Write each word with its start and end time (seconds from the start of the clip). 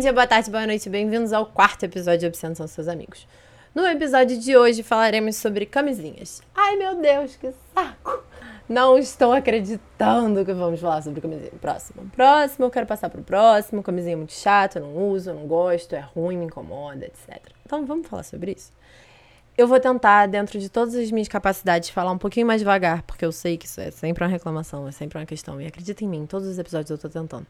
dia, 0.00 0.14
boa 0.14 0.26
tarde, 0.26 0.50
boa 0.50 0.66
noite, 0.66 0.88
bem-vindos 0.88 1.30
ao 1.30 1.44
quarto 1.44 1.84
episódio 1.84 2.20
de 2.20 2.26
Obsceno 2.26 2.56
São 2.56 2.66
Seus 2.66 2.88
Amigos. 2.88 3.28
No 3.74 3.86
episódio 3.86 4.38
de 4.40 4.56
hoje 4.56 4.82
falaremos 4.82 5.36
sobre 5.36 5.66
camisinhas. 5.66 6.42
Ai 6.54 6.74
meu 6.76 6.98
Deus, 7.02 7.36
que 7.36 7.52
saco! 7.74 8.24
Não 8.66 8.96
estou 8.96 9.30
acreditando 9.30 10.42
que 10.42 10.54
vamos 10.54 10.80
falar 10.80 11.02
sobre 11.02 11.20
camisinha. 11.20 11.50
Próximo. 11.60 12.08
Próximo, 12.16 12.64
eu 12.64 12.70
quero 12.70 12.86
passar 12.86 13.10
pro 13.10 13.22
próximo. 13.22 13.82
Camisinha 13.82 14.14
é 14.14 14.16
muito 14.16 14.32
chato, 14.32 14.76
eu 14.76 14.82
não 14.82 15.10
uso, 15.10 15.30
eu 15.30 15.34
não 15.34 15.46
gosto, 15.46 15.94
é 15.94 16.00
ruim, 16.00 16.38
me 16.38 16.46
incomoda, 16.46 17.04
etc. 17.04 17.38
Então 17.66 17.84
vamos 17.84 18.08
falar 18.08 18.22
sobre 18.22 18.52
isso. 18.52 18.72
Eu 19.58 19.68
vou 19.68 19.78
tentar, 19.78 20.28
dentro 20.28 20.58
de 20.58 20.70
todas 20.70 20.94
as 20.94 21.10
minhas 21.10 21.28
capacidades, 21.28 21.90
falar 21.90 22.12
um 22.12 22.18
pouquinho 22.18 22.46
mais 22.46 22.62
devagar, 22.62 23.02
porque 23.02 23.26
eu 23.26 23.32
sei 23.32 23.58
que 23.58 23.66
isso 23.66 23.78
é 23.82 23.90
sempre 23.90 24.24
uma 24.24 24.30
reclamação, 24.30 24.88
é 24.88 24.92
sempre 24.92 25.18
uma 25.18 25.26
questão. 25.26 25.60
E 25.60 25.66
acredita 25.66 26.02
em 26.02 26.08
mim, 26.08 26.24
todos 26.24 26.48
os 26.48 26.58
episódios 26.58 26.90
eu 26.90 26.96
tô 26.96 27.10
tentando. 27.10 27.46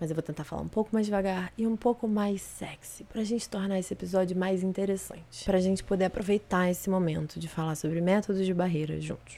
Mas 0.00 0.10
eu 0.10 0.14
vou 0.14 0.22
tentar 0.22 0.44
falar 0.44 0.62
um 0.62 0.68
pouco 0.68 0.90
mais 0.92 1.04
devagar 1.04 1.52
e 1.58 1.66
um 1.66 1.76
pouco 1.76 2.08
mais 2.08 2.40
sexy, 2.40 3.04
pra 3.04 3.22
gente 3.22 3.46
tornar 3.48 3.78
esse 3.78 3.92
episódio 3.92 4.34
mais 4.34 4.62
interessante. 4.62 5.44
Pra 5.44 5.60
gente 5.60 5.84
poder 5.84 6.06
aproveitar 6.06 6.70
esse 6.70 6.88
momento 6.88 7.38
de 7.38 7.46
falar 7.46 7.74
sobre 7.74 8.00
métodos 8.00 8.46
de 8.46 8.54
barreira 8.54 8.98
juntos. 8.98 9.36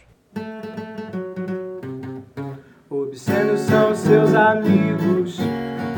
Obscenos 2.88 3.60
são 3.60 3.94
seus 3.94 4.34
amigos, 4.34 5.38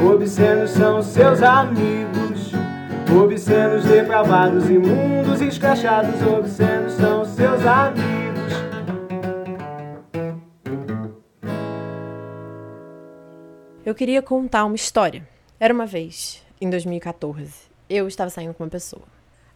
obscenos 0.03 0.71
são 0.71 1.03
seus 1.03 1.43
amigos, 1.43 2.53
obscenos 3.23 3.85
depravados, 3.85 4.71
imundos, 4.71 5.41
escrachados, 5.43 6.23
obscenos 6.23 6.95
são 6.95 7.25
seus 7.25 7.67
amigos. 7.67 8.24
Eu 13.85 13.95
queria 13.95 14.23
contar 14.23 14.65
uma 14.65 14.75
história. 14.75 15.29
Era 15.61 15.75
uma 15.75 15.85
vez, 15.85 16.43
em 16.59 16.71
2014, 16.71 17.53
eu 17.91 18.09
estava 18.09 18.31
saindo 18.31 18.55
com 18.55 18.65
uma 18.65 18.71
pessoa. 18.71 19.03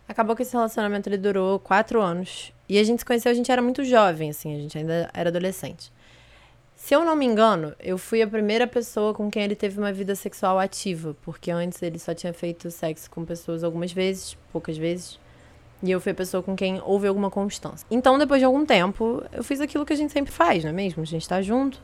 Acabou 0.07 0.37
que 0.37 0.43
esse 0.43 0.53
relacionamento 0.53 1.09
ele 1.09 1.17
durou 1.17 1.59
quatro 1.59 2.03
anos. 2.03 2.53
E 2.69 2.79
a 2.79 2.85
gente 2.85 2.99
se 2.99 3.07
conheceu, 3.07 3.33
a 3.33 3.35
gente 3.35 3.51
era 3.51 3.63
muito 3.63 3.83
jovem, 3.85 4.29
assim, 4.29 4.55
a 4.55 4.59
gente 4.59 4.77
ainda 4.77 5.09
era 5.15 5.31
adolescente. 5.31 5.91
Se 6.77 6.95
eu 6.95 7.07
não 7.07 7.17
me 7.17 7.25
engano, 7.25 7.75
eu 7.81 7.97
fui 7.97 8.21
a 8.21 8.27
primeira 8.27 8.67
pessoa 8.67 9.15
com 9.15 9.31
quem 9.31 9.45
ele 9.45 9.57
teve 9.57 9.79
uma 9.79 9.95
vida 9.95 10.15
sexual 10.15 10.59
ativa, 10.59 11.17
porque 11.23 11.51
antes 11.51 11.81
ele 11.81 11.99
só 11.99 12.13
tinha 12.13 12.35
feito 12.35 12.71
sexo 12.71 13.11
com 13.11 13.25
pessoas 13.25 13.65
algumas 13.65 13.93
vezes, 13.93 14.37
poucas 14.53 14.77
vezes. 14.77 15.19
E 15.83 15.91
eu 15.91 16.03
fui 16.03 16.13
a 16.13 16.15
pessoa 16.15 16.43
com 16.43 16.55
quem 16.55 16.83
houve 16.85 17.09
alguma 17.09 17.31
constância. 17.31 17.87
Então, 17.91 18.19
depois 18.19 18.43
de 18.43 18.45
algum 18.45 18.67
tempo, 18.67 19.25
eu 19.33 19.43
fiz 19.43 19.59
aquilo 19.59 19.87
que 19.87 19.95
a 19.95 19.97
gente 19.97 20.13
sempre 20.13 20.31
faz, 20.31 20.65
não 20.65 20.71
é 20.71 20.75
mesmo? 20.75 21.03
A 21.03 21.07
gente 21.07 21.27
tá 21.27 21.41
junto, 21.41 21.81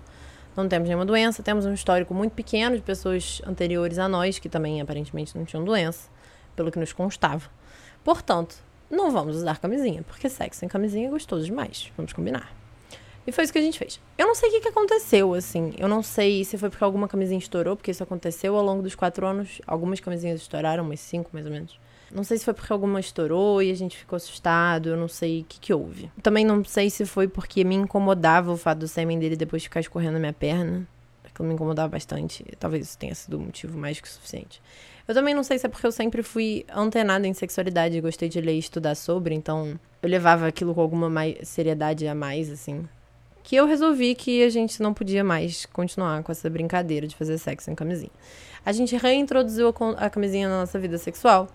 não 0.56 0.69
temos 0.69 0.88
nenhuma 0.88 1.05
doença, 1.05 1.42
temos 1.42 1.66
um 1.66 1.72
histórico 1.72 2.14
muito 2.14 2.33
pequeno 2.33 2.77
de 2.77 2.83
pessoas 2.83 3.42
anteriores 3.47 3.98
a 3.98 4.08
nós, 4.08 4.38
que 4.38 4.48
também 4.48 4.80
aparentemente 4.80 5.36
não 5.36 5.44
tinham 5.44 5.64
doença, 5.64 6.08
pelo 6.55 6.70
que 6.70 6.78
nos 6.78 6.92
constava. 6.92 7.50
Portanto, 8.02 8.56
não 8.91 9.11
vamos 9.11 9.36
usar 9.36 9.58
camisinha, 9.58 10.02
porque 10.02 10.28
sexo 10.28 10.61
sem 10.61 10.69
camisinha 10.69 11.08
é 11.08 11.11
gostoso 11.11 11.44
demais, 11.44 11.91
vamos 11.96 12.12
combinar. 12.12 12.55
E 13.27 13.33
foi 13.33 13.44
isso 13.44 13.52
que 13.52 13.58
a 13.58 13.62
gente 13.62 13.78
fez. 13.78 13.98
Eu 14.19 14.27
não 14.27 14.34
sei 14.34 14.50
o 14.50 14.52
que, 14.52 14.61
que 14.61 14.69
aconteceu, 14.69 15.33
assim. 15.33 15.72
Eu 15.78 15.88
não 15.88 16.02
sei 16.02 16.44
se 16.44 16.58
foi 16.58 16.68
porque 16.68 16.84
alguma 16.84 17.08
camisinha 17.08 17.39
estourou, 17.39 17.74
porque 17.74 17.91
isso 17.91 18.02
aconteceu 18.02 18.55
ao 18.55 18.62
longo 18.62 18.83
dos 18.83 18.94
quatro 18.94 19.27
anos. 19.27 19.62
Algumas 19.66 19.98
camisinhas 19.98 20.42
estouraram, 20.42 20.84
umas 20.84 21.00
cinco 21.00 21.30
mais 21.33 21.46
ou 21.46 21.52
menos. 21.52 21.78
Não 22.12 22.22
sei 22.22 22.38
se 22.38 22.44
foi 22.44 22.55
porque 22.55 22.72
alguma 22.72 23.00
estourou 23.00 23.62
e 23.62 23.70
a 23.70 23.74
gente 23.74 23.97
ficou 23.97 24.16
assustado, 24.16 24.91
eu 24.91 24.97
não 24.97 25.08
sei 25.08 25.41
o 25.41 25.44
que, 25.44 25.58
que 25.58 25.74
houve. 25.74 26.11
Também 26.22 26.44
não 26.44 26.64
sei 26.64 26.91
se 26.91 27.05
foi 27.05 27.28
porque 27.28 27.64
me 27.64 27.74
incomodava 27.74 28.52
o 28.52 28.56
fato 28.56 28.80
do 28.80 28.88
sêmen 28.88 29.19
dele 29.19 29.36
depois 29.36 29.62
ficar 29.62 29.80
escorrendo 29.80 30.14
na 30.14 30.20
minha 30.20 30.33
perna. 30.33 30.86
Aquilo 31.24 31.48
me 31.48 31.55
incomodava 31.55 31.88
bastante. 31.88 32.44
Talvez 32.58 32.86
isso 32.86 32.98
tenha 32.98 33.14
sido 33.14 33.38
um 33.38 33.46
motivo 33.46 33.77
mais 33.77 34.00
que 34.00 34.08
suficiente. 34.08 34.62
Eu 35.06 35.14
também 35.14 35.34
não 35.34 35.42
sei 35.42 35.58
se 35.58 35.66
é 35.66 35.69
porque 35.69 35.86
eu 35.86 35.92
sempre 35.92 36.22
fui 36.22 36.64
antenada 36.72 37.27
em 37.27 37.34
sexualidade 37.34 38.00
gostei 38.00 38.28
de 38.28 38.40
ler 38.40 38.55
e 38.55 38.58
estudar 38.58 38.95
sobre, 38.95 39.34
então 39.34 39.78
eu 40.02 40.08
levava 40.08 40.46
aquilo 40.46 40.74
com 40.74 40.80
alguma 40.80 41.11
mais 41.11 41.36
seriedade 41.46 42.07
a 42.07 42.14
mais, 42.14 42.51
assim. 42.51 42.89
Que 43.42 43.57
eu 43.57 43.67
resolvi 43.67 44.14
que 44.14 44.42
a 44.42 44.48
gente 44.48 44.80
não 44.80 44.95
podia 44.95 45.23
mais 45.23 45.67
continuar 45.67 46.23
com 46.23 46.33
essa 46.33 46.48
brincadeira 46.48 47.07
de 47.07 47.14
fazer 47.14 47.36
sexo 47.36 47.70
em 47.70 47.74
camisinha. 47.74 48.11
A 48.64 48.73
gente 48.73 48.96
reintroduziu 48.96 49.74
a 49.98 50.08
camisinha 50.08 50.48
na 50.48 50.61
nossa 50.61 50.78
vida 50.78 50.96
sexual 50.96 51.48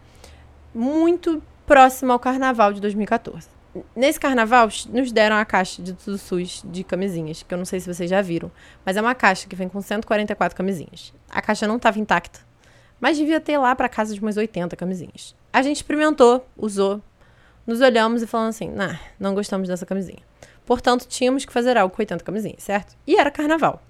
muito 0.74 1.42
próximo 1.66 2.12
ao 2.12 2.20
carnaval 2.20 2.74
de 2.74 2.82
2014. 2.82 3.48
Nesse 3.96 4.20
carnaval, 4.20 4.68
nos 4.90 5.12
deram 5.12 5.36
a 5.36 5.46
caixa 5.46 5.82
de 5.82 5.94
do 5.94 6.18
SUS 6.18 6.64
de 6.66 6.84
camisinhas, 6.84 7.44
que 7.44 7.54
eu 7.54 7.58
não 7.58 7.66
sei 7.66 7.80
se 7.80 7.94
vocês 7.94 8.10
já 8.10 8.22
viram, 8.22 8.52
mas 8.84 8.98
é 8.98 9.02
uma 9.02 9.14
caixa 9.14 9.48
que 9.48 9.56
vem 9.56 9.70
com 9.70 9.80
144 9.80 10.58
camisinhas. 10.58 11.14
A 11.30 11.42
caixa 11.42 11.68
não 11.68 11.76
estava 11.78 12.00
intacta, 12.00 12.40
mas 13.00 13.18
devia 13.18 13.40
ter 13.40 13.58
lá 13.58 13.76
para 13.76 13.88
casa 13.88 14.14
de 14.14 14.20
umas 14.20 14.38
80 14.38 14.76
camisinhas. 14.76 15.36
A 15.54 15.62
gente 15.62 15.78
experimentou, 15.78 16.46
usou, 16.58 17.02
nos 17.66 17.82
olhamos 17.82 18.24
e 18.24 18.28
falamos 18.28 18.56
assim: 18.56 18.70
nah, 18.70 19.00
não 19.20 19.36
gostamos 19.36 19.68
dessa 19.68 19.86
camisinha. 19.86 20.24
Portanto, 20.66 21.06
tínhamos 21.08 21.46
que 21.46 21.54
fazer 21.54 21.78
algo 21.78 21.96
com 21.96 22.02
80 22.02 22.24
camisinhas, 22.24 22.64
certo? 22.64 22.96
E 23.06 23.16
era 23.16 23.30
carnaval. 23.30 23.82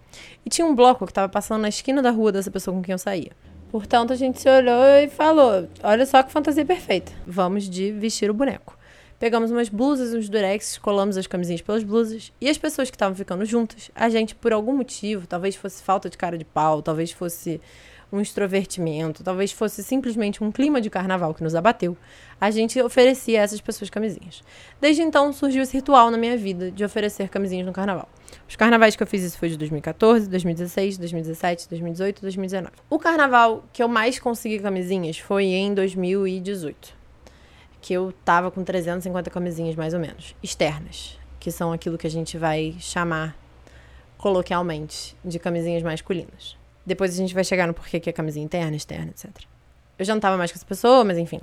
E 0.45 0.49
tinha 0.49 0.65
um 0.65 0.75
bloco 0.75 1.05
que 1.05 1.11
estava 1.11 1.29
passando 1.29 1.61
na 1.61 1.69
esquina 1.69 2.01
da 2.01 2.11
rua 2.11 2.31
dessa 2.31 2.51
pessoa 2.51 2.75
com 2.75 2.81
quem 2.81 2.93
eu 2.93 2.97
saía. 2.97 3.31
Portanto, 3.71 4.11
a 4.11 4.15
gente 4.15 4.41
se 4.41 4.49
olhou 4.49 4.83
e 4.83 5.07
falou: 5.07 5.67
olha 5.83 6.05
só 6.05 6.23
que 6.23 6.31
fantasia 6.31 6.65
perfeita. 6.65 7.11
Vamos 7.25 7.69
de 7.69 7.91
vestir 7.91 8.29
o 8.29 8.33
boneco. 8.33 8.77
Pegamos 9.19 9.51
umas 9.51 9.67
blusas, 9.67 10.13
uns 10.13 10.29
durex, 10.29 10.77
colamos 10.77 11.17
as 11.17 11.27
camisinhas 11.27 11.61
pelas 11.61 11.83
blusas. 11.83 12.31
E 12.39 12.49
as 12.49 12.57
pessoas 12.57 12.89
que 12.89 12.95
estavam 12.95 13.13
ficando 13.13 13.43
juntas, 13.43 13.91
a 13.93 14.07
gente, 14.07 14.33
por 14.33 14.53
algum 14.53 14.75
motivo, 14.75 15.27
talvez 15.27 15.55
fosse 15.55 15.83
falta 15.83 16.09
de 16.09 16.17
cara 16.17 16.37
de 16.37 16.45
pau, 16.45 16.81
talvez 16.81 17.11
fosse 17.11 17.59
um 18.11 18.19
extrovertimento, 18.19 19.23
talvez 19.23 19.51
fosse 19.51 19.83
simplesmente 19.83 20.43
um 20.43 20.51
clima 20.51 20.81
de 20.81 20.89
carnaval 20.89 21.33
que 21.33 21.43
nos 21.43 21.55
abateu, 21.55 21.95
a 22.41 22.49
gente 22.49 22.81
oferecia 22.81 23.41
a 23.41 23.43
essas 23.43 23.61
pessoas 23.61 23.89
camisinhas. 23.89 24.43
Desde 24.81 25.01
então 25.01 25.31
surgiu 25.31 25.61
esse 25.61 25.75
ritual 25.75 26.09
na 26.09 26.17
minha 26.17 26.37
vida 26.37 26.71
de 26.71 26.83
oferecer 26.83 27.29
camisinhas 27.29 27.65
no 27.65 27.73
carnaval. 27.73 28.09
Os 28.47 28.55
carnavais 28.55 28.95
que 28.95 29.03
eu 29.03 29.07
fiz 29.07 29.23
isso 29.23 29.37
foi 29.37 29.49
de 29.49 29.57
2014, 29.57 30.27
2016, 30.29 30.97
2017, 30.97 31.69
2018 31.69 32.21
2019. 32.21 32.73
O 32.89 32.97
carnaval 32.97 33.63
que 33.71 33.83
eu 33.83 33.87
mais 33.87 34.19
consegui 34.19 34.59
camisinhas 34.59 35.17
foi 35.19 35.45
em 35.45 35.73
2018 35.73 36.99
que 37.81 37.93
eu 37.93 38.13
tava 38.25 38.51
com 38.51 38.63
350 38.63 39.29
camisinhas 39.29 39.75
mais 39.75 39.93
ou 39.93 39.99
menos, 39.99 40.35
externas, 40.43 41.17
que 41.39 41.51
são 41.51 41.71
aquilo 41.71 41.97
que 41.97 42.07
a 42.07 42.09
gente 42.09 42.37
vai 42.37 42.75
chamar 42.79 43.37
coloquialmente 44.17 45.15
de 45.23 45.39
camisinhas 45.39 45.81
masculinas. 45.81 46.58
Depois 46.89 47.13
a 47.13 47.15
gente 47.15 47.35
vai 47.35 47.43
chegar 47.43 47.67
no 47.67 47.73
porquê 47.73 47.99
que 47.99 48.09
é 48.09 48.13
camisinha 48.13 48.43
interna, 48.43 48.75
externa, 48.75 49.11
etc. 49.11 49.29
Eu 49.99 50.03
já 50.03 50.15
não 50.15 50.19
tava 50.19 50.37
mais 50.37 50.51
com 50.51 50.57
essa 50.57 50.65
pessoa, 50.65 51.03
mas 51.03 51.19
enfim. 51.19 51.39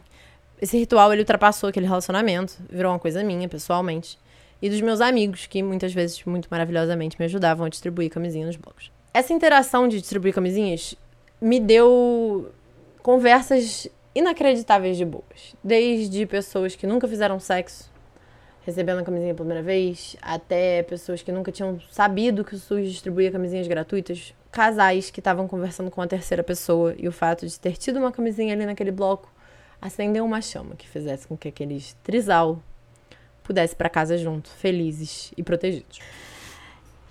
Esse 0.60 0.76
ritual 0.76 1.12
ele 1.12 1.22
ultrapassou 1.22 1.68
aquele 1.68 1.86
relacionamento, 1.86 2.56
virou 2.68 2.90
uma 2.90 2.98
coisa 2.98 3.22
minha, 3.22 3.48
pessoalmente, 3.48 4.18
e 4.60 4.68
dos 4.68 4.80
meus 4.80 5.00
amigos, 5.00 5.46
que 5.46 5.62
muitas 5.62 5.94
vezes, 5.94 6.24
muito 6.24 6.48
maravilhosamente, 6.50 7.14
me 7.16 7.26
ajudavam 7.26 7.64
a 7.64 7.68
distribuir 7.68 8.10
camisinha 8.10 8.44
nos 8.44 8.56
blocos. 8.56 8.90
Essa 9.14 9.32
interação 9.32 9.86
de 9.86 10.00
distribuir 10.00 10.34
camisinhas 10.34 10.96
me 11.40 11.60
deu 11.60 12.50
conversas 13.02 13.86
inacreditáveis 14.16 14.96
de 14.96 15.04
boas. 15.04 15.54
Desde 15.62 16.26
pessoas 16.26 16.74
que 16.74 16.88
nunca 16.88 17.06
fizeram 17.06 17.38
sexo, 17.38 17.88
recebendo 18.64 18.98
a 18.98 19.04
camisinha 19.04 19.32
pela 19.32 19.46
primeira 19.46 19.62
vez, 19.62 20.16
até 20.20 20.82
pessoas 20.82 21.22
que 21.22 21.30
nunca 21.30 21.52
tinham 21.52 21.78
sabido 21.88 22.44
que 22.44 22.56
o 22.56 22.58
SUS 22.58 22.90
distribuía 22.90 23.30
camisinhas 23.30 23.68
gratuitas, 23.68 24.34
casais 24.56 25.10
que 25.10 25.20
estavam 25.20 25.46
conversando 25.46 25.90
com 25.90 26.00
a 26.00 26.06
terceira 26.06 26.42
pessoa 26.42 26.94
e 26.96 27.06
o 27.06 27.12
fato 27.12 27.46
de 27.46 27.60
ter 27.60 27.76
tido 27.76 27.98
uma 27.98 28.10
camisinha 28.10 28.54
ali 28.54 28.64
naquele 28.64 28.90
bloco 28.90 29.30
acendeu 29.82 30.24
uma 30.24 30.40
chama 30.40 30.74
que 30.74 30.88
fizesse 30.88 31.26
com 31.26 31.36
que 31.36 31.48
aqueles 31.48 31.94
trisal 32.02 32.58
pudesse 33.44 33.76
para 33.76 33.90
casa 33.90 34.16
junto, 34.16 34.48
felizes 34.48 35.30
e 35.36 35.42
protegidos. 35.42 35.98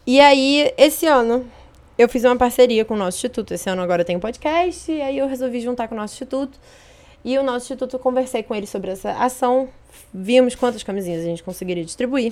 E 0.08 0.20
aí, 0.20 0.74
esse 0.76 1.06
ano, 1.06 1.46
eu 2.00 2.10
fiz 2.10 2.24
uma 2.24 2.36
parceria 2.36 2.84
com 2.84 2.96
o 2.96 2.98
nosso 2.98 3.18
instituto. 3.18 3.54
Esse 3.54 3.70
ano 3.70 3.84
agora 3.84 4.04
tem 4.04 4.16
um 4.16 4.20
podcast, 4.20 4.92
e 4.92 5.00
aí 5.00 5.20
eu 5.20 5.28
resolvi 5.28 5.62
juntar 5.62 5.88
com 5.88 5.94
o 5.94 5.98
nosso 6.00 6.16
instituto. 6.16 6.60
E 7.26 7.40
o 7.40 7.44
nosso 7.44 7.66
instituto, 7.66 7.98
conversei 7.98 8.44
com 8.44 8.54
ele 8.54 8.68
sobre 8.68 8.92
essa 8.92 9.12
ação, 9.14 9.68
vimos 10.14 10.54
quantas 10.54 10.84
camisinhas 10.84 11.24
a 11.24 11.26
gente 11.26 11.42
conseguiria 11.42 11.84
distribuir. 11.84 12.32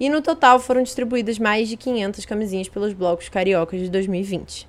E 0.00 0.08
no 0.08 0.22
total 0.22 0.58
foram 0.58 0.82
distribuídas 0.82 1.38
mais 1.38 1.68
de 1.68 1.76
500 1.76 2.24
camisinhas 2.24 2.66
pelos 2.66 2.94
blocos 2.94 3.28
cariocas 3.28 3.78
de 3.80 3.90
2020. 3.90 4.66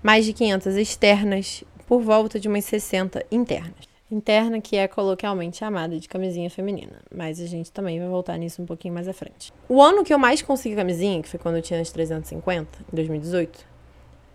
Mais 0.00 0.24
de 0.24 0.32
500 0.32 0.76
externas, 0.76 1.64
por 1.84 2.00
volta 2.00 2.38
de 2.38 2.46
umas 2.46 2.64
60 2.66 3.26
internas. 3.28 3.88
Interna, 4.08 4.60
que 4.60 4.76
é 4.76 4.86
coloquialmente 4.86 5.56
chamada 5.56 5.98
de 5.98 6.08
camisinha 6.08 6.48
feminina, 6.48 7.02
mas 7.12 7.40
a 7.40 7.46
gente 7.46 7.72
também 7.72 7.98
vai 7.98 8.08
voltar 8.08 8.38
nisso 8.38 8.62
um 8.62 8.66
pouquinho 8.66 8.94
mais 8.94 9.08
à 9.08 9.12
frente. 9.12 9.52
O 9.68 9.82
ano 9.82 10.04
que 10.04 10.14
eu 10.14 10.18
mais 10.18 10.40
consegui 10.42 10.76
camisinha, 10.76 11.20
que 11.20 11.28
foi 11.28 11.40
quando 11.40 11.56
eu 11.56 11.62
tinha 11.62 11.80
as 11.80 11.90
350, 11.90 12.68
em 12.92 12.94
2018, 12.94 13.66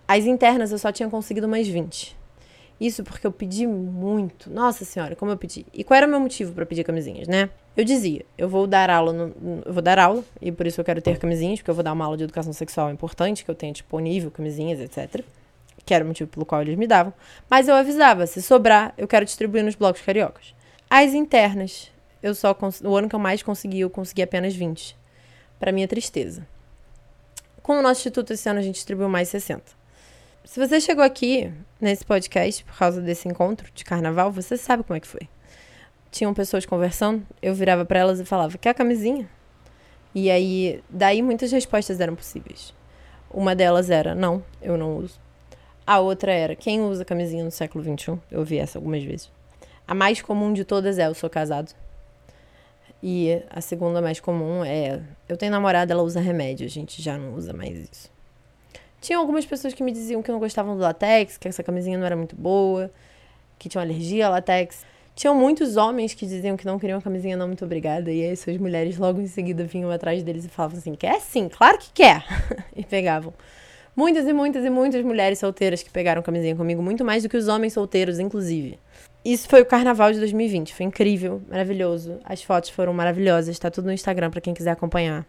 as 0.06 0.26
internas 0.26 0.74
eu 0.74 0.78
só 0.78 0.92
tinha 0.92 1.10
conseguido 1.10 1.48
umas 1.48 1.70
20. 1.70 2.22
Isso 2.80 3.04
porque 3.04 3.26
eu 3.26 3.32
pedi 3.32 3.66
muito. 3.66 4.50
Nossa 4.50 4.84
senhora, 4.84 5.16
como 5.16 5.32
eu 5.32 5.38
pedi. 5.38 5.66
E 5.74 5.84
qual 5.84 5.98
era 5.98 6.08
o 6.08 6.10
meu 6.10 6.20
motivo 6.20 6.54
para 6.54 6.66
pedir 6.66 6.84
camisinhas, 6.84 7.28
né? 7.28 7.50
Eu 7.76 7.84
dizia, 7.84 8.24
eu 8.38 8.48
vou 8.48 8.68
dar 8.68 8.90
aula, 8.90 9.12
no, 9.12 9.34
eu 9.66 9.74
vou 9.74 9.82
dar 9.82 9.98
aula, 9.98 10.24
e 10.42 10.52
por 10.52 10.68
isso 10.68 10.80
eu 10.80 10.86
quero 10.86 11.02
ter 11.02 11.18
camisinhas, 11.18 11.60
porque 11.60 11.72
eu 11.72 11.76
vou 11.76 11.84
dar 11.84 11.94
uma 11.94 12.06
aula 12.06 12.18
de 12.18 12.24
educação 12.24 12.54
sexual 12.54 12.92
importante, 12.92 13.44
que 13.44 13.50
eu 13.50 13.56
tenha 13.56 13.74
disponível 13.74 14.30
camisinhas, 14.30 14.80
etc. 14.80 15.24
que 15.84 15.94
era 15.94 16.04
o 16.04 16.08
motivo 16.08 16.30
pelo 16.30 16.46
qual 16.46 16.62
eles 16.62 16.78
me 16.78 16.86
davam, 16.86 17.12
mas 17.50 17.68
eu 17.68 17.74
avisava, 17.74 18.28
se 18.28 18.44
sobrar, 18.44 18.94
eu 18.96 19.08
quero 19.08 19.26
distribuir 19.26 19.64
nos 19.64 19.74
blocos 19.74 20.02
cariocas. 20.02 20.54
As 20.88 21.14
internas, 21.16 21.92
eu 22.22 22.36
só 22.36 22.56
o 22.84 22.96
ano 22.96 23.10
que 23.10 23.16
eu 23.16 23.20
mais 23.20 23.42
consegui, 23.42 23.80
eu 23.80 23.90
consegui 23.90 24.22
apenas 24.22 24.54
20. 24.54 24.96
Para 25.60 25.72
minha 25.72 25.88
tristeza. 25.88 26.46
Com 27.64 27.80
o 27.80 27.82
nosso 27.82 28.02
instituto 28.02 28.34
esse 28.34 28.48
ano 28.48 28.60
a 28.60 28.62
gente 28.62 28.76
distribuiu 28.76 29.10
mais 29.10 29.30
60. 29.30 29.64
Se 30.46 30.60
você 30.60 30.82
chegou 30.82 31.04
aqui 31.04 31.54
nesse 31.80 32.04
podcast 32.04 32.66
por 32.66 32.78
causa 32.78 33.02
desse 33.02 33.30
encontro 33.30 33.72
de 33.74 33.86
carnaval, 33.86 34.30
você 34.30 34.58
sabe 34.58 34.84
como 34.84 34.98
é 34.98 35.00
que 35.00 35.08
foi. 35.08 35.22
Tinham 36.12 36.34
pessoas 36.34 36.66
conversando, 36.66 37.26
eu 37.42 37.56
virava 37.56 37.86
para 37.86 38.00
elas 38.00 38.20
e 38.20 38.26
falava: 38.26 38.58
"Quer 38.58 38.72
a 38.72 38.74
camisinha?" 38.74 39.28
E 40.14 40.30
aí, 40.30 40.84
daí 40.90 41.22
muitas 41.22 41.50
respostas 41.50 42.02
eram 42.02 42.14
possíveis. 42.14 42.74
Uma 43.32 43.56
delas 43.56 43.90
era: 43.90 44.14
"Não, 44.14 44.44
eu 44.62 44.78
não 44.78 44.98
uso." 44.98 45.18
A 45.88 46.00
outra 46.00 46.34
era: 46.34 46.58
"Quem 46.58 46.82
usa 46.82 47.06
camisinha 47.06 47.46
no 47.46 47.52
século 47.52 47.82
21?" 47.82 48.20
Eu 48.30 48.40
ouvi 48.40 48.58
essa 48.58 48.78
algumas 48.78 49.04
vezes. 49.04 49.32
A 49.88 49.96
mais 49.96 50.22
comum 50.22 50.52
de 50.52 50.66
todas 50.66 51.00
é: 51.00 51.08
"Eu 51.08 51.16
sou 51.16 51.30
casado." 51.30 51.74
E 53.02 53.42
a 53.50 53.62
segunda 53.62 54.02
mais 54.02 54.20
comum 54.20 54.64
é: 54.64 55.02
eu 55.30 55.38
tenho 55.38 55.54
namorada, 55.54 55.94
ela 55.94 56.04
usa 56.04 56.20
remédio, 56.20 56.66
a 56.66 56.70
gente 56.70 57.02
já 57.02 57.18
não 57.18 57.34
usa 57.34 57.54
mais 57.54 57.90
isso. 57.90 58.13
Tinha 59.04 59.18
algumas 59.18 59.46
pessoas 59.46 59.74
que 59.74 59.84
me 59.84 59.92
diziam 59.92 60.22
que 60.24 60.32
não 60.32 60.40
gostavam 60.40 60.78
do 60.78 60.82
latex, 60.82 61.38
que 61.38 61.46
essa 61.46 61.62
camisinha 61.62 61.98
não 61.98 62.06
era 62.06 62.16
muito 62.16 62.38
boa, 62.38 62.90
que 63.60 63.68
tinham 63.68 63.82
alergia 63.82 64.28
ao 64.28 64.32
latex. 64.32 64.86
Tinham 65.14 65.36
muitos 65.36 65.76
homens 65.76 66.14
que 66.14 66.26
diziam 66.26 66.56
que 66.56 66.66
não 66.66 66.80
queriam 66.80 67.00
a 67.00 67.02
camisinha, 67.02 67.36
não, 67.36 67.48
muito 67.48 67.66
obrigada. 67.66 68.10
E 68.10 68.24
aí 68.24 68.34
suas 68.38 68.56
mulheres 68.56 68.98
logo 68.98 69.20
em 69.20 69.28
seguida 69.28 69.66
vinham 69.66 69.92
atrás 69.92 70.24
deles 70.24 70.46
e 70.46 70.48
falavam 70.48 70.78
assim: 70.78 70.96
quer 70.96 71.20
sim, 71.20 71.50
claro 71.50 71.78
que 71.80 71.92
quer. 71.92 72.24
e 72.74 72.86
pegavam. 72.86 73.34
Muitas 73.94 74.26
e 74.26 74.32
muitas 74.32 74.64
e 74.64 74.70
muitas 74.70 75.04
mulheres 75.04 75.38
solteiras 75.38 75.84
que 75.84 75.90
pegaram 75.90 76.22
camisinha 76.22 76.56
comigo, 76.56 76.82
muito 76.82 77.04
mais 77.04 77.24
do 77.24 77.28
que 77.28 77.36
os 77.36 77.50
homens 77.50 77.74
solteiros, 77.74 78.20
inclusive. 78.20 78.80
Isso 79.26 79.50
foi 79.50 79.64
o 79.64 79.66
carnaval 79.66 80.14
de 80.14 80.20
2020. 80.20 80.74
Foi 80.74 80.86
incrível, 80.86 81.42
maravilhoso. 81.50 82.20
As 82.24 82.42
fotos 82.42 82.70
foram 82.70 82.94
maravilhosas. 82.94 83.60
Tá 83.60 83.70
tudo 83.70 83.88
no 83.88 83.92
Instagram 83.92 84.32
para 84.32 84.40
quem 84.40 84.54
quiser 84.54 84.72
acompanhar. 84.72 85.26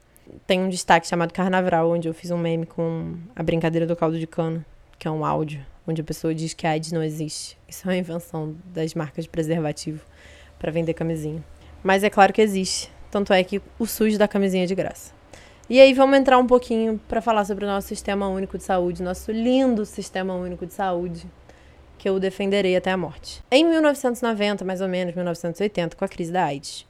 Tem 0.47 0.61
um 0.61 0.69
destaque 0.69 1.06
chamado 1.06 1.32
Carnaval, 1.32 1.91
onde 1.91 2.09
eu 2.09 2.15
fiz 2.15 2.31
um 2.31 2.38
meme 2.38 2.67
com 2.67 3.17
a 3.35 3.43
brincadeira 3.43 3.87
do 3.87 3.94
caldo 3.94 4.19
de 4.19 4.26
cana, 4.26 4.65
que 4.99 5.06
é 5.06 5.11
um 5.11 5.25
áudio, 5.25 5.65
onde 5.87 6.00
a 6.00 6.05
pessoa 6.05 6.35
diz 6.35 6.55
que 6.55 6.67
a 6.67 6.71
AIDS 6.71 6.93
não 6.93 7.03
existe. 7.03 7.59
Isso 7.69 7.87
é 7.87 7.91
uma 7.93 7.97
invenção 7.97 8.56
das 8.67 8.94
marcas 8.94 9.25
de 9.25 9.31
preservativo 9.31 10.00
para 10.59 10.71
vender 10.71 10.94
camisinha. 10.94 11.44
Mas 11.82 12.03
é 12.03 12.11
claro 12.11 12.32
que 12.32 12.41
existe. 12.41 12.91
Tanto 13.11 13.32
é 13.32 13.44
que 13.44 13.61
o 13.79 13.87
SUS 13.87 14.19
dá 14.19 14.26
camisinha 14.26 14.67
de 14.67 14.75
graça. 14.75 15.12
E 15.69 15.81
aí 15.81 15.94
vamos 15.94 16.19
entrar 16.19 16.38
um 16.38 16.47
pouquinho 16.47 17.00
para 17.09 17.23
falar 17.23 17.44
sobre 17.44 17.65
o 17.65 17.69
nosso 17.69 17.88
Sistema 17.88 18.29
Único 18.29 18.59
de 18.59 18.65
Saúde, 18.65 19.03
nosso 19.03 19.32
lindo 19.32 19.87
Sistema 19.87 20.35
Único 20.35 20.67
de 20.67 20.75
Saúde, 20.75 21.26
que 21.97 22.09
eu 22.09 22.21
defenderei 22.21 22.76
até 22.76 22.91
a 22.91 22.97
morte. 22.97 23.43
Em 23.50 23.65
1990, 23.65 24.65
mais 24.65 24.81
ou 24.81 24.88
menos, 24.88 25.15
1980, 25.15 25.97
com 25.97 26.05
a 26.05 26.09
crise 26.09 26.32
da 26.32 26.44
AIDS, 26.44 26.87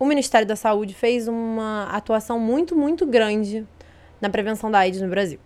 o 0.00 0.06
Ministério 0.06 0.48
da 0.48 0.56
Saúde 0.56 0.94
fez 0.94 1.28
uma 1.28 1.84
atuação 1.90 2.40
muito, 2.40 2.74
muito 2.74 3.06
grande 3.06 3.66
na 4.18 4.30
prevenção 4.30 4.70
da 4.70 4.78
AIDS 4.78 5.02
no 5.02 5.08
Brasil. 5.08 5.38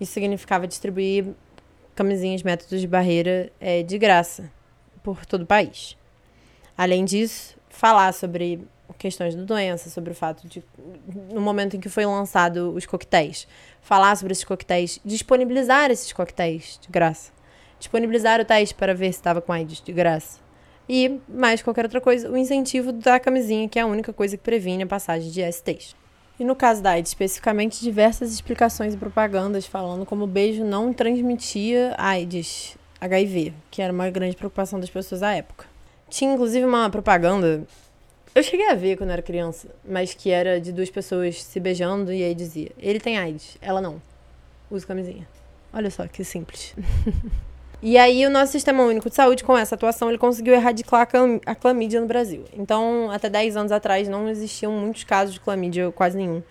Isso 0.00 0.12
significava 0.12 0.66
distribuir 0.66 1.26
camisinhas, 1.94 2.42
métodos 2.42 2.80
de 2.80 2.86
barreira 2.86 3.52
é, 3.60 3.82
de 3.82 3.98
graça 3.98 4.50
por 5.02 5.26
todo 5.26 5.42
o 5.42 5.46
país. 5.46 5.94
Além 6.76 7.04
disso, 7.04 7.58
falar 7.68 8.14
sobre 8.14 8.66
questões 8.96 9.34
da 9.34 9.42
doença, 9.42 9.90
sobre 9.90 10.12
o 10.12 10.14
fato 10.14 10.48
de, 10.48 10.64
no 11.30 11.42
momento 11.42 11.76
em 11.76 11.80
que 11.80 11.90
foi 11.90 12.06
lançado 12.06 12.72
os 12.74 12.86
coquetéis, 12.86 13.46
falar 13.82 14.16
sobre 14.16 14.32
esses 14.32 14.44
coquetéis, 14.44 14.98
disponibilizar 15.04 15.90
esses 15.90 16.14
coquetéis 16.14 16.78
de 16.80 16.88
graça, 16.88 17.30
disponibilizar 17.78 18.40
o 18.40 18.44
teste 18.44 18.74
para 18.74 18.94
ver 18.94 19.12
se 19.12 19.18
estava 19.18 19.42
com 19.42 19.52
AIDS 19.52 19.82
de 19.82 19.92
graça. 19.92 20.47
E, 20.88 21.20
mais 21.28 21.62
qualquer 21.62 21.84
outra 21.84 22.00
coisa, 22.00 22.30
o 22.30 22.36
incentivo 22.36 22.92
da 22.92 23.20
camisinha, 23.20 23.68
que 23.68 23.78
é 23.78 23.82
a 23.82 23.86
única 23.86 24.12
coisa 24.12 24.36
que 24.36 24.42
previne 24.42 24.84
a 24.84 24.86
passagem 24.86 25.30
de 25.30 25.42
STs. 25.52 25.94
E 26.40 26.44
no 26.44 26.56
caso 26.56 26.82
da 26.82 26.92
AIDS, 26.92 27.10
especificamente, 27.10 27.80
diversas 27.80 28.32
explicações 28.32 28.94
e 28.94 28.96
propagandas 28.96 29.66
falando 29.66 30.06
como 30.06 30.24
o 30.24 30.26
beijo 30.26 30.64
não 30.64 30.92
transmitia 30.92 31.94
AIDS, 31.98 32.78
HIV, 33.00 33.52
que 33.70 33.82
era 33.82 33.92
uma 33.92 34.08
grande 34.08 34.36
preocupação 34.36 34.80
das 34.80 34.88
pessoas 34.88 35.22
à 35.22 35.34
época. 35.34 35.66
Tinha 36.08 36.32
inclusive 36.32 36.64
uma 36.64 36.88
propaganda 36.88 37.66
eu 38.38 38.42
cheguei 38.44 38.68
a 38.70 38.74
ver 38.76 38.96
quando 38.96 39.10
era 39.10 39.20
criança, 39.20 39.68
mas 39.84 40.14
que 40.14 40.30
era 40.30 40.60
de 40.60 40.70
duas 40.70 40.88
pessoas 40.88 41.42
se 41.42 41.58
beijando 41.58 42.12
e 42.12 42.22
aí 42.22 42.36
dizia: 42.36 42.70
ele 42.78 43.00
tem 43.00 43.18
AIDS, 43.18 43.58
ela 43.60 43.80
não. 43.80 44.00
Usa 44.70 44.86
camisinha. 44.86 45.26
Olha 45.72 45.90
só 45.90 46.06
que 46.06 46.22
simples. 46.22 46.72
e 47.80 47.96
aí 47.96 48.26
o 48.26 48.30
nosso 48.30 48.52
Sistema 48.52 48.82
Único 48.82 49.08
de 49.08 49.14
Saúde, 49.14 49.44
com 49.44 49.56
essa 49.56 49.74
atuação, 49.74 50.08
ele 50.08 50.18
conseguiu 50.18 50.52
erradicar 50.54 51.08
a 51.46 51.54
clamídia 51.54 52.00
no 52.00 52.06
Brasil. 52.06 52.44
Então, 52.52 53.10
até 53.10 53.30
10 53.30 53.56
anos 53.56 53.72
atrás, 53.72 54.08
não 54.08 54.28
existiam 54.28 54.72
muitos 54.72 55.04
casos 55.04 55.34
de 55.34 55.40
clamídia, 55.40 55.92
quase 55.92 56.16
nenhum, 56.16 56.42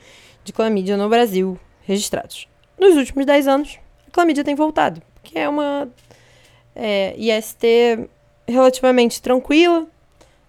de 0.44 0.54
clamídia 0.54 0.96
no 0.96 1.10
Brasil 1.10 1.60
registrados. 1.84 2.48
Nos 2.80 2.96
últimos 2.96 3.26
10 3.26 3.48
anos, 3.48 3.80
a 4.08 4.12
clamídia 4.12 4.44
tem 4.44 4.56
voltado, 4.56 5.02
que 5.22 5.38
é 5.38 5.50
uma 5.50 5.90
é, 6.76 7.14
IST 7.18 8.08
relativamente 8.48 9.22
tranquila, 9.22 9.86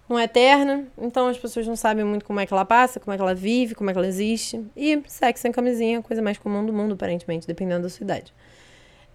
não 0.09 0.19
é 0.19 0.25
eterna, 0.25 0.87
então 0.97 1.27
as 1.27 1.37
pessoas 1.37 1.67
não 1.67 1.77
sabem 1.77 2.05
muito 2.05 2.25
como 2.25 2.41
é 2.41 2.47
que 2.47 2.53
ela 2.53 2.65
passa, 2.65 2.99
como 2.99 3.13
é 3.13 3.17
que 3.17 3.23
ela 3.23 3.35
vive, 3.35 3.75
como 3.75 3.91
é 3.91 3.93
que 3.93 3.99
ela 3.99 4.07
existe. 4.07 4.65
E 4.77 5.03
sexo 5.07 5.43
sem 5.43 5.53
camisinha 5.53 5.97
é 5.97 6.01
a 6.01 6.03
coisa 6.03 6.23
mais 6.23 6.39
comum 6.39 6.65
do 6.65 6.73
mundo, 6.73 6.95
aparentemente, 6.95 7.47
dependendo 7.47 7.83
da 7.83 7.89
sua 7.91 8.05
idade. 8.05 8.33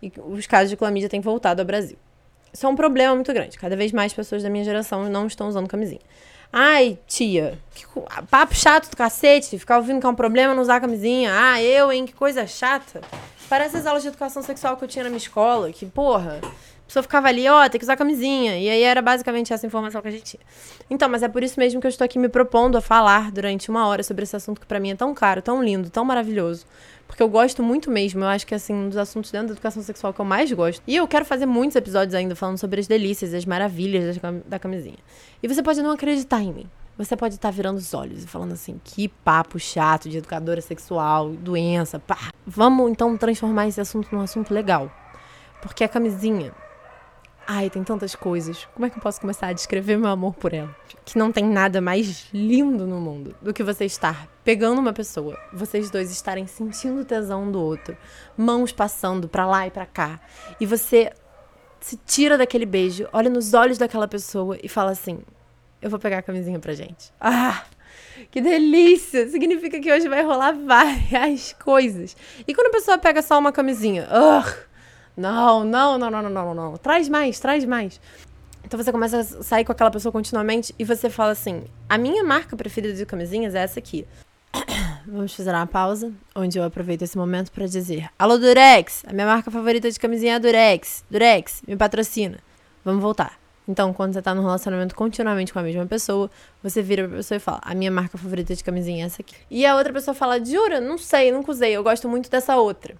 E 0.03 0.11
os 0.17 0.45
casos 0.45 0.69
de 0.69 0.75
clamídia 0.75 1.07
têm 1.07 1.21
voltado 1.21 1.61
ao 1.61 1.65
Brasil. 1.65 1.97
Isso 2.51 2.65
é 2.65 2.69
um 2.69 2.75
problema 2.75 3.15
muito 3.15 3.31
grande. 3.33 3.57
Cada 3.57 3.75
vez 3.77 3.93
mais 3.93 4.11
pessoas 4.11 4.43
da 4.43 4.49
minha 4.49 4.65
geração 4.65 5.09
não 5.09 5.25
estão 5.25 5.47
usando 5.47 5.67
camisinha. 5.67 6.01
Ai, 6.51 6.99
tia, 7.07 7.57
que 7.73 7.85
papo 8.29 8.53
chato 8.53 8.89
do 8.89 8.97
cacete, 8.97 9.57
ficar 9.57 9.77
ouvindo 9.77 10.01
que 10.01 10.05
é 10.05 10.09
um 10.09 10.13
problema 10.13 10.53
não 10.53 10.61
usar 10.61 10.81
camisinha. 10.81 11.31
Ah, 11.33 11.63
eu, 11.63 11.89
hein, 11.89 12.05
que 12.05 12.13
coisa 12.13 12.45
chata. 12.45 13.01
Parece 13.49 13.77
as 13.77 13.85
aulas 13.85 14.03
de 14.03 14.09
educação 14.09 14.43
sexual 14.43 14.75
que 14.75 14.83
eu 14.83 14.87
tinha 14.87 15.03
na 15.03 15.09
minha 15.09 15.17
escola, 15.17 15.71
que, 15.71 15.85
porra, 15.85 16.41
pessoa 16.93 17.01
ficava 17.01 17.27
ali, 17.27 17.49
ó, 17.49 17.65
oh, 17.65 17.69
tem 17.69 17.79
que 17.79 17.85
usar 17.85 17.97
camisinha. 17.97 18.59
E 18.59 18.69
aí 18.69 18.83
era 18.83 19.01
basicamente 19.01 19.51
essa 19.51 19.65
informação 19.65 20.01
que 20.01 20.07
a 20.07 20.11
gente 20.11 20.23
tinha. 20.23 20.41
Então, 20.89 21.09
mas 21.09 21.23
é 21.23 21.27
por 21.27 21.43
isso 21.43 21.59
mesmo 21.59 21.81
que 21.81 21.87
eu 21.87 21.89
estou 21.89 22.05
aqui 22.05 22.19
me 22.19 22.29
propondo 22.29 22.77
a 22.77 22.81
falar 22.81 23.31
durante 23.31 23.69
uma 23.69 23.87
hora 23.87 24.03
sobre 24.03 24.23
esse 24.23 24.35
assunto 24.35 24.61
que 24.61 24.67
para 24.67 24.79
mim 24.79 24.91
é 24.91 24.95
tão 24.95 25.13
caro, 25.13 25.41
tão 25.41 25.63
lindo, 25.63 25.89
tão 25.89 26.05
maravilhoso. 26.05 26.65
Porque 27.13 27.21
eu 27.21 27.29
gosto 27.29 27.61
muito 27.61 27.91
mesmo. 27.91 28.23
Eu 28.23 28.27
acho 28.27 28.47
que, 28.47 28.55
assim, 28.55 28.73
um 28.73 28.89
dos 28.89 28.97
assuntos 28.97 29.29
dentro 29.29 29.49
da 29.49 29.53
educação 29.53 29.83
sexual 29.83 30.11
que 30.11 30.19
eu 30.19 30.25
mais 30.25 30.51
gosto. 30.51 30.81
E 30.87 30.95
eu 30.95 31.07
quero 31.07 31.23
fazer 31.23 31.45
muitos 31.45 31.75
episódios 31.75 32.15
ainda 32.15 32.35
falando 32.35 32.57
sobre 32.57 32.79
as 32.79 32.87
delícias, 32.87 33.35
as 33.35 33.45
maravilhas 33.45 34.17
da 34.47 34.57
camisinha. 34.57 34.97
E 35.43 35.47
você 35.47 35.61
pode 35.61 35.79
não 35.83 35.91
acreditar 35.91 36.41
em 36.41 36.51
mim. 36.51 36.65
Você 36.97 37.15
pode 37.15 37.35
estar 37.35 37.51
virando 37.51 37.77
os 37.77 37.93
olhos 37.93 38.23
e 38.23 38.27
falando 38.27 38.53
assim: 38.53 38.81
que 38.83 39.07
papo 39.07 39.59
chato 39.59 40.09
de 40.09 40.17
educadora 40.17 40.59
sexual, 40.59 41.29
doença, 41.29 41.99
pá. 41.99 42.31
Vamos 42.47 42.89
então 42.89 43.15
transformar 43.15 43.67
esse 43.67 43.79
assunto 43.79 44.07
num 44.11 44.21
assunto 44.21 44.51
legal. 44.51 44.91
Porque 45.61 45.83
a 45.83 45.87
camisinha 45.87 46.51
Ai, 47.45 47.69
tem 47.69 47.83
tantas 47.83 48.15
coisas. 48.15 48.65
Como 48.73 48.85
é 48.85 48.89
que 48.89 48.97
eu 48.97 49.01
posso 49.01 49.19
começar 49.19 49.47
a 49.47 49.53
descrever 49.53 49.97
meu 49.97 50.09
amor 50.09 50.33
por 50.33 50.53
ela? 50.53 50.73
Que 51.03 51.17
não 51.17 51.31
tem 51.31 51.43
nada 51.43 51.81
mais 51.81 52.27
lindo 52.33 52.87
no 52.87 53.01
mundo 53.01 53.35
do 53.41 53.53
que 53.53 53.63
você 53.63 53.83
estar 53.83 54.27
pegando 54.43 54.79
uma 54.79 54.93
pessoa, 54.93 55.37
vocês 55.51 55.89
dois 55.89 56.11
estarem 56.11 56.47
sentindo 56.47 57.03
tesão 57.03 57.51
do 57.51 57.61
outro, 57.61 57.97
mãos 58.37 58.71
passando 58.71 59.27
para 59.27 59.45
lá 59.45 59.67
e 59.67 59.71
para 59.71 59.85
cá, 59.85 60.19
e 60.59 60.65
você 60.65 61.11
se 61.79 61.97
tira 61.97 62.37
daquele 62.37 62.65
beijo, 62.65 63.07
olha 63.11 63.29
nos 63.29 63.53
olhos 63.53 63.77
daquela 63.77 64.07
pessoa 64.07 64.57
e 64.63 64.69
fala 64.69 64.91
assim: 64.91 65.19
Eu 65.81 65.89
vou 65.89 65.99
pegar 65.99 66.19
a 66.19 66.21
camisinha 66.21 66.59
pra 66.59 66.73
gente. 66.73 67.11
Ah! 67.19 67.63
Que 68.31 68.39
delícia! 68.39 69.27
Significa 69.27 69.79
que 69.79 69.91
hoje 69.91 70.07
vai 70.07 70.23
rolar 70.23 70.53
várias 70.53 71.53
coisas. 71.61 72.15
E 72.47 72.53
quando 72.53 72.67
a 72.67 72.71
pessoa 72.71 72.97
pega 72.97 73.21
só 73.21 73.37
uma 73.37 73.51
camisinha, 73.51 74.07
ugh! 74.09 74.72
Não, 75.15 75.63
não, 75.63 75.97
não, 75.97 76.09
não, 76.09 76.21
não, 76.23 76.29
não, 76.29 76.53
não. 76.53 76.77
Traz 76.77 77.07
mais, 77.07 77.39
traz 77.39 77.65
mais. 77.65 77.99
Então 78.63 78.81
você 78.81 78.91
começa 78.91 79.19
a 79.19 79.23
sair 79.23 79.65
com 79.65 79.71
aquela 79.71 79.91
pessoa 79.91 80.11
continuamente 80.11 80.73
e 80.79 80.83
você 80.83 81.09
fala 81.09 81.31
assim: 81.31 81.63
a 81.87 81.97
minha 81.97 82.23
marca 82.23 82.55
preferida 82.55 82.93
de 82.93 83.05
camisinhas 83.05 83.53
é 83.53 83.59
essa 83.59 83.79
aqui. 83.79 84.07
Vamos 85.05 85.35
fazer 85.35 85.51
uma 85.51 85.67
pausa, 85.67 86.11
onde 86.35 86.57
eu 86.57 86.63
aproveito 86.63 87.03
esse 87.03 87.17
momento 87.17 87.51
para 87.51 87.67
dizer: 87.67 88.09
Alô, 88.17 88.37
Durex! 88.37 89.03
A 89.05 89.13
minha 89.13 89.27
marca 89.27 89.51
favorita 89.51 89.91
de 89.91 89.99
camisinha 89.99 90.33
é 90.33 90.35
a 90.35 90.39
Durex. 90.39 91.03
Durex, 91.09 91.61
me 91.67 91.75
patrocina. 91.75 92.39
Vamos 92.83 93.01
voltar. 93.01 93.37
Então, 93.67 93.93
quando 93.93 94.13
você 94.13 94.21
tá 94.21 94.35
num 94.35 94.41
relacionamento 94.41 94.93
continuamente 94.93 95.53
com 95.53 95.59
a 95.59 95.63
mesma 95.63 95.85
pessoa, 95.85 96.29
você 96.61 96.81
vira 96.81 97.07
pra 97.07 97.17
pessoa 97.17 97.37
e 97.37 97.39
fala: 97.39 97.59
A 97.61 97.75
minha 97.75 97.91
marca 97.91 98.17
favorita 98.17 98.55
de 98.55 98.63
camisinha 98.63 99.03
é 99.03 99.07
essa 99.07 99.21
aqui. 99.21 99.35
E 99.49 99.65
a 99.65 99.75
outra 99.75 99.93
pessoa 99.93 100.15
fala: 100.15 100.43
Jura? 100.43 100.81
Não 100.81 100.97
sei, 100.97 101.31
nunca 101.31 101.51
usei, 101.51 101.73
eu 101.73 101.83
gosto 101.83 102.09
muito 102.09 102.29
dessa 102.29 102.55
outra. 102.57 102.95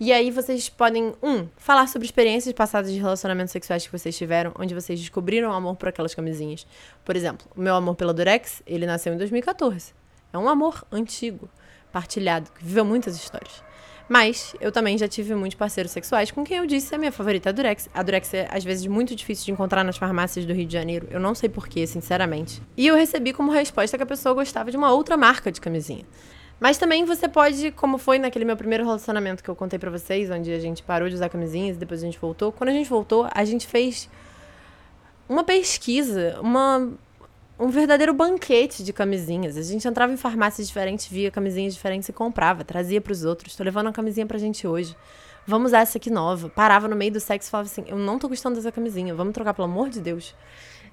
E 0.00 0.12
aí 0.12 0.30
vocês 0.30 0.68
podem, 0.68 1.14
um, 1.22 1.46
falar 1.56 1.86
sobre 1.86 2.06
experiências 2.06 2.52
passadas 2.54 2.90
de 2.90 2.98
relacionamentos 2.98 3.52
sexuais 3.52 3.86
que 3.86 3.92
vocês 3.92 4.16
tiveram, 4.16 4.52
onde 4.58 4.74
vocês 4.74 4.98
descobriram 4.98 5.52
amor 5.52 5.76
por 5.76 5.88
aquelas 5.88 6.14
camisinhas. 6.14 6.66
Por 7.04 7.16
exemplo, 7.16 7.46
o 7.56 7.60
meu 7.60 7.74
amor 7.74 7.94
pela 7.94 8.12
Durex, 8.12 8.62
ele 8.66 8.86
nasceu 8.86 9.14
em 9.14 9.16
2014. 9.16 9.94
É 10.32 10.38
um 10.38 10.48
amor 10.48 10.84
antigo, 10.90 11.48
partilhado, 11.92 12.50
que 12.52 12.64
viveu 12.64 12.84
muitas 12.84 13.14
histórias. 13.14 13.62
Mas 14.08 14.54
eu 14.60 14.72
também 14.72 14.98
já 14.98 15.06
tive 15.06 15.34
muitos 15.34 15.56
parceiros 15.56 15.92
sexuais 15.92 16.30
com 16.30 16.44
quem 16.44 16.58
eu 16.58 16.66
disse 16.66 16.94
a 16.94 16.98
minha 16.98 17.12
favorita 17.12 17.48
é 17.48 17.50
a 17.50 17.52
Durex. 17.52 17.88
A 17.94 18.02
Durex 18.02 18.34
é, 18.34 18.48
às 18.50 18.64
vezes, 18.64 18.86
muito 18.86 19.14
difícil 19.14 19.46
de 19.46 19.52
encontrar 19.52 19.84
nas 19.84 19.96
farmácias 19.96 20.44
do 20.44 20.52
Rio 20.52 20.66
de 20.66 20.72
Janeiro. 20.72 21.06
Eu 21.10 21.20
não 21.20 21.34
sei 21.34 21.48
porquê, 21.48 21.86
sinceramente. 21.86 22.60
E 22.76 22.86
eu 22.86 22.96
recebi 22.96 23.32
como 23.32 23.50
resposta 23.50 23.96
que 23.96 24.02
a 24.02 24.06
pessoa 24.06 24.34
gostava 24.34 24.70
de 24.70 24.76
uma 24.76 24.92
outra 24.92 25.16
marca 25.16 25.50
de 25.50 25.60
camisinha. 25.60 26.04
Mas 26.62 26.78
também 26.78 27.04
você 27.04 27.26
pode, 27.26 27.72
como 27.72 27.98
foi 27.98 28.20
naquele 28.20 28.44
meu 28.44 28.56
primeiro 28.56 28.84
relacionamento 28.84 29.42
que 29.42 29.50
eu 29.50 29.56
contei 29.56 29.80
para 29.80 29.90
vocês, 29.90 30.30
onde 30.30 30.52
a 30.52 30.60
gente 30.60 30.80
parou 30.80 31.08
de 31.08 31.16
usar 31.16 31.28
camisinhas 31.28 31.74
e 31.74 31.78
depois 31.80 32.00
a 32.00 32.06
gente 32.06 32.16
voltou. 32.20 32.52
Quando 32.52 32.70
a 32.70 32.72
gente 32.72 32.88
voltou, 32.88 33.26
a 33.34 33.44
gente 33.44 33.66
fez 33.66 34.08
uma 35.28 35.42
pesquisa, 35.42 36.38
uma 36.40 36.88
um 37.58 37.68
verdadeiro 37.68 38.14
banquete 38.14 38.84
de 38.84 38.92
camisinhas. 38.92 39.56
A 39.56 39.62
gente 39.62 39.88
entrava 39.88 40.12
em 40.12 40.16
farmácias 40.16 40.68
diferentes, 40.68 41.08
via 41.08 41.32
camisinhas 41.32 41.74
diferentes 41.74 42.08
e 42.08 42.12
comprava, 42.12 42.62
trazia 42.62 43.00
para 43.00 43.12
os 43.12 43.24
outros. 43.24 43.56
Tô 43.56 43.64
levando 43.64 43.86
uma 43.86 43.92
camisinha 43.92 44.24
pra 44.24 44.38
gente 44.38 44.64
hoje. 44.64 44.96
Vamos 45.44 45.70
usar 45.70 45.80
essa 45.80 45.98
aqui 45.98 46.10
nova. 46.10 46.48
Parava 46.48 46.86
no 46.86 46.94
meio 46.94 47.10
do 47.10 47.18
sexo 47.18 47.48
e 47.48 47.50
falava 47.50 47.68
assim: 47.68 47.82
"Eu 47.88 47.98
não 47.98 48.20
tô 48.20 48.28
gostando 48.28 48.54
dessa 48.54 48.70
camisinha, 48.70 49.12
vamos 49.16 49.34
trocar 49.34 49.52
pelo 49.52 49.64
amor 49.64 49.88
de 49.88 50.00
Deus". 50.00 50.32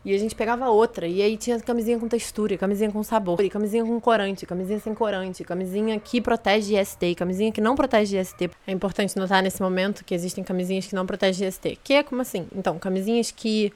E 0.04 0.16
a 0.16 0.18
gente 0.18 0.34
pegava 0.34 0.70
outra, 0.70 1.06
e 1.06 1.22
aí 1.22 1.36
tinha 1.36 1.60
camisinha 1.60 2.00
com 2.00 2.08
textura, 2.08 2.58
camisinha 2.58 2.90
com 2.90 3.04
sabor, 3.04 3.38
camisinha 3.50 3.84
com 3.84 4.00
corante, 4.00 4.46
camisinha 4.46 4.80
sem 4.80 4.94
corante, 4.94 5.44
camisinha 5.44 6.00
que 6.00 6.22
protege 6.22 6.80
IST, 6.80 7.16
camisinha 7.16 7.52
que 7.52 7.60
não 7.60 7.76
protege 7.76 8.18
IST. 8.18 8.50
É 8.66 8.72
importante 8.72 9.18
notar 9.18 9.44
nesse 9.44 9.62
momento 9.62 10.06
que 10.06 10.16
existem 10.16 10.44
camisinhas 10.44 10.88
que 10.88 10.96
não 10.96 11.06
protegem 11.06 11.48
IST. 11.48 11.80
Que 11.84 11.96
é 11.96 12.04
como 12.04 12.22
assim? 12.22 12.48
Então, 12.56 12.80
camisinhas 12.80 13.30
que 13.30 13.74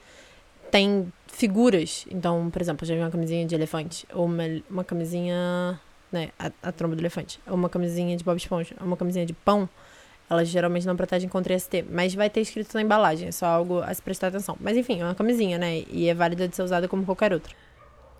têm 0.70 1.12
figuras. 1.26 2.06
Então, 2.10 2.50
por 2.50 2.62
exemplo, 2.62 2.86
já 2.86 2.94
vi 2.94 3.00
uma 3.00 3.10
camisinha 3.10 3.44
de 3.46 3.54
elefante, 3.54 4.06
ou 4.12 4.24
uma, 4.24 4.44
uma 4.70 4.84
camisinha, 4.84 5.78
né, 6.10 6.30
a, 6.38 6.50
a 6.62 6.72
tromba 6.72 6.96
do 6.96 7.00
elefante, 7.00 7.38
ou 7.46 7.54
uma 7.54 7.68
camisinha 7.68 8.16
de 8.16 8.24
Bob 8.24 8.36
Esponja, 8.36 8.74
ou 8.80 8.86
uma 8.86 8.96
camisinha 8.96 9.26
de 9.26 9.32
pão. 9.32 9.68
Elas 10.34 10.48
geralmente 10.48 10.86
não 10.86 10.96
protegem 10.96 11.28
contra 11.28 11.54
IST, 11.54 11.84
mas 11.90 12.14
vai 12.14 12.28
ter 12.28 12.40
escrito 12.40 12.74
na 12.74 12.82
embalagem, 12.82 13.28
é 13.28 13.32
só 13.32 13.46
algo 13.46 13.80
a 13.80 13.94
se 13.94 14.02
prestar 14.02 14.28
atenção. 14.28 14.56
Mas 14.60 14.76
enfim, 14.76 15.00
é 15.00 15.04
uma 15.04 15.14
camisinha, 15.14 15.56
né, 15.58 15.84
e 15.90 16.08
é 16.08 16.14
válida 16.14 16.48
de 16.48 16.56
ser 16.56 16.62
usada 16.62 16.88
como 16.88 17.04
qualquer 17.04 17.32
outra. 17.32 17.54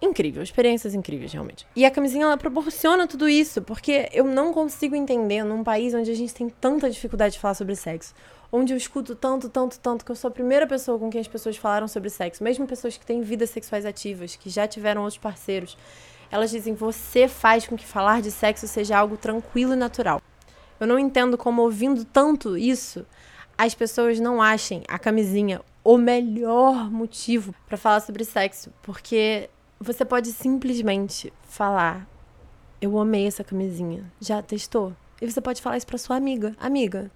Incrível, 0.01 0.43
experiências 0.43 0.95
incríveis, 0.95 1.33
realmente. 1.33 1.67
E 1.75 1.85
a 1.85 1.91
camisinha, 1.91 2.25
ela 2.25 2.37
proporciona 2.37 3.07
tudo 3.07 3.29
isso, 3.29 3.63
porque 3.63 4.09
eu 4.13 4.25
não 4.25 4.53
consigo 4.53 4.95
entender 4.95 5.43
num 5.43 5.65
país 5.65 5.95
onde 5.95 6.11
a 6.11 6.15
gente 6.15 6.35
tem 6.35 6.49
tanta 6.49 6.91
dificuldade 6.91 7.35
de 7.35 7.41
falar 7.41 7.55
sobre 7.55 7.75
sexo, 7.75 8.15
onde 8.53 8.73
eu 8.73 8.77
escuto 8.77 9.15
tanto, 9.15 9.49
tanto, 9.49 9.81
tanto, 9.81 10.05
que 10.05 10.11
eu 10.11 10.17
sou 10.17 10.29
a 10.29 10.31
primeira 10.31 10.67
pessoa 10.67 10.99
com 10.99 11.11
quem 11.11 11.21
as 11.21 11.29
pessoas 11.29 11.57
falaram 11.57 11.89
sobre 11.89 12.11
sexo, 12.11 12.45
mesmo 12.45 12.67
pessoas 12.67 12.97
que 12.97 13.07
têm 13.07 13.23
vidas 13.23 13.51
sexuais 13.51 13.87
ativas, 13.87 14.37
que 14.37 14.51
já 14.51 14.69
tiveram 14.69 15.03
outros 15.03 15.19
parceiros, 15.19 15.77
elas 16.31 16.51
dizem: 16.51 16.75
você 16.75 17.27
faz 17.27 17.67
com 17.67 17.77
que 17.77 17.87
falar 17.87 18.21
de 18.21 18.31
sexo 18.31 18.69
seja 18.69 18.99
algo 18.99 19.17
tranquilo 19.17 19.73
e 19.73 19.77
natural. 19.77 20.21
Eu 20.85 20.89
não 20.89 20.99
entendo 20.99 21.37
como, 21.37 21.63
ouvindo 21.63 22.05
tanto 22.05 22.57
isso, 22.57 23.05
as 23.57 23.75
pessoas 23.75 24.21
não 24.21 24.41
achem 24.41 24.83
a 24.89 24.99
camisinha 24.99 25.61
o 25.83 25.99
melhor 25.99 26.91
motivo 26.91 27.55
para 27.67 27.77
falar 27.77 28.01
sobre 28.01 28.25
sexo, 28.25 28.73
porque 28.83 29.51
você 29.81 30.05
pode 30.05 30.33
simplesmente 30.33 31.33
falar: 31.43 32.09
Eu 32.81 32.99
amei 32.99 33.27
essa 33.27 33.43
camisinha. 33.43 34.11
Já 34.21 34.43
testou? 34.43 34.95
E 35.21 35.31
você 35.31 35.41
pode 35.41 35.61
falar 35.61 35.77
isso 35.77 35.87
para 35.87 35.99
sua 35.99 36.17
amiga: 36.17 36.55
Amiga, 36.59 37.11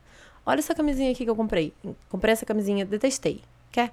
Olha 0.48 0.60
essa 0.60 0.74
camisinha 0.74 1.12
aqui 1.12 1.24
que 1.24 1.30
eu 1.30 1.36
comprei. 1.36 1.74
Comprei 2.08 2.32
essa 2.32 2.46
camisinha, 2.46 2.86
detestei. 2.86 3.42
Quer? 3.70 3.92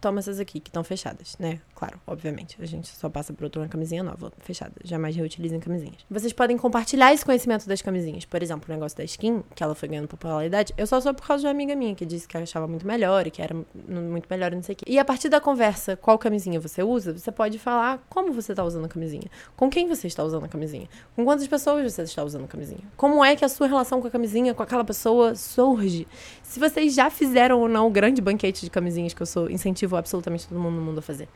Toma 0.00 0.18
essas 0.18 0.40
aqui, 0.40 0.60
que 0.60 0.68
estão 0.68 0.84
fechadas, 0.84 1.36
né? 1.38 1.60
Claro, 1.74 2.00
obviamente. 2.06 2.56
A 2.60 2.66
gente 2.66 2.88
só 2.88 3.08
passa 3.08 3.32
por 3.32 3.44
outra 3.44 3.60
uma 3.60 3.68
camisinha 3.68 4.02
nova, 4.02 4.32
fechada. 4.38 4.72
Jamais 4.84 5.14
reutilizem 5.14 5.60
camisinhas. 5.60 5.96
Vocês 6.10 6.32
podem 6.32 6.56
compartilhar 6.56 7.12
esse 7.12 7.24
conhecimento 7.24 7.68
das 7.68 7.82
camisinhas. 7.82 8.24
Por 8.24 8.42
exemplo, 8.42 8.64
o 8.68 8.72
negócio 8.72 8.96
da 8.96 9.04
skin, 9.04 9.42
que 9.54 9.62
ela 9.62 9.74
foi 9.74 9.88
ganhando 9.88 10.08
popularidade, 10.08 10.72
eu 10.76 10.86
só 10.86 11.00
sou 11.00 11.12
por 11.12 11.26
causa 11.26 11.42
de 11.42 11.46
uma 11.46 11.52
amiga 11.52 11.74
minha 11.74 11.94
que 11.94 12.06
disse 12.06 12.26
que 12.26 12.36
achava 12.36 12.66
muito 12.66 12.86
melhor 12.86 13.26
e 13.26 13.30
que 13.30 13.42
era 13.42 13.54
muito 13.54 14.26
melhor 14.30 14.52
e 14.52 14.56
não 14.56 14.62
sei 14.62 14.74
o 14.74 14.76
quê. 14.76 14.84
E 14.86 14.98
a 14.98 15.04
partir 15.04 15.28
da 15.28 15.40
conversa, 15.40 15.96
qual 15.96 16.18
camisinha 16.18 16.58
você 16.60 16.82
usa, 16.82 17.12
você 17.12 17.30
pode 17.30 17.58
falar 17.58 18.04
como 18.08 18.32
você 18.32 18.52
está 18.52 18.64
usando 18.64 18.84
a 18.84 18.88
camisinha. 18.88 19.30
Com 19.56 19.68
quem 19.68 19.88
você 19.88 20.06
está 20.06 20.22
usando 20.24 20.44
a 20.44 20.48
camisinha. 20.48 20.88
Com 21.14 21.24
quantas 21.24 21.46
pessoas 21.46 21.92
você 21.92 22.02
está 22.02 22.24
usando 22.24 22.44
a 22.44 22.48
camisinha. 22.48 22.80
Como 22.96 23.24
é 23.24 23.36
que 23.36 23.44
a 23.44 23.48
sua 23.48 23.66
relação 23.66 24.00
com 24.00 24.08
a 24.08 24.10
camisinha, 24.10 24.54
com 24.54 24.62
aquela 24.62 24.84
pessoa, 24.84 25.34
surge. 25.34 26.06
Se 26.46 26.60
vocês 26.60 26.94
já 26.94 27.10
fizeram 27.10 27.60
ou 27.60 27.68
não 27.68 27.88
o 27.88 27.90
grande 27.90 28.22
banquete 28.22 28.64
de 28.64 28.70
camisinhas 28.70 29.12
que 29.12 29.20
eu 29.20 29.26
sou 29.26 29.50
incentivo 29.50 29.96
absolutamente 29.96 30.46
todo 30.46 30.58
mundo 30.58 30.76
no 30.76 30.80
mundo 30.80 30.98
a 31.00 31.02
fazer. 31.02 31.28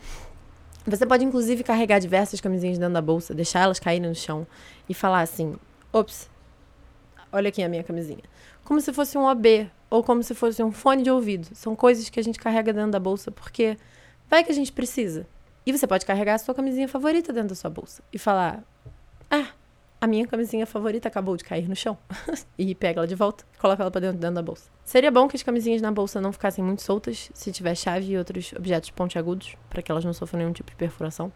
Você 0.87 1.05
pode, 1.05 1.25
inclusive, 1.25 1.62
carregar 1.62 1.99
diversas 1.99 2.40
camisinhas 2.40 2.79
dentro 2.79 2.95
da 2.95 3.02
bolsa, 3.02 3.35
deixar 3.35 3.61
elas 3.61 3.79
caírem 3.79 4.09
no 4.09 4.14
chão 4.14 4.47
e 4.88 4.95
falar 4.95 5.21
assim: 5.21 5.57
ops, 5.93 6.31
olha 7.31 7.49
aqui 7.49 7.62
a 7.62 7.69
minha 7.69 7.83
camisinha. 7.83 8.23
Como 8.64 8.81
se 8.81 8.93
fosse 8.93 9.19
um 9.19 9.25
OB 9.25 9.69
ou 9.90 10.02
como 10.02 10.23
se 10.23 10.33
fosse 10.35 10.62
um 10.62 10.71
fone 10.71 11.02
de 11.02 11.11
ouvido. 11.11 11.49
São 11.55 11.75
coisas 11.75 12.09
que 12.09 12.21
a 12.21 12.23
gente 12.23 12.38
carrega 12.38 12.73
dentro 12.73 12.93
da 12.93 13.00
bolsa 13.00 13.31
porque 13.31 13.76
vai 14.29 14.45
que 14.45 14.52
a 14.52 14.55
gente 14.55 14.73
precisa. 14.73 15.26
E 15.67 15.73
você 15.73 15.87
pode 15.87 16.07
carregar 16.07 16.37
a 16.37 16.38
sua 16.38 16.55
camisinha 16.55 16.88
favorita 16.88 17.33
dentro 17.33 17.50
da 17.50 17.55
sua 17.57 17.69
bolsa 17.69 18.00
e 18.12 18.19
falar: 18.19 18.62
ah, 19.31 19.49
a 20.00 20.07
minha 20.07 20.26
camisinha 20.26 20.66
favorita 20.66 21.09
acabou 21.09 21.37
de 21.37 21.45
cair 21.45 21.69
no 21.69 21.76
chão. 21.76 21.99
e 22.59 22.75
pega 22.75 23.00
ela 23.00 23.07
de 23.07 23.14
volta, 23.14 23.45
coloca 23.59 23.83
ela 23.83 23.90
pra 23.90 24.00
dentro, 24.00 24.19
dentro 24.19 24.37
da 24.37 24.42
bolsa. 24.42 24.71
Seria 24.85 25.11
bom 25.11 25.28
que 25.28 25.37
as 25.37 25.42
camisinhas 25.42 25.83
na 25.83 25.92
bolsa 25.92 26.21
não 26.21 26.33
ficassem 26.33 26.64
muito 26.64 26.83
soltas, 26.83 27.30
se 27.35 27.52
tiver 27.52 27.75
chave 27.75 28.12
e 28.12 28.19
outros 28.19 28.52
objetos 28.54 28.90
pontiagudos, 28.90 29.57
para 29.69 29.83
que 29.83 29.90
elas 29.90 30.04
não 30.04 30.12
sofram 30.12 30.38
nenhum 30.38 30.52
tipo 30.52 30.71
de 30.71 30.76
perfuração. 30.76 31.30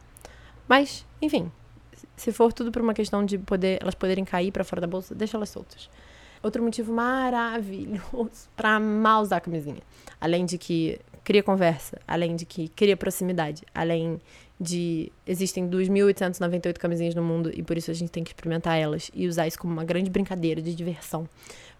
Mas, 0.66 1.06
enfim, 1.20 1.52
se 2.16 2.32
for 2.32 2.52
tudo 2.52 2.72
por 2.72 2.80
uma 2.80 2.94
questão 2.94 3.24
de 3.24 3.36
poder, 3.38 3.78
elas 3.82 3.94
poderem 3.94 4.24
cair 4.24 4.50
para 4.50 4.64
fora 4.64 4.80
da 4.80 4.86
bolsa, 4.86 5.14
deixa 5.14 5.36
elas 5.36 5.50
soltas. 5.50 5.90
Outro 6.42 6.62
motivo 6.62 6.92
maravilhoso 6.92 8.48
para 8.56 8.78
mal 8.78 9.22
usar 9.22 9.36
a 9.36 9.40
camisinha. 9.40 9.82
Além 10.20 10.44
de 10.44 10.58
que 10.58 11.00
cria 11.24 11.42
conversa, 11.42 11.98
além 12.06 12.36
de 12.36 12.44
que 12.44 12.68
cria 12.68 12.96
proximidade, 12.96 13.62
além 13.74 14.20
de 14.60 15.10
existem 15.26 15.68
2.898 15.68 16.78
camisinhas 16.78 17.14
no 17.14 17.22
mundo 17.22 17.50
e 17.52 17.62
por 17.62 17.76
isso 17.76 17.90
a 17.90 17.94
gente 17.94 18.10
tem 18.10 18.22
que 18.22 18.30
experimentar 18.30 18.78
elas 18.78 19.10
e 19.12 19.26
usar 19.26 19.46
isso 19.48 19.58
como 19.58 19.72
uma 19.72 19.84
grande 19.84 20.10
brincadeira 20.10 20.62
de 20.62 20.74
diversão. 20.74 21.28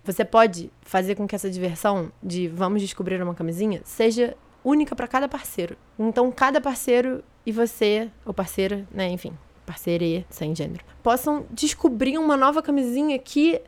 Você 0.02 0.24
pode 0.24 0.70
fazer 0.82 1.14
com 1.14 1.26
que 1.26 1.34
essa 1.34 1.50
diversão 1.50 2.10
de 2.22 2.48
vamos 2.48 2.82
descobrir 2.82 3.22
uma 3.22 3.34
camisinha 3.34 3.80
seja 3.84 4.36
única 4.64 4.96
para 4.96 5.06
cada 5.06 5.28
parceiro. 5.28 5.76
Então 5.98 6.32
cada 6.32 6.60
parceiro 6.60 7.22
e 7.46 7.52
você, 7.52 8.10
ou 8.24 8.32
parceira, 8.34 8.86
né, 8.90 9.08
enfim, 9.10 9.32
parceria 9.66 10.24
sem 10.30 10.54
gênero, 10.54 10.84
possam 11.02 11.46
descobrir 11.50 12.18
uma 12.18 12.36
nova 12.36 12.62
camisinha 12.62 13.18
que 13.18 13.60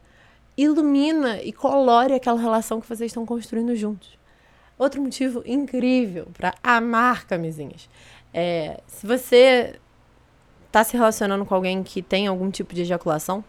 ilumina 0.57 1.43
e 1.43 1.53
colore 1.53 2.15
aquela 2.15 2.41
relação 2.41 2.81
que 2.81 2.89
vocês 2.89 3.11
estão 3.11 3.27
construindo 3.27 3.77
juntos. 3.77 4.16
Outro 4.79 5.01
motivo 5.01 5.43
incrível 5.47 6.29
para 6.37 6.55
amar 6.63 7.27
camisinhas 7.27 7.89
é, 8.39 8.83
se 8.87 9.07
você 9.07 9.81
tá 10.71 10.85
se 10.85 10.95
relacionando 10.95 11.47
com 11.47 11.55
alguém 11.55 11.83
que 11.83 12.03
tem 12.03 12.27
algum 12.27 12.51
tipo 12.51 12.75
de 12.75 12.83
ejaculação, 12.83 13.43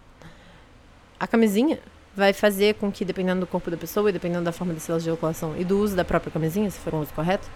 a 1.19 1.27
camisinha 1.27 1.77
vai 2.15 2.31
fazer 2.31 2.75
com 2.75 2.89
que, 2.89 3.03
dependendo 3.03 3.41
do 3.41 3.47
corpo 3.47 3.69
da 3.69 3.75
pessoa 3.75 4.09
e 4.09 4.13
dependendo 4.13 4.45
da 4.45 4.53
forma 4.53 4.73
dessa 4.73 4.95
ejaculação 4.95 5.57
e 5.57 5.65
do 5.65 5.77
uso 5.77 5.93
da 5.93 6.05
própria 6.05 6.31
camisinha, 6.31 6.71
se 6.71 6.79
for 6.79 6.95
um 6.95 7.01
uso 7.01 7.13
correto, 7.13 7.49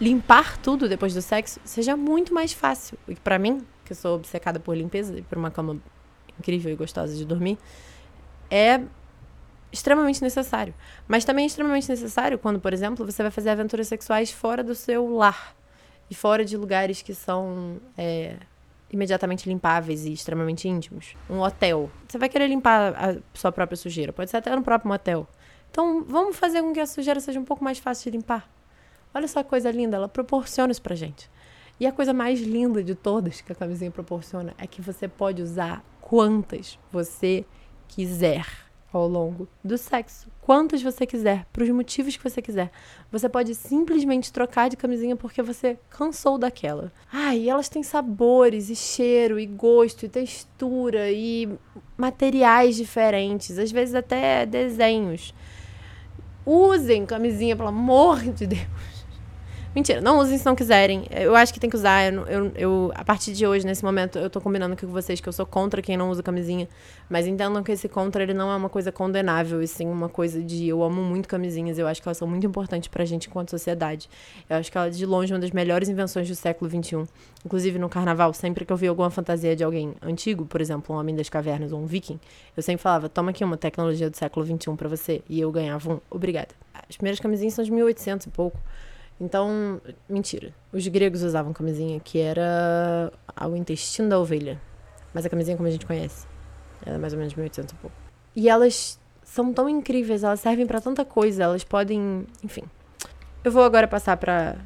limpar 0.00 0.58
tudo 0.58 0.88
depois 0.88 1.14
do 1.14 1.22
sexo 1.22 1.60
seja 1.64 1.96
muito 1.96 2.34
mais 2.34 2.52
fácil. 2.52 2.98
E 3.06 3.14
para 3.14 3.38
mim, 3.38 3.64
que 3.84 3.94
sou 3.94 4.16
obcecada 4.16 4.58
por 4.58 4.76
limpeza 4.76 5.16
e 5.16 5.22
por 5.22 5.38
uma 5.38 5.50
cama 5.52 5.78
incrível 6.40 6.72
e 6.72 6.74
gostosa 6.74 7.14
de 7.14 7.24
dormir, 7.24 7.56
é 8.50 8.80
extremamente 9.72 10.22
necessário. 10.22 10.74
Mas 11.06 11.24
também 11.24 11.44
é 11.44 11.46
extremamente 11.46 11.88
necessário 11.88 12.38
quando, 12.38 12.60
por 12.60 12.72
exemplo, 12.72 13.04
você 13.04 13.22
vai 13.22 13.30
fazer 13.30 13.50
aventuras 13.50 13.88
sexuais 13.88 14.30
fora 14.30 14.62
do 14.62 14.74
seu 14.74 15.14
lar 15.14 15.54
e 16.10 16.14
fora 16.14 16.44
de 16.44 16.56
lugares 16.56 17.02
que 17.02 17.14
são 17.14 17.78
é, 17.96 18.36
imediatamente 18.90 19.48
limpáveis 19.48 20.04
e 20.04 20.12
extremamente 20.12 20.68
íntimos. 20.68 21.14
Um 21.28 21.40
hotel. 21.40 21.90
Você 22.08 22.18
vai 22.18 22.28
querer 22.28 22.48
limpar 22.48 22.94
a 22.94 23.16
sua 23.34 23.52
própria 23.52 23.76
sujeira, 23.76 24.12
pode 24.12 24.30
ser 24.30 24.38
até 24.38 24.54
no 24.54 24.62
próprio 24.62 24.88
motel. 24.88 25.26
Então, 25.70 26.04
vamos 26.04 26.36
fazer 26.36 26.62
com 26.62 26.72
que 26.72 26.80
a 26.80 26.86
sujeira 26.86 27.20
seja 27.20 27.38
um 27.38 27.44
pouco 27.44 27.62
mais 27.62 27.78
fácil 27.78 28.10
de 28.10 28.16
limpar. 28.16 28.48
Olha 29.12 29.28
só 29.28 29.42
que 29.42 29.48
coisa 29.48 29.70
linda, 29.70 29.96
ela 29.96 30.08
proporciona 30.08 30.70
isso 30.70 30.82
pra 30.82 30.94
gente. 30.94 31.30
E 31.78 31.86
a 31.86 31.92
coisa 31.92 32.14
mais 32.14 32.40
linda 32.40 32.82
de 32.82 32.94
todas 32.94 33.40
que 33.40 33.52
a 33.52 33.54
camisinha 33.54 33.90
proporciona 33.90 34.54
é 34.56 34.66
que 34.66 34.80
você 34.80 35.06
pode 35.06 35.42
usar 35.42 35.84
quantas 36.00 36.78
você 36.90 37.44
quiser 37.88 38.65
ao 38.96 39.08
longo 39.08 39.48
do 39.62 39.76
sexo, 39.76 40.28
quantos 40.40 40.82
você 40.82 41.06
quiser, 41.06 41.46
para 41.52 41.62
os 41.62 41.70
motivos 41.70 42.16
que 42.16 42.22
você 42.22 42.40
quiser. 42.40 42.70
Você 43.10 43.28
pode 43.28 43.54
simplesmente 43.54 44.32
trocar 44.32 44.68
de 44.68 44.76
camisinha 44.76 45.16
porque 45.16 45.42
você 45.42 45.78
cansou 45.90 46.38
daquela. 46.38 46.92
Ai, 47.12 47.40
e 47.40 47.50
elas 47.50 47.68
têm 47.68 47.82
sabores, 47.82 48.70
e 48.70 48.76
cheiro, 48.76 49.38
e 49.38 49.46
gosto, 49.46 50.06
e 50.06 50.08
textura, 50.08 51.10
e 51.10 51.48
materiais 51.96 52.76
diferentes, 52.76 53.58
às 53.58 53.70
vezes 53.70 53.94
até 53.94 54.46
desenhos. 54.46 55.34
Usem 56.44 57.04
camisinha, 57.04 57.56
pelo 57.56 57.68
amor 57.68 58.20
de 58.20 58.46
Deus. 58.46 58.95
Mentira, 59.76 60.00
não 60.00 60.18
usem 60.20 60.38
se 60.38 60.46
não 60.46 60.56
quiserem. 60.56 61.04
Eu 61.10 61.36
acho 61.36 61.52
que 61.52 61.60
tem 61.60 61.68
que 61.68 61.76
usar. 61.76 62.10
Eu, 62.10 62.26
eu, 62.26 62.52
eu, 62.54 62.92
a 62.94 63.04
partir 63.04 63.34
de 63.34 63.46
hoje, 63.46 63.66
nesse 63.66 63.84
momento, 63.84 64.18
eu 64.18 64.30
tô 64.30 64.40
combinando 64.40 64.72
aqui 64.72 64.86
com 64.86 64.90
vocês 64.90 65.20
que 65.20 65.28
eu 65.28 65.32
sou 65.34 65.44
contra 65.44 65.82
quem 65.82 65.98
não 65.98 66.08
usa 66.08 66.22
camisinha. 66.22 66.66
Mas 67.10 67.26
entendam 67.26 67.62
que 67.62 67.72
esse 67.72 67.86
contra, 67.86 68.22
ele 68.22 68.32
não 68.32 68.50
é 68.50 68.56
uma 68.56 68.70
coisa 68.70 68.90
condenável, 68.90 69.60
e 69.60 69.68
sim 69.68 69.86
uma 69.86 70.08
coisa 70.08 70.42
de 70.42 70.66
eu 70.66 70.82
amo 70.82 71.02
muito 71.02 71.28
camisinhas. 71.28 71.78
Eu 71.78 71.86
acho 71.86 72.00
que 72.00 72.08
elas 72.08 72.16
são 72.16 72.26
muito 72.26 72.46
importantes 72.46 72.88
pra 72.88 73.04
gente 73.04 73.28
enquanto 73.28 73.50
sociedade. 73.50 74.08
Eu 74.48 74.56
acho 74.56 74.72
que 74.72 74.78
ela 74.78 74.86
é 74.86 74.90
de 74.90 75.04
longe 75.04 75.34
uma 75.34 75.40
das 75.40 75.50
melhores 75.50 75.90
invenções 75.90 76.26
do 76.26 76.34
século 76.34 76.70
XXI. 76.70 77.04
Inclusive 77.44 77.78
no 77.78 77.90
carnaval, 77.90 78.32
sempre 78.32 78.64
que 78.64 78.72
eu 78.72 78.78
vi 78.78 78.88
alguma 78.88 79.10
fantasia 79.10 79.54
de 79.54 79.62
alguém 79.62 79.94
antigo, 80.00 80.46
por 80.46 80.62
exemplo, 80.62 80.96
um 80.96 80.98
homem 80.98 81.14
das 81.14 81.28
cavernas 81.28 81.70
ou 81.70 81.82
um 81.82 81.84
viking, 81.84 82.18
eu 82.56 82.62
sempre 82.62 82.82
falava: 82.82 83.10
toma 83.10 83.28
aqui 83.28 83.44
uma 83.44 83.58
tecnologia 83.58 84.08
do 84.08 84.16
século 84.16 84.46
XXI 84.46 84.74
pra 84.74 84.88
você. 84.88 85.20
E 85.28 85.38
eu 85.38 85.52
ganhava 85.52 85.92
um. 85.92 86.00
Obrigada. 86.08 86.54
As 86.88 86.96
primeiras 86.96 87.20
camisinhas 87.20 87.52
são 87.52 87.62
de 87.62 87.70
1800 87.70 88.26
e 88.26 88.30
pouco. 88.30 88.58
Então, 89.20 89.80
mentira. 90.08 90.54
Os 90.72 90.86
gregos 90.88 91.22
usavam 91.22 91.52
camisinha 91.52 91.98
que 92.00 92.18
era 92.18 93.12
o 93.48 93.56
intestino 93.56 94.08
da 94.08 94.18
ovelha. 94.18 94.60
Mas 95.14 95.24
a 95.24 95.30
camisinha 95.30 95.56
como 95.56 95.68
a 95.68 95.72
gente 95.72 95.86
conhece. 95.86 96.26
Era 96.84 96.98
mais 96.98 97.12
ou 97.14 97.18
menos 97.18 97.34
1800 97.34 97.72
e 97.72 97.76
pouco. 97.76 97.96
E 98.34 98.48
elas 98.48 99.00
são 99.24 99.52
tão 99.52 99.68
incríveis, 99.68 100.22
elas 100.22 100.40
servem 100.40 100.66
para 100.66 100.80
tanta 100.80 101.04
coisa, 101.04 101.44
elas 101.44 101.64
podem, 101.64 102.26
enfim. 102.44 102.62
Eu 103.42 103.50
vou 103.50 103.64
agora 103.64 103.88
passar 103.88 104.16
para 104.18 104.56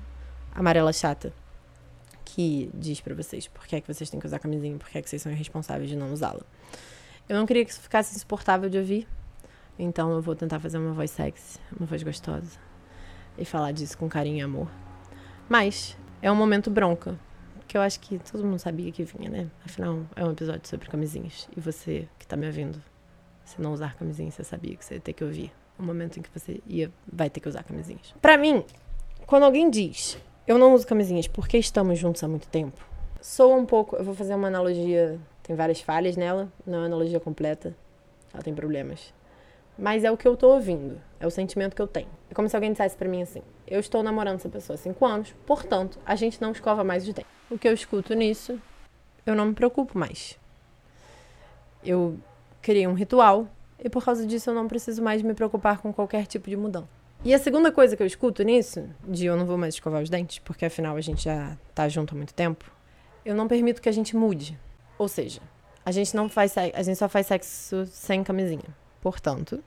amarela 0.53 0.93
chata, 0.93 1.33
que 2.25 2.69
diz 2.75 3.01
para 3.01 3.15
vocês 3.15 3.47
por 3.47 3.65
que 3.67 3.77
é 3.77 3.81
que 3.81 3.93
vocês 3.93 4.11
têm 4.11 4.19
que 4.19 4.27
usar 4.27 4.41
camisinha, 4.41 4.77
por 4.77 4.89
que 4.89 4.99
é 4.99 5.03
que 5.03 5.09
vocês 5.09 5.23
são 5.23 5.31
irresponsáveis 5.31 5.89
de 5.89 5.97
não 5.97 6.13
usá-la. 6.13 6.43
Eu 7.29 7.37
não 7.37 7.47
queria 7.47 7.65
que 7.65 7.71
isso 7.71 7.81
ficasse 7.81 8.17
insuportável 8.17 8.69
de 8.69 8.77
ouvir, 8.77 9.07
então 9.79 10.11
eu 10.11 10.21
vou 10.21 10.35
tentar 10.35 10.59
fazer 10.59 10.79
uma 10.79 10.93
voz 10.93 11.13
sexy, 11.13 11.61
uma 11.79 11.87
voz 11.87 12.03
gostosa 12.03 12.70
e 13.41 13.45
falar 13.45 13.73
disso 13.73 13.99
com 13.99 14.09
carinho 14.09 14.39
e 14.39 14.43
amor. 14.43 14.69
Mas 15.49 15.97
é 16.23 16.31
um 16.31 16.37
momento 16.37 16.71
bronca, 16.71 17.19
que 17.67 17.77
eu 17.77 17.81
acho 17.81 17.99
que 18.01 18.19
todo 18.19 18.45
mundo 18.45 18.59
sabia 18.59 18.93
que 18.93 19.03
vinha, 19.03 19.31
né? 19.31 19.51
Afinal, 19.65 20.01
é 20.15 20.25
um 20.25 20.33
episódio 20.33 20.69
sobre 20.69 20.89
camisinhas. 20.89 21.49
E 21.57 21.61
você 21.61 22.07
que 22.19 22.27
tá 22.27 22.37
me 22.37 22.47
ouvindo, 22.47 22.81
se 23.45 23.61
não 23.61 23.73
usar 23.73 23.97
camisinha, 23.97 24.31
você 24.31 24.45
sabia 24.45 24.77
que 24.77 24.85
você 24.85 24.95
ia 24.95 25.01
ter 25.01 25.13
que 25.13 25.25
ouvir 25.25 25.53
o 25.79 25.83
momento 25.83 26.19
em 26.19 26.23
que 26.23 26.31
você 26.33 26.61
ia, 26.67 26.93
vai 27.11 27.31
ter 27.31 27.41
que 27.41 27.49
usar 27.49 27.65
camisinhas. 27.65 28.15
Para 28.21 28.37
mim, 28.37 28.65
quando 29.27 29.45
alguém 29.45 29.71
diz 29.71 30.19
eu 30.51 30.59
não 30.59 30.75
uso 30.75 30.85
camisinhas 30.85 31.29
porque 31.29 31.57
estamos 31.59 31.97
juntos 31.97 32.25
há 32.25 32.29
muito 32.29 32.49
tempo, 32.49 32.85
sou 33.21 33.57
um 33.57 33.65
pouco. 33.65 33.95
Eu 33.95 34.03
vou 34.03 34.17
fazer 34.17 34.35
uma 34.35 34.49
analogia, 34.49 35.17
tem 35.45 35.55
várias 35.55 35.81
falhas 35.81 36.17
nela, 36.17 36.53
não 36.67 36.75
é 36.75 36.79
uma 36.79 36.87
analogia 36.87 37.21
completa, 37.21 37.73
ela 38.35 38.43
tem 38.43 38.53
problemas. 38.53 39.15
Mas 39.81 40.05
é 40.05 40.11
o 40.11 40.17
que 40.17 40.29
eu 40.29 40.37
tô 40.37 40.53
ouvindo. 40.53 41.01
É 41.19 41.27
o 41.27 41.31
sentimento 41.31 41.75
que 41.75 41.81
eu 41.81 41.87
tenho. 41.87 42.09
É 42.31 42.35
como 42.35 42.47
se 42.47 42.55
alguém 42.55 42.71
dissesse 42.71 42.95
para 42.95 43.09
mim 43.09 43.23
assim: 43.23 43.43
eu 43.67 43.81
estou 43.81 44.03
namorando 44.03 44.37
essa 44.37 44.49
pessoa 44.49 44.75
há 44.75 44.79
cinco 44.79 45.07
anos, 45.07 45.35
portanto, 45.47 45.99
a 46.05 46.15
gente 46.15 46.41
não 46.41 46.53
escova 46.53 46.85
mais 46.85 47.09
os 47.09 47.15
dentes. 47.15 47.31
O 47.51 47.59
que 47.59 47.67
eu 47.67 47.73
escuto 47.73 48.13
nisso, 48.13 48.61
eu 49.25 49.35
não 49.35 49.47
me 49.47 49.55
preocupo 49.55 49.99
mais. 49.99 50.39
Eu 51.83 52.19
criei 52.61 52.87
um 52.87 52.93
ritual 52.93 53.49
e 53.83 53.89
por 53.89 54.05
causa 54.05 54.27
disso 54.27 54.51
eu 54.51 54.55
não 54.55 54.69
preciso 54.69 55.03
mais 55.03 55.23
me 55.23 55.33
preocupar 55.33 55.79
com 55.79 55.93
qualquer 55.95 56.27
tipo 56.27 56.51
de 56.51 56.57
mudança. 56.57 56.89
E 57.25 57.33
a 57.33 57.39
segunda 57.39 57.73
coisa 57.73 57.97
que 57.97 58.03
eu 58.03 58.07
escuto 58.07 58.43
nisso, 58.43 58.87
de 59.03 59.27
eu 59.27 59.37
não 59.37 59.47
vou 59.47 59.57
mais 59.57 59.75
escovar 59.75 60.03
os 60.03 60.11
dentes, 60.11 60.41
porque 60.41 60.67
afinal 60.67 60.95
a 60.95 61.01
gente 61.01 61.25
já 61.25 61.57
tá 61.75 61.89
junto 61.89 62.15
há 62.15 62.17
muito 62.17 62.35
tempo, 62.35 62.71
eu 63.25 63.35
não 63.35 63.49
permito 63.49 63.81
que 63.81 63.89
a 63.89 63.93
gente 63.93 64.15
mude. 64.15 64.59
Ou 64.99 65.09
seja, 65.09 65.41
a 65.85 65.91
gente 65.91 66.15
não 66.15 66.29
faz 66.29 66.55
a 66.59 66.83
gente 66.83 66.99
só 66.99 67.09
faz 67.09 67.27
sexo 67.27 67.87
sem 67.87 68.23
camisinha. 68.23 68.65
Portanto, 69.01 69.65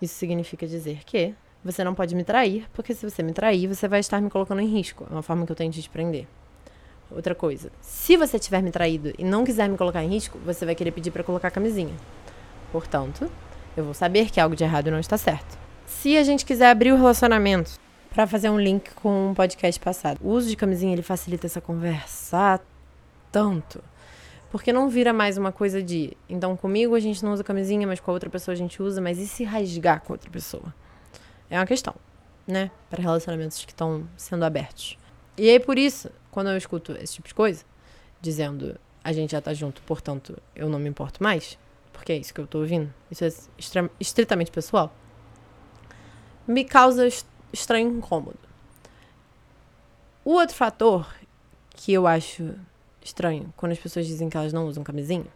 isso 0.00 0.14
significa 0.14 0.66
dizer 0.66 1.00
que 1.04 1.34
você 1.64 1.82
não 1.82 1.94
pode 1.94 2.14
me 2.14 2.24
trair, 2.24 2.66
porque 2.72 2.94
se 2.94 3.08
você 3.08 3.22
me 3.22 3.32
trair, 3.32 3.66
você 3.66 3.88
vai 3.88 4.00
estar 4.00 4.20
me 4.20 4.30
colocando 4.30 4.60
em 4.60 4.66
risco. 4.66 5.06
É 5.10 5.12
uma 5.12 5.22
forma 5.22 5.44
que 5.44 5.52
eu 5.52 5.56
tenho 5.56 5.70
de 5.70 5.82
te 5.82 5.90
prender. 5.90 6.26
Outra 7.10 7.34
coisa, 7.34 7.72
se 7.80 8.16
você 8.16 8.38
tiver 8.38 8.62
me 8.62 8.70
traído 8.70 9.12
e 9.18 9.24
não 9.24 9.44
quiser 9.44 9.68
me 9.68 9.76
colocar 9.76 10.04
em 10.04 10.08
risco, 10.08 10.38
você 10.44 10.64
vai 10.64 10.74
querer 10.74 10.90
pedir 10.90 11.10
para 11.10 11.24
colocar 11.24 11.50
camisinha. 11.50 11.94
Portanto, 12.70 13.30
eu 13.76 13.84
vou 13.84 13.94
saber 13.94 14.30
que 14.30 14.40
algo 14.40 14.54
de 14.54 14.62
errado 14.62 14.90
não 14.90 14.98
está 15.00 15.16
certo. 15.16 15.58
Se 15.86 16.16
a 16.16 16.22
gente 16.22 16.44
quiser 16.44 16.70
abrir 16.70 16.92
o 16.92 16.96
relacionamento, 16.96 17.78
para 18.10 18.26
fazer 18.26 18.50
um 18.50 18.58
link 18.58 18.90
com 18.94 19.30
um 19.30 19.34
podcast 19.34 19.78
passado, 19.80 20.18
o 20.22 20.30
uso 20.30 20.48
de 20.48 20.56
camisinha 20.56 20.92
ele 20.92 21.02
facilita 21.02 21.46
essa 21.46 21.60
conversa 21.60 22.60
tanto. 23.30 23.82
Porque 24.50 24.72
não 24.72 24.88
vira 24.88 25.12
mais 25.12 25.36
uma 25.36 25.52
coisa 25.52 25.82
de. 25.82 26.16
Então, 26.28 26.56
comigo 26.56 26.94
a 26.94 27.00
gente 27.00 27.22
não 27.22 27.32
usa 27.32 27.44
camisinha, 27.44 27.86
mas 27.86 28.00
com 28.00 28.10
a 28.10 28.14
outra 28.14 28.30
pessoa 28.30 28.52
a 28.52 28.56
gente 28.56 28.82
usa, 28.82 29.00
mas 29.00 29.18
e 29.18 29.26
se 29.26 29.44
rasgar 29.44 30.00
com 30.00 30.12
outra 30.12 30.30
pessoa? 30.30 30.74
É 31.50 31.58
uma 31.58 31.66
questão, 31.66 31.94
né? 32.46 32.70
Para 32.88 33.02
relacionamentos 33.02 33.64
que 33.64 33.72
estão 33.72 34.08
sendo 34.16 34.44
abertos. 34.44 34.98
E 35.36 35.48
aí, 35.50 35.60
por 35.60 35.78
isso, 35.78 36.10
quando 36.30 36.48
eu 36.50 36.56
escuto 36.56 36.92
esse 36.92 37.14
tipo 37.14 37.28
de 37.28 37.34
coisa, 37.34 37.64
dizendo 38.20 38.78
a 39.08 39.12
gente 39.12 39.32
já 39.32 39.40
tá 39.40 39.54
junto, 39.54 39.80
portanto 39.82 40.36
eu 40.54 40.68
não 40.68 40.78
me 40.78 40.88
importo 40.88 41.22
mais, 41.22 41.58
porque 41.92 42.12
é 42.12 42.16
isso 42.16 42.34
que 42.34 42.40
eu 42.40 42.46
tô 42.46 42.58
ouvindo, 42.58 42.92
isso 43.10 43.24
é 43.24 43.32
estritamente 43.98 44.50
pessoal, 44.50 44.92
me 46.46 46.64
causa 46.64 47.08
estranho 47.52 47.88
incômodo. 47.88 48.38
O 50.24 50.32
outro 50.32 50.54
fator 50.54 51.08
que 51.70 51.92
eu 51.92 52.06
acho 52.06 52.54
estranho 53.08 53.52
quando 53.56 53.72
as 53.72 53.78
pessoas 53.78 54.06
dizem 54.06 54.28
que 54.28 54.36
elas 54.36 54.52
não 54.52 54.66
usam 54.66 54.84
camisinha. 54.84 55.26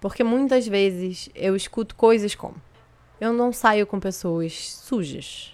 Porque 0.00 0.22
muitas 0.22 0.66
vezes 0.66 1.28
eu 1.34 1.56
escuto 1.56 1.94
coisas 1.94 2.34
como: 2.34 2.56
eu 3.20 3.32
não 3.32 3.52
saio 3.52 3.86
com 3.86 3.98
pessoas 3.98 4.72
sujas. 4.74 5.52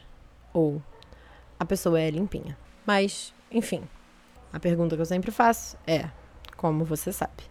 Ou 0.52 0.82
a 1.58 1.64
pessoa 1.64 1.98
é 1.98 2.10
limpinha. 2.10 2.58
Mas, 2.84 3.32
enfim, 3.50 3.82
a 4.52 4.60
pergunta 4.60 4.96
que 4.96 5.02
eu 5.02 5.06
sempre 5.06 5.30
faço 5.30 5.76
é: 5.86 6.10
como 6.56 6.84
você 6.84 7.12
sabe? 7.12 7.44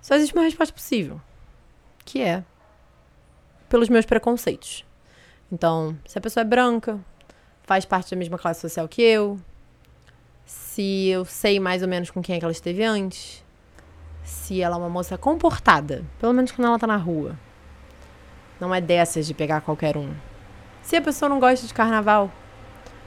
Só 0.00 0.14
existe 0.14 0.34
uma 0.34 0.44
resposta 0.44 0.74
possível, 0.74 1.20
que 2.04 2.22
é 2.22 2.44
pelos 3.68 3.88
meus 3.88 4.06
preconceitos. 4.06 4.84
Então, 5.50 5.98
se 6.06 6.18
a 6.18 6.20
pessoa 6.20 6.42
é 6.42 6.44
branca, 6.44 6.98
faz 7.62 7.84
parte 7.84 8.10
da 8.10 8.16
mesma 8.16 8.38
classe 8.38 8.60
social 8.60 8.88
que 8.88 9.02
eu, 9.02 9.38
se 10.48 11.08
eu 11.08 11.26
sei 11.26 11.60
mais 11.60 11.82
ou 11.82 11.88
menos 11.88 12.10
com 12.10 12.22
quem 12.22 12.34
é 12.34 12.38
que 12.38 12.44
ela 12.44 12.52
esteve 12.52 12.82
antes, 12.82 13.44
se 14.24 14.62
ela 14.62 14.76
é 14.76 14.78
uma 14.78 14.88
moça 14.88 15.18
comportada, 15.18 16.02
pelo 16.18 16.32
menos 16.32 16.50
quando 16.52 16.68
ela 16.68 16.78
tá 16.78 16.86
na 16.86 16.96
rua. 16.96 17.38
Não 18.58 18.74
é 18.74 18.80
dessas 18.80 19.26
de 19.26 19.34
pegar 19.34 19.60
qualquer 19.60 19.98
um. 19.98 20.10
Se 20.82 20.96
a 20.96 21.02
pessoa 21.02 21.28
não 21.28 21.38
gosta 21.38 21.66
de 21.66 21.74
carnaval, 21.74 22.32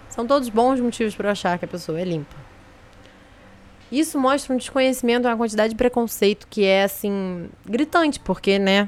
são 0.08 0.28
todos 0.28 0.50
bons 0.50 0.80
motivos 0.80 1.16
para 1.16 1.32
achar 1.32 1.58
que 1.58 1.66
a 1.66 1.68
pessoa 1.68 2.00
é 2.00 2.04
limpa. 2.04 2.36
Isso 3.92 4.20
mostra 4.20 4.54
um 4.54 4.58
desconhecimento, 4.58 5.28
uma 5.28 5.36
quantidade 5.36 5.74
de 5.74 5.78
preconceito 5.78 6.48
que 6.48 6.64
é 6.64 6.84
assim 6.84 7.50
gritante, 7.66 8.20
porque, 8.20 8.60
né, 8.60 8.88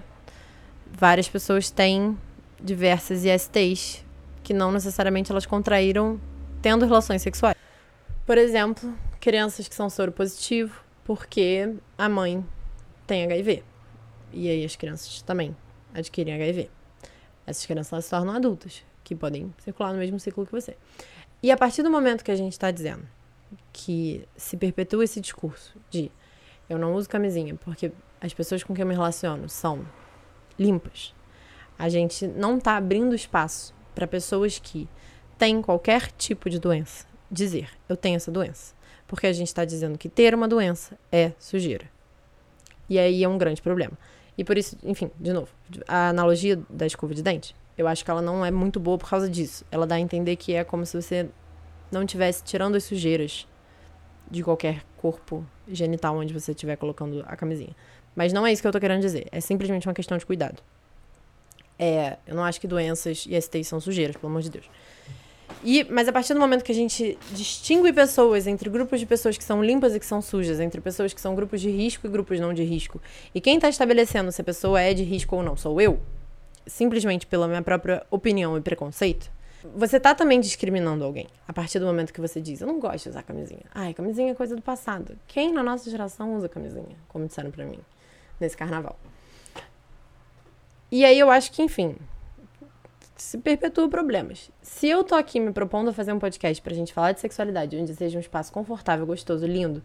várias 0.92 1.28
pessoas 1.28 1.72
têm 1.72 2.16
diversas 2.62 3.26
ISTs 3.26 4.06
que 4.44 4.54
não 4.54 4.72
necessariamente 4.72 5.32
elas 5.32 5.48
contraíram 5.48 6.22
tendo 6.62 6.86
relações 6.86 7.24
sexuais. 7.24 7.62
Por 8.25 8.38
exemplo, 8.38 8.97
crianças 9.19 9.67
que 9.67 9.75
são 9.75 9.89
soro 9.89 10.09
positivo 10.09 10.81
porque 11.03 11.75
a 11.97 12.07
mãe 12.07 12.45
tem 13.05 13.21
HIV. 13.25 13.65
E 14.31 14.49
aí 14.49 14.63
as 14.63 14.77
crianças 14.77 15.21
também 15.21 15.53
adquirem 15.93 16.33
HIV. 16.33 16.69
Essas 17.45 17.65
crianças 17.65 17.91
elas 17.91 18.05
se 18.05 18.12
tornam 18.12 18.33
adultas, 18.33 18.81
que 19.03 19.13
podem 19.13 19.53
circular 19.59 19.91
no 19.91 19.99
mesmo 19.99 20.21
ciclo 20.21 20.45
que 20.45 20.53
você. 20.53 20.77
E 21.41 21.51
a 21.51 21.57
partir 21.57 21.83
do 21.83 21.91
momento 21.91 22.23
que 22.23 22.31
a 22.31 22.36
gente 22.36 22.53
está 22.53 22.71
dizendo 22.71 23.05
que 23.73 24.25
se 24.38 24.55
perpetua 24.55 25.03
esse 25.03 25.19
discurso 25.19 25.77
de 25.89 26.09
eu 26.69 26.79
não 26.79 26.95
uso 26.95 27.09
camisinha 27.09 27.55
porque 27.55 27.91
as 28.21 28.33
pessoas 28.33 28.63
com 28.63 28.73
quem 28.73 28.83
eu 28.83 28.88
me 28.88 28.95
relaciono 28.95 29.49
são 29.49 29.86
limpas, 30.57 31.13
a 31.77 31.89
gente 31.89 32.25
não 32.25 32.57
está 32.57 32.77
abrindo 32.77 33.13
espaço 33.13 33.75
para 33.93 34.07
pessoas 34.07 34.59
que 34.59 34.88
têm 35.38 35.62
qualquer 35.62 36.09
tipo 36.13 36.49
de 36.49 36.57
doença 36.57 37.12
dizer 37.34 37.69
eu 37.89 37.98
tenho 37.98 38.15
essa 38.15 38.32
doença. 38.32 38.74
Porque 39.08 39.28
a 39.28 39.34
gente 39.34 39.48
está 39.48 39.65
dizendo 39.65 39.98
que 39.98 40.08
ter 40.08 40.34
uma 40.34 40.48
doença 40.48 40.98
é 41.12 41.34
sujeira. 41.38 41.86
E 42.89 42.98
aí 42.98 43.24
é 43.24 43.28
um 43.28 43.38
grande 43.38 43.62
problema. 43.62 43.98
E 44.38 44.43
por 44.43 44.58
isso, 44.58 44.78
enfim, 44.84 45.12
de 45.19 45.34
novo, 45.34 45.50
a 45.88 46.10
analogia 46.10 46.60
da 46.69 46.86
escova 46.86 47.13
de 47.13 47.22
dente, 47.22 47.56
eu 47.78 47.88
acho 47.88 48.04
que 48.04 48.10
ela 48.10 48.22
não 48.22 48.46
é 48.46 48.52
muito 48.52 48.80
boa 48.80 48.98
por 48.98 49.10
causa 49.10 49.30
disso. 49.30 49.65
Ela 49.72 49.86
dá 49.86 49.96
a 49.96 50.00
entender 50.00 50.36
que 50.36 50.54
é 50.54 50.63
como 50.63 50.86
se 50.86 51.00
você 51.00 51.30
não 51.91 52.04
estivesse 52.04 52.43
tirando 52.43 52.76
as 52.76 52.84
sujeiras 52.84 53.48
de 54.30 54.43
qualquer 54.43 54.84
corpo 54.98 55.46
genital 55.67 56.17
onde 56.17 56.34
você 56.34 56.52
estiver 56.52 56.76
colocando 56.76 57.24
a 57.28 57.36
camisinha. 57.36 57.76
Mas 58.15 58.34
não 58.34 58.46
é 58.46 58.52
isso 58.52 58.62
que 58.62 58.67
eu 58.67 58.72
tô 58.72 58.80
querendo 58.80 59.02
dizer. 59.02 59.28
É 59.32 59.39
simplesmente 59.39 59.88
uma 59.88 59.93
questão 59.93 60.17
de 60.17 60.26
cuidado. 60.26 60.62
É, 61.78 62.17
eu 62.28 62.36
não 62.36 62.43
acho 62.43 62.62
que 62.62 62.67
doenças 62.67 63.26
e 63.28 63.39
STIs 63.39 63.67
são 63.67 63.80
sujeiras, 63.80 64.15
pelo 64.15 64.32
amor 64.32 64.41
de 64.41 64.50
Deus. 64.50 64.69
E, 65.63 65.86
mas 65.89 66.10
a 66.10 66.12
partir 66.12 66.34
do 66.34 66.39
momento 66.39 66.63
que 66.63 66.71
a 66.71 66.76
gente 66.76 67.17
distingue 67.32 67.93
pessoas 67.93 68.47
entre 68.47 68.69
grupos 68.69 68.99
de 68.99 69.06
pessoas 69.06 69.38
que 69.38 69.43
são 69.43 69.63
limpas 69.63 69.95
e 69.95 69.99
que 69.99 70.06
são 70.06 70.21
sujas, 70.21 70.60
entre 70.60 70.82
pessoas 70.82 71.13
que 71.13 71.21
são 71.21 71.34
grupos 71.34 71.62
de 71.62 71.69
risco 71.69 72.06
e 72.06 72.10
grupos 72.10 72.39
não 72.39 72.54
de 72.54 72.63
risco, 72.63 73.02
e 73.34 73.39
quem 73.39 73.56
está 73.56 73.69
estabelecendo 73.69 74.32
se 74.32 74.41
a 74.41 74.43
pessoa 74.43 74.82
é 74.82 74.93
de 74.93 75.04
risco 75.04 75.38
ou 75.38 75.41
não 75.41 75.56
sou 75.56 75.80
eu, 75.80 75.99
simplesmente 76.67 77.26
pela 77.26 77.47
minha 77.47 77.62
própria 77.62 78.06
opinião 78.12 78.58
e 78.58 78.62
preconceito, 78.62 79.32
você 79.76 79.97
tá 79.99 80.13
também 80.13 80.41
discriminando 80.41 81.06
alguém. 81.06 81.28
A 81.47 81.54
partir 81.54 81.80
do 81.80 81.86
momento 81.86 82.12
que 82.12 82.19
você 82.19 82.41
diz, 82.41 82.60
eu 82.60 82.67
não 82.67 82.80
gosto 82.80 83.04
de 83.04 83.10
usar 83.12 83.23
camisinha. 83.23 83.63
Ai, 83.73 83.93
camisinha 83.93 84.32
é 84.32 84.36
coisa 84.36 84.58
do 84.58 84.62
passado. 84.62 85.17
Quem 85.26 85.54
na 85.54 85.63
nossa 85.63 85.89
geração 85.89 86.36
usa 86.36 86.49
camisinha? 86.49 86.97
Como 87.08 87.26
disseram 87.26 87.49
pra 87.49 87.65
mim 87.65 87.80
nesse 88.39 88.58
carnaval. 88.58 88.99
E 90.91 91.06
aí 91.06 91.17
eu 91.17 91.32
acho 91.32 91.52
que, 91.52 91.62
enfim, 91.62 91.95
se 93.23 93.38
perpetua 93.38 93.88
problemas. 93.88 94.51
Se 94.62 94.88
eu 94.88 95.03
tô 95.03 95.15
aqui 95.15 95.39
me 95.39 95.51
propondo 95.53 95.89
a 95.89 95.93
fazer 95.93 96.12
um 96.12 96.19
podcast 96.19 96.62
pra 96.62 96.73
gente 96.73 96.93
falar 96.93 97.13
de 97.13 97.21
sexualidade, 97.21 97.77
onde 97.77 97.95
seja 97.95 98.17
um 98.17 98.21
espaço 98.21 98.51
confortável, 98.51 99.05
gostoso, 99.05 99.47
lindo, 99.47 99.81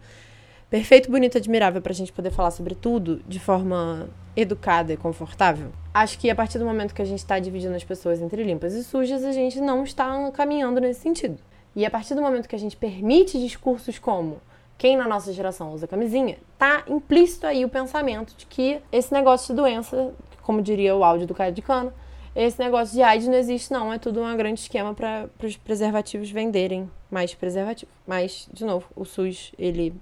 perfeito, 0.69 1.09
bonito, 1.09 1.37
admirável 1.37 1.81
pra 1.81 1.93
gente 1.93 2.11
poder 2.11 2.31
falar 2.31 2.51
sobre 2.51 2.75
tudo 2.75 3.21
de 3.27 3.39
forma 3.39 4.09
educada 4.35 4.91
e 4.91 4.97
confortável. 4.97 5.71
Acho 5.93 6.19
que 6.19 6.29
a 6.29 6.35
partir 6.35 6.59
do 6.59 6.65
momento 6.65 6.93
que 6.93 7.01
a 7.01 7.05
gente 7.05 7.19
está 7.19 7.39
dividindo 7.39 7.75
as 7.75 7.83
pessoas 7.83 8.21
entre 8.21 8.43
limpas 8.43 8.73
e 8.73 8.83
sujas, 8.83 9.23
a 9.23 9.31
gente 9.31 9.61
não 9.61 9.83
está 9.83 10.29
caminhando 10.31 10.81
nesse 10.81 10.99
sentido. 10.99 11.39
E 11.73 11.85
a 11.85 11.89
partir 11.89 12.15
do 12.15 12.21
momento 12.21 12.47
que 12.47 12.55
a 12.55 12.59
gente 12.59 12.75
permite 12.75 13.39
discursos 13.39 13.97
como 13.97 14.41
quem 14.77 14.97
na 14.97 15.07
nossa 15.07 15.31
geração 15.31 15.73
usa 15.73 15.87
camisinha, 15.87 16.37
tá 16.57 16.83
implícito 16.87 17.47
aí 17.47 17.63
o 17.63 17.69
pensamento 17.69 18.35
de 18.35 18.45
que 18.45 18.81
esse 18.91 19.13
negócio 19.13 19.55
de 19.55 19.61
doença, 19.61 20.13
como 20.43 20.61
diria 20.61 20.93
o 20.93 21.05
áudio 21.05 21.25
do 21.25 21.33
Caio 21.33 21.53
de 21.53 21.61
Cano, 21.61 21.93
esse 22.35 22.59
negócio 22.59 22.93
de 22.93 23.01
AIDS 23.01 23.27
não 23.27 23.35
existe, 23.35 23.71
não. 23.71 23.91
É 23.91 23.97
tudo 23.97 24.21
um 24.21 24.37
grande 24.37 24.59
esquema 24.59 24.93
para 24.93 25.29
os 25.43 25.57
preservativos 25.57 26.29
venderem 26.29 26.89
mais 27.09 27.33
preservativo. 27.33 27.91
Mas, 28.05 28.47
de 28.51 28.63
novo, 28.65 28.87
o 28.95 29.05
SUS, 29.05 29.51
ele 29.57 29.93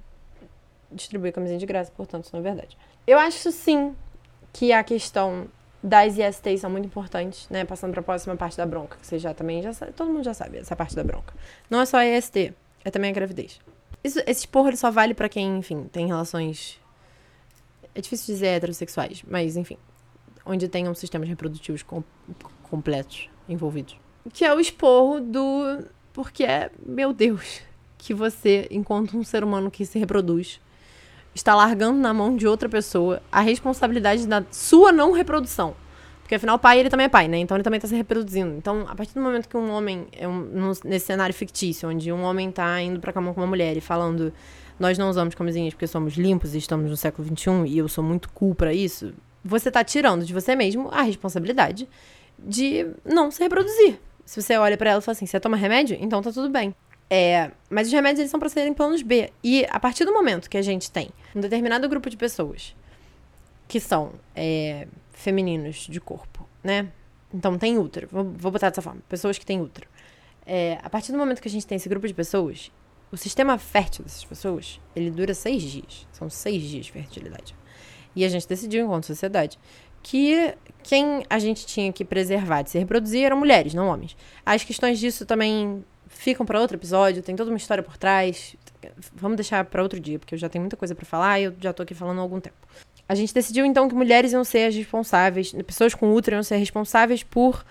distribui 0.91 1.31
camisinha 1.31 1.59
de 1.59 1.65
graça, 1.65 1.91
portanto, 1.95 2.25
isso 2.25 2.35
não 2.35 2.39
é 2.39 2.43
verdade. 2.43 2.77
Eu 3.05 3.17
acho 3.17 3.51
sim 3.51 3.95
que 4.53 4.71
a 4.71 4.83
questão 4.83 5.47
das 5.81 6.17
ISTs 6.17 6.61
são 6.61 6.69
muito 6.69 6.85
importantes, 6.85 7.47
né? 7.49 7.63
Passando 7.63 7.91
para 7.91 8.01
a 8.01 8.03
próxima 8.03 8.35
parte 8.35 8.57
da 8.57 8.65
bronca, 8.65 8.97
que 8.97 9.05
você 9.05 9.19
já 9.19 9.33
também 9.33 9.61
já 9.61 9.73
sabe, 9.73 9.93
todo 9.93 10.11
mundo 10.11 10.23
já 10.23 10.33
sabe 10.33 10.57
essa 10.57 10.75
parte 10.75 10.95
da 10.95 11.03
bronca. 11.03 11.33
Não 11.69 11.79
é 11.81 11.85
só 11.85 11.97
a 11.97 12.05
IST, 12.05 12.53
é 12.83 12.91
também 12.91 13.11
a 13.11 13.13
gravidez. 13.13 13.59
Isso, 14.03 14.19
esse 14.19 14.41
esporro 14.41 14.69
ele 14.69 14.77
só 14.77 14.91
vale 14.91 15.13
para 15.13 15.29
quem, 15.29 15.57
enfim, 15.57 15.83
tem 15.91 16.07
relações 16.07 16.79
é 17.97 18.01
difícil 18.01 18.35
dizer 18.35 18.47
heterossexuais, 18.47 19.23
mas 19.27 19.57
enfim, 19.57 19.77
onde 20.47 20.67
tenham 20.67 20.93
sistemas 20.95 21.27
reprodutivos 21.27 21.83
com, 21.83 22.03
completos 22.63 23.29
envolvidos. 23.47 23.97
Que 24.33 24.45
é 24.45 24.53
o 24.53 24.59
esporro 24.59 25.19
do 25.19 25.83
porque 26.13 26.43
é, 26.43 26.71
meu 26.83 27.13
Deus, 27.13 27.61
que 27.95 28.11
você, 28.11 28.67
enquanto 28.71 29.15
um 29.15 29.23
ser 29.23 29.43
humano 29.43 29.69
que 29.69 29.85
se 29.85 29.99
reproduz, 29.99 30.59
está 31.35 31.53
largando 31.53 31.99
na 31.99 32.11
mão 32.11 32.35
de 32.35 32.47
outra 32.47 32.67
pessoa 32.67 33.21
a 33.31 33.39
responsabilidade 33.39 34.25
da 34.25 34.43
sua 34.49 34.91
não 34.91 35.11
reprodução. 35.11 35.75
Porque 36.21 36.33
afinal 36.33 36.55
o 36.55 36.59
pai 36.59 36.79
ele 36.79 36.89
também 36.89 37.05
é 37.05 37.09
pai, 37.09 37.27
né? 37.27 37.37
Então 37.37 37.55
ele 37.55 37.63
também 37.63 37.77
está 37.77 37.87
se 37.87 37.95
reproduzindo. 37.95 38.55
Então, 38.55 38.85
a 38.87 38.95
partir 38.95 39.13
do 39.13 39.21
momento 39.21 39.47
que 39.47 39.55
um 39.55 39.69
homem, 39.71 40.07
é 40.11 40.27
um, 40.27 40.71
nesse 40.83 41.05
cenário 41.05 41.33
fictício, 41.33 41.87
onde 41.87 42.11
um 42.11 42.23
homem 42.23 42.49
está 42.49 42.81
indo 42.81 42.99
pra 42.99 43.13
cama 43.13 43.33
com 43.33 43.39
uma 43.39 43.47
mulher 43.47 43.77
e 43.77 43.81
falando 43.81 44.33
nós 44.79 44.97
não 44.97 45.09
usamos 45.09 45.35
camisinhas 45.35 45.73
porque 45.73 45.87
somos 45.87 46.15
limpos 46.15 46.55
e 46.55 46.57
estamos 46.57 46.89
no 46.89 46.97
século 46.97 47.27
XXI 47.27 47.67
e 47.67 47.77
eu 47.77 47.87
sou 47.87 48.03
muito 48.03 48.29
cool 48.29 48.53
para 48.53 48.73
isso, 48.73 49.13
você 49.47 49.69
está 49.69 49.83
tirando 49.83 50.25
de 50.25 50.33
você 50.33 50.55
mesmo 50.55 50.89
a 50.91 51.01
responsabilidade 51.01 51.87
de 52.37 52.87
não 53.03 53.31
se 53.31 53.41
reproduzir. 53.41 53.99
Se 54.25 54.41
você 54.41 54.57
olha 54.57 54.77
para 54.77 54.91
ela 54.91 54.99
e 54.99 55.01
fala 55.01 55.13
assim, 55.13 55.25
você 55.25 55.39
toma 55.39 55.55
remédio? 55.55 55.97
Então 55.99 56.21
tá 56.21 56.31
tudo 56.31 56.49
bem. 56.49 56.75
É, 57.09 57.51
mas 57.69 57.87
os 57.87 57.93
remédios 57.93 58.19
eles 58.19 58.31
são 58.31 58.39
para 58.39 58.49
serem 58.49 58.73
planos 58.73 59.01
B. 59.01 59.31
E 59.43 59.65
a 59.69 59.79
partir 59.79 60.03
do 60.03 60.13
momento 60.13 60.49
que 60.49 60.57
a 60.57 60.61
gente 60.61 60.91
tem 60.91 61.09
um 61.33 61.39
determinado 61.39 61.87
grupo 61.87 62.09
de 62.09 62.17
pessoas 62.17 62.75
que 63.67 63.79
são 63.79 64.11
é, 64.35 64.87
femininos 65.11 65.87
de 65.89 65.99
corpo, 66.01 66.47
né? 66.63 66.91
Então 67.33 67.57
tem 67.57 67.77
útero. 67.77 68.07
Vou, 68.11 68.25
vou 68.25 68.51
botar 68.51 68.69
dessa 68.69 68.81
forma: 68.81 69.01
pessoas 69.07 69.37
que 69.37 69.45
têm 69.45 69.61
útero. 69.61 69.87
É, 70.45 70.77
a 70.83 70.89
partir 70.89 71.11
do 71.11 71.17
momento 71.17 71.41
que 71.41 71.47
a 71.47 71.51
gente 71.51 71.65
tem 71.65 71.77
esse 71.77 71.89
grupo 71.89 72.07
de 72.07 72.13
pessoas, 72.13 72.71
o 73.11 73.17
sistema 73.17 73.57
fértil 73.57 74.03
dessas 74.03 74.23
pessoas 74.25 74.79
ele 74.95 75.09
dura 75.09 75.33
seis 75.33 75.63
dias. 75.63 76.07
São 76.11 76.29
seis 76.29 76.61
dias 76.63 76.85
de 76.85 76.91
fertilidade. 76.91 77.55
E 78.17 78.25
a 78.25 78.29
gente 78.29 78.47
decidiu, 78.47 78.83
enquanto 78.83 79.05
sociedade, 79.05 79.59
que 80.01 80.55
quem 80.81 81.23
a 81.29 81.37
gente 81.37 81.67
tinha 81.67 81.93
que 81.93 82.03
preservar 82.03 82.63
de 82.63 82.71
se 82.71 82.79
reproduzir 82.79 83.23
eram 83.23 83.37
mulheres, 83.37 83.75
não 83.75 83.87
homens. 83.87 84.17
As 84.43 84.63
questões 84.63 84.97
disso 84.97 85.23
também 85.23 85.85
ficam 86.07 86.43
para 86.43 86.59
outro 86.59 86.77
episódio, 86.77 87.21
tem 87.21 87.35
toda 87.35 87.51
uma 87.51 87.57
história 87.57 87.83
por 87.83 87.95
trás. 87.95 88.55
Vamos 89.13 89.37
deixar 89.37 89.63
para 89.65 89.83
outro 89.83 89.99
dia, 89.99 90.17
porque 90.17 90.33
eu 90.33 90.39
já 90.39 90.49
tenho 90.49 90.63
muita 90.63 90.75
coisa 90.75 90.95
para 90.95 91.05
falar 91.05 91.39
e 91.39 91.43
eu 91.43 91.53
já 91.61 91.71
tô 91.71 91.83
aqui 91.83 91.93
falando 91.93 92.17
há 92.17 92.21
algum 92.21 92.39
tempo. 92.39 92.55
A 93.07 93.13
gente 93.13 93.31
decidiu 93.31 93.63
então 93.67 93.87
que 93.87 93.93
mulheres 93.93 94.31
iam 94.33 94.43
ser 94.43 94.65
as 94.65 94.75
responsáveis, 94.75 95.53
pessoas 95.67 95.93
com 95.93 96.11
útero 96.11 96.37
iam 96.37 96.43
ser 96.43 96.57
responsáveis 96.57 97.21
por 97.21 97.63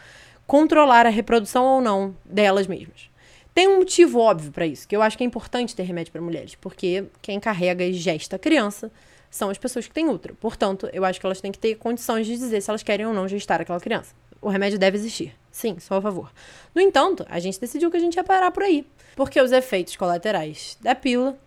controlar 0.46 1.06
a 1.06 1.10
reprodução 1.10 1.64
ou 1.64 1.80
não 1.80 2.14
delas 2.24 2.68
mesmas. 2.68 3.10
Tem 3.52 3.66
um 3.66 3.78
motivo 3.78 4.20
óbvio 4.20 4.52
para 4.52 4.64
isso, 4.64 4.86
que 4.86 4.94
eu 4.94 5.02
acho 5.02 5.18
que 5.18 5.24
é 5.24 5.26
importante 5.26 5.74
ter 5.74 5.82
remédio 5.82 6.12
para 6.12 6.22
mulheres, 6.22 6.54
porque 6.54 7.06
quem 7.20 7.40
carrega 7.40 7.82
e 7.82 7.92
gesta 7.92 8.36
a 8.36 8.38
criança 8.38 8.92
são 9.30 9.50
as 9.50 9.58
pessoas 9.58 9.86
que 9.86 9.94
têm 9.94 10.08
útero. 10.08 10.34
Portanto, 10.36 10.88
eu 10.92 11.04
acho 11.04 11.20
que 11.20 11.26
elas 11.26 11.40
têm 11.40 11.52
que 11.52 11.58
ter 11.58 11.74
condições 11.76 12.26
de 12.26 12.36
dizer 12.36 12.60
se 12.60 12.70
elas 12.70 12.82
querem 12.82 13.06
ou 13.06 13.14
não 13.14 13.28
gestar 13.28 13.60
aquela 13.60 13.80
criança. 13.80 14.14
O 14.40 14.48
remédio 14.48 14.78
deve 14.78 14.96
existir. 14.96 15.34
Sim, 15.50 15.78
sou 15.78 15.96
a 15.96 16.02
favor. 16.02 16.30
No 16.74 16.80
entanto, 16.80 17.24
a 17.28 17.40
gente 17.40 17.58
decidiu 17.58 17.90
que 17.90 17.96
a 17.96 18.00
gente 18.00 18.16
ia 18.16 18.24
parar 18.24 18.50
por 18.50 18.62
aí. 18.62 18.86
Porque 19.14 19.40
os 19.40 19.52
efeitos 19.52 19.96
colaterais 19.96 20.76
da 20.80 20.94
pílula 20.94 21.38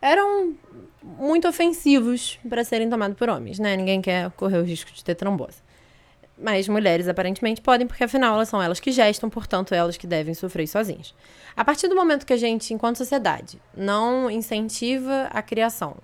eram 0.00 0.54
muito 1.02 1.46
ofensivos 1.48 2.38
para 2.48 2.64
serem 2.64 2.90
tomados 2.90 3.16
por 3.16 3.28
homens, 3.28 3.58
né? 3.58 3.76
Ninguém 3.76 4.02
quer 4.02 4.30
correr 4.32 4.58
o 4.58 4.64
risco 4.64 4.92
de 4.92 5.04
ter 5.04 5.14
trombose. 5.14 5.64
Mas 6.38 6.68
mulheres 6.68 7.08
aparentemente 7.08 7.62
podem, 7.62 7.86
porque 7.86 8.04
afinal 8.04 8.34
elas 8.34 8.48
são 8.48 8.60
elas 8.60 8.78
que 8.78 8.92
gestam, 8.92 9.30
portanto 9.30 9.74
elas 9.74 9.96
que 9.96 10.06
devem 10.06 10.34
sofrer 10.34 10.66
sozinhas. 10.66 11.14
A 11.56 11.64
partir 11.64 11.88
do 11.88 11.94
momento 11.94 12.26
que 12.26 12.32
a 12.32 12.36
gente, 12.36 12.74
enquanto 12.74 12.96
sociedade, 12.96 13.58
não 13.74 14.30
incentiva 14.30 15.28
a 15.30 15.40
criação 15.40 15.96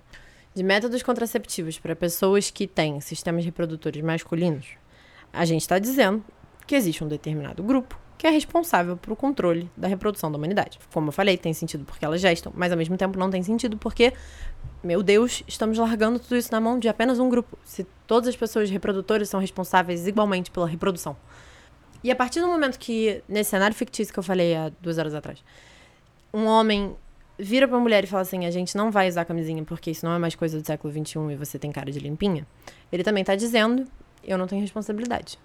de 0.53 0.63
métodos 0.63 1.01
contraceptivos 1.01 1.79
para 1.79 1.95
pessoas 1.95 2.51
que 2.51 2.67
têm 2.67 2.99
sistemas 3.01 3.43
reprodutores 3.43 4.03
masculinos, 4.03 4.67
a 5.31 5.45
gente 5.45 5.61
está 5.61 5.79
dizendo 5.79 6.23
que 6.67 6.75
existe 6.75 7.03
um 7.03 7.07
determinado 7.07 7.63
grupo 7.63 7.99
que 8.17 8.27
é 8.27 8.29
responsável 8.29 8.95
pelo 8.95 9.17
controle 9.17 9.69
da 9.75 9.85
reprodução 9.85 10.31
da 10.31 10.37
humanidade. 10.37 10.79
Como 10.93 11.09
eu 11.09 11.11
falei, 11.11 11.35
tem 11.35 11.53
sentido 11.53 11.83
porque 11.83 12.05
elas 12.05 12.21
gestam, 12.21 12.53
mas 12.55 12.71
ao 12.71 12.77
mesmo 12.77 12.95
tempo 12.95 13.19
não 13.19 13.29
tem 13.29 13.43
sentido 13.43 13.75
porque, 13.75 14.13
meu 14.81 15.03
Deus, 15.03 15.43
estamos 15.45 15.77
largando 15.77 16.19
tudo 16.19 16.37
isso 16.37 16.49
na 16.49 16.61
mão 16.61 16.79
de 16.79 16.87
apenas 16.87 17.19
um 17.19 17.27
grupo. 17.27 17.57
Se 17.65 17.85
todas 18.07 18.29
as 18.29 18.35
pessoas 18.37 18.69
reprodutoras 18.69 19.27
são 19.27 19.41
responsáveis 19.41 20.07
igualmente 20.07 20.51
pela 20.51 20.65
reprodução. 20.65 21.17
E 22.01 22.11
a 22.11 22.15
partir 22.15 22.39
do 22.39 22.47
momento 22.47 22.79
que, 22.79 23.21
nesse 23.27 23.49
cenário 23.49 23.75
fictício 23.75 24.13
que 24.13 24.19
eu 24.19 24.23
falei 24.23 24.55
há 24.55 24.71
duas 24.79 24.97
horas 24.97 25.13
atrás, 25.13 25.43
um 26.33 26.45
homem 26.45 26.95
vira 27.37 27.67
pra 27.67 27.79
mulher 27.79 28.03
e 28.03 28.07
fala 28.07 28.21
assim: 28.21 28.45
a 28.45 28.51
gente 28.51 28.75
não 28.75 28.91
vai 28.91 29.07
usar 29.07 29.25
camisinha 29.25 29.63
porque 29.63 29.91
isso 29.91 30.05
não 30.05 30.13
é 30.13 30.19
mais 30.19 30.35
coisa 30.35 30.59
do 30.59 30.65
século 30.65 30.93
XXI 30.93 31.19
e 31.31 31.35
você 31.35 31.57
tem 31.59 31.71
cara 31.71 31.91
de 31.91 31.99
limpinha, 31.99 32.45
ele 32.91 33.03
também 33.03 33.23
tá 33.23 33.35
dizendo: 33.35 33.85
eu 34.23 34.37
não 34.37 34.47
tenho 34.47 34.61
responsabilidade. 34.61 35.37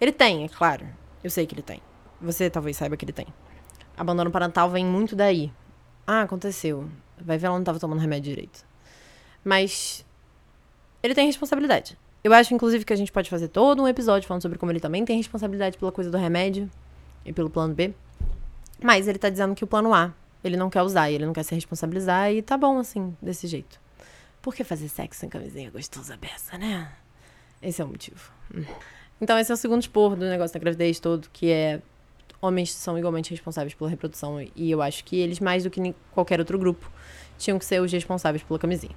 Ele 0.00 0.12
tem, 0.12 0.44
é 0.44 0.48
claro. 0.48 0.86
Eu 1.22 1.30
sei 1.30 1.46
que 1.46 1.54
ele 1.54 1.62
tem. 1.62 1.80
Você 2.20 2.50
talvez 2.50 2.76
saiba 2.76 2.96
que 2.96 3.04
ele 3.04 3.12
tem. 3.12 3.26
Abandono 3.96 4.30
parental 4.30 4.68
vem 4.70 4.84
muito 4.84 5.14
daí. 5.14 5.52
Ah, 6.06 6.22
aconteceu. 6.22 6.88
Vai 7.20 7.38
ver, 7.38 7.46
ela 7.46 7.54
não 7.54 7.62
estava 7.62 7.78
tomando 7.78 8.00
remédio 8.00 8.30
direito. 8.30 8.64
Mas 9.44 10.04
ele 11.02 11.14
tem 11.14 11.26
responsabilidade. 11.26 11.96
Eu 12.24 12.32
acho, 12.32 12.54
inclusive, 12.54 12.84
que 12.84 12.92
a 12.92 12.96
gente 12.96 13.12
pode 13.12 13.28
fazer 13.28 13.48
todo 13.48 13.82
um 13.82 13.88
episódio 13.88 14.26
falando 14.26 14.42
sobre 14.42 14.58
como 14.58 14.72
ele 14.72 14.80
também 14.80 15.04
tem 15.04 15.16
responsabilidade 15.16 15.76
pela 15.76 15.92
coisa 15.92 16.10
do 16.10 16.16
remédio 16.16 16.70
e 17.24 17.32
pelo 17.32 17.50
plano 17.50 17.74
B. 17.74 17.92
Mas 18.82 19.06
ele 19.06 19.18
tá 19.18 19.28
dizendo 19.28 19.54
que 19.54 19.64
o 19.64 19.66
plano 19.66 19.92
A 19.92 20.12
ele 20.42 20.56
não 20.56 20.68
quer 20.70 20.82
usar, 20.82 21.10
ele 21.10 21.26
não 21.26 21.32
quer 21.32 21.42
se 21.42 21.54
responsabilizar 21.54 22.32
e 22.32 22.42
tá 22.42 22.56
bom 22.56 22.78
assim, 22.78 23.16
desse 23.20 23.46
jeito. 23.46 23.80
Por 24.40 24.54
que 24.54 24.64
fazer 24.64 24.88
sexo 24.88 25.20
sem 25.20 25.28
camisinha 25.28 25.70
gostosa 25.70 26.16
beça, 26.16 26.58
né? 26.58 26.90
Esse 27.62 27.80
é 27.80 27.84
o 27.84 27.88
motivo. 27.88 28.32
Hum. 28.54 28.64
Então, 29.20 29.38
esse 29.38 29.52
é 29.52 29.54
o 29.54 29.56
segundo 29.56 29.80
expor 29.82 30.16
do 30.16 30.24
negócio 30.24 30.52
da 30.52 30.58
gravidez 30.58 30.98
todo, 30.98 31.28
que 31.32 31.48
é 31.50 31.80
homens 32.40 32.72
são 32.72 32.98
igualmente 32.98 33.30
responsáveis 33.30 33.72
pela 33.72 33.88
reprodução. 33.88 34.44
E 34.56 34.68
eu 34.68 34.82
acho 34.82 35.04
que 35.04 35.16
eles, 35.16 35.38
mais 35.38 35.62
do 35.62 35.70
que 35.70 35.94
qualquer 36.10 36.40
outro 36.40 36.58
grupo, 36.58 36.90
tinham 37.38 37.56
que 37.56 37.64
ser 37.64 37.80
os 37.80 37.92
responsáveis 37.92 38.42
pela 38.42 38.58
camisinha. 38.58 38.96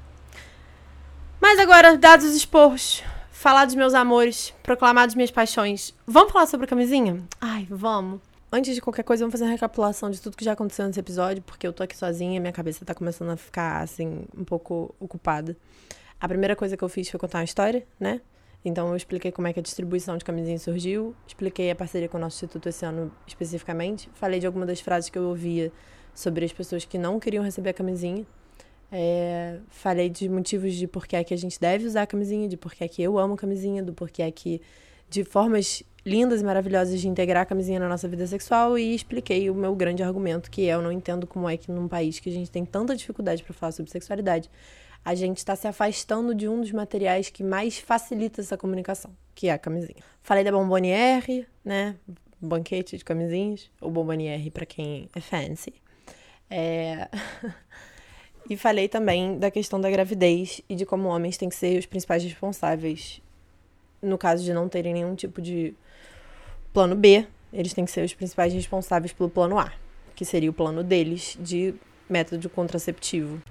Mas 1.40 1.60
agora, 1.60 1.96
dados 1.96 2.26
os 2.26 2.36
esporros, 2.36 3.04
falar 3.30 3.66
dos 3.66 3.76
meus 3.76 3.94
amores, 3.94 4.52
proclamar 4.64 5.06
das 5.06 5.14
minhas 5.14 5.30
paixões. 5.30 5.94
Vamos 6.08 6.34
falar 6.34 6.48
sobre 6.48 6.66
a 6.66 6.68
camisinha? 6.68 7.24
Ai, 7.40 7.68
vamos. 7.70 8.20
Antes 8.52 8.76
de 8.76 8.82
qualquer 8.82 9.04
coisa, 9.04 9.24
vamos 9.24 9.34
fazer 9.34 9.44
uma 9.44 9.52
recapitulação 9.52 10.10
de 10.10 10.22
tudo 10.22 10.38
que 10.38 10.46
já 10.46 10.54
aconteceu 10.54 10.86
nesse 10.86 11.00
episódio, 11.00 11.44
porque 11.44 11.68
eu 11.68 11.74
tô 11.74 11.84
aqui 11.84 11.98
sozinha, 11.98 12.40
minha 12.40 12.54
cabeça 12.54 12.86
tá 12.86 12.94
começando 12.94 13.30
a 13.32 13.38
ficar, 13.38 13.82
assim, 13.82 14.26
um 14.38 14.44
pouco 14.44 14.94
ocupada. 15.00 15.58
A 16.20 16.28
primeira 16.28 16.56
coisa 16.56 16.78
que 16.78 16.84
eu 16.84 16.90
fiz 16.90 17.10
foi 17.10 17.20
contar 17.20 17.40
uma 17.40 17.44
história, 17.44 17.86
né? 18.00 18.22
Então, 18.64 18.90
eu 18.90 18.96
expliquei 18.96 19.32
como 19.32 19.48
é 19.48 19.54
que 19.54 19.60
a 19.60 19.64
distribuição 19.64 20.18
de 20.18 20.24
camisinha 20.24 20.58
surgiu, 20.58 21.16
expliquei 21.28 21.70
a 21.70 21.76
parceria 21.76 22.08
com 22.08 22.18
o 22.18 22.22
nosso 22.22 22.38
instituto 22.38 22.70
esse 22.70 22.86
ano 22.86 23.12
especificamente, 23.28 24.10
falei 24.14 24.40
de 24.40 24.48
algumas 24.48 24.68
das 24.68 24.80
frases 24.80 25.10
que 25.10 25.18
eu 25.18 25.24
ouvia 25.24 25.72
sobre 26.16 26.46
as 26.46 26.54
pessoas 26.54 26.86
que 26.86 26.98
não 26.98 27.20
queriam 27.20 27.44
receber 27.44 27.72
a 27.72 27.74
camisinha, 27.74 28.26
é, 28.92 29.60
falei 29.70 30.10
de 30.10 30.30
motivos 30.30 30.74
de 30.74 30.88
por 30.88 31.06
que 31.06 31.16
é 31.16 31.24
que 31.24 31.34
a 31.34 31.38
gente 31.38 31.60
deve 31.60 31.86
usar 31.86 32.04
a 32.04 32.08
camisinha, 32.08 32.48
de 32.48 32.58
por 32.58 32.74
que 32.74 32.84
é 32.84 32.88
que 32.88 33.04
eu 33.04 33.20
amo 33.20 33.36
camisinha, 33.36 33.84
do 33.84 33.94
porquê 33.94 34.24
é 34.24 34.32
que, 34.32 34.62
de 35.10 35.24
formas 35.24 35.84
lindas 36.06 36.42
e 36.42 36.44
maravilhosas 36.44 37.02
de 37.02 37.08
integrar 37.08 37.44
a 37.44 37.46
camisinha 37.46 37.80
na 37.80 37.90
nossa 37.90 38.08
vida 38.08 38.28
sexual 38.28 38.78
e 38.78 38.94
expliquei 38.94 39.50
o 39.50 39.56
meu 39.56 39.76
grande 39.76 40.04
argumento, 40.04 40.52
que 40.52 40.70
é 40.70 40.76
eu 40.76 40.82
não 40.82 40.92
entendo 40.92 41.26
como 41.26 41.50
é 41.50 41.58
que 41.58 41.72
num 41.72 41.88
país 41.88 42.20
que 42.20 42.30
a 42.30 42.32
gente 42.32 42.52
tem 42.52 42.64
tanta 42.64 42.96
dificuldade 42.96 43.44
para 43.44 43.54
falar 43.54 43.72
sobre 43.72 43.92
sexualidade, 43.92 44.50
a 45.04 45.16
gente 45.16 45.38
está 45.38 45.56
se 45.56 45.68
afastando 45.68 46.36
de 46.36 46.48
um 46.48 46.62
dos 46.62 46.72
materiais 46.72 47.30
que 47.30 47.44
mais 47.44 47.80
facilita 47.80 48.42
essa 48.42 48.58
comunicação, 48.58 49.12
que 49.34 49.48
é 49.48 49.54
a 49.54 49.58
camisinha. 49.58 50.02
Falei 50.22 50.44
da 50.44 50.52
Bomboniere, 50.52 51.48
né? 51.64 51.96
Banquete 52.40 52.98
de 52.98 53.04
camisinhas, 53.04 53.70
ou 53.82 53.90
Bomboniere 53.90 54.52
para 54.52 54.66
quem 54.66 55.10
é 55.16 55.22
fancy. 55.22 55.74
É... 56.50 57.08
e 58.50 58.56
falei 58.56 58.88
também 58.88 59.40
da 59.40 59.50
questão 59.50 59.82
da 59.82 59.90
gravidez 59.90 60.62
e 60.70 60.76
de 60.76 60.86
como 60.86 61.08
homens 61.08 61.38
têm 61.38 61.50
que 61.50 61.56
ser 61.56 61.78
os 61.80 61.86
principais 61.88 62.24
responsáveis 62.24 63.22
no 64.06 64.18
caso 64.18 64.44
de 64.44 64.54
não 64.54 64.70
terem 64.70 64.94
nenhum 64.94 65.16
tipo 65.16 65.42
de 65.42 65.74
plano 66.74 66.96
B, 66.96 67.26
eles 67.52 67.74
têm 67.74 67.86
que 67.86 67.92
ser 67.92 68.04
os 68.04 68.14
principais 68.14 68.54
responsáveis 68.54 69.14
pelo 69.14 69.30
plano 69.30 69.58
A, 69.58 69.72
que 70.16 70.26
seria 70.26 70.50
o 70.50 70.54
plano 70.54 70.84
deles 70.84 71.38
de 71.40 71.74
método 72.10 72.50
contraceptivo. 72.50 73.42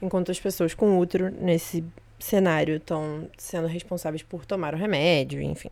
Enquanto 0.00 0.30
as 0.30 0.40
pessoas 0.40 0.74
com 0.74 0.98
útero, 0.98 1.30
nesse 1.30 1.84
cenário, 2.18 2.76
estão 2.76 3.28
sendo 3.36 3.68
responsáveis 3.68 4.22
por 4.22 4.44
tomar 4.44 4.74
o 4.74 4.78
remédio, 4.78 5.40
enfim. 5.42 5.70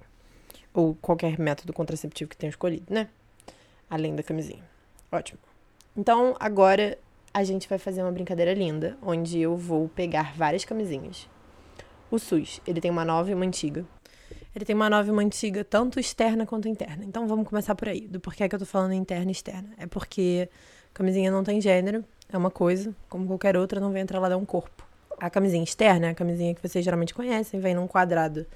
Ou 0.72 0.94
qualquer 1.01 1.38
método 1.38 1.72
contraceptivo 1.72 2.31
que 2.31 2.37
tenham 2.37 2.51
escolhido, 2.51 2.92
né? 2.92 3.09
Além 3.88 4.14
da 4.14 4.22
camisinha. 4.22 4.62
Ótimo. 5.11 5.38
Então, 5.96 6.37
agora 6.38 6.98
a 7.33 7.42
gente 7.42 7.68
vai 7.68 7.79
fazer 7.79 8.03
uma 8.03 8.12
brincadeira 8.12 8.53
linda, 8.53 8.96
onde 9.03 9.40
eu 9.40 9.57
vou 9.57 9.88
pegar 9.88 10.35
várias 10.35 10.64
camisinhas. 10.64 11.29
O 12.11 12.18
SUS, 12.18 12.61
ele 12.66 12.81
tem 12.81 12.90
uma 12.90 13.05
nova 13.05 13.31
e 13.31 13.35
uma 13.35 13.44
antiga. 13.44 13.85
Ele 14.54 14.64
tem 14.64 14.74
uma 14.74 14.90
nova 14.90 15.08
e 15.08 15.11
uma 15.11 15.22
antiga, 15.22 15.64
tanto 15.64 16.00
externa 16.00 16.46
quanto 16.46 16.68
interna. 16.68 17.04
Então 17.04 17.26
vamos 17.26 17.48
começar 17.48 17.74
por 17.74 17.88
aí, 17.88 18.08
do 18.08 18.18
porquê 18.18 18.48
que 18.48 18.54
eu 18.54 18.58
tô 18.58 18.66
falando 18.66 18.92
interna 18.92 19.30
e 19.30 19.32
externa. 19.32 19.70
É 19.76 19.87
porque 19.87 20.48
camisinha 20.98 21.30
não 21.30 21.44
tem 21.44 21.61
gênero, 21.61 22.04
é 22.28 22.37
uma 22.37 22.50
coisa, 22.50 22.94
como 23.08 23.26
qualquer 23.26 23.56
outra, 23.56 23.80
não 23.80 23.92
vem 23.92 24.02
entrar 24.02 24.18
lá 24.18 24.28
dar 24.28 24.37
um 24.37 24.44
corpo. 24.44 24.84
A 25.20 25.30
camisinha 25.30 25.62
externa 25.62 26.08
é 26.08 26.11
a 26.11 26.14
camisinha 26.14 26.54
que 26.54 26.66
vocês 26.66 26.84
geralmente 26.84 27.14
conhecem, 27.14 27.61
vem 27.61 27.74
num 27.74 27.87
quadrado 27.87 28.46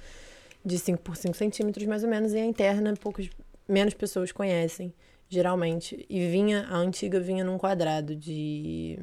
de 0.63 0.77
5 0.77 1.01
por 1.01 1.15
5 1.15 1.35
centímetros, 1.35 1.85
mais 1.85 2.03
ou 2.03 2.09
menos, 2.09 2.33
e 2.33 2.37
a 2.37 2.45
interna, 2.45 2.93
poucos, 2.99 3.29
menos 3.67 3.93
pessoas 3.93 4.31
conhecem, 4.31 4.93
geralmente. 5.29 6.05
E 6.09 6.27
vinha, 6.27 6.67
a 6.69 6.75
antiga 6.75 7.19
vinha 7.19 7.43
num 7.43 7.57
quadrado 7.57 8.15
de 8.15 8.99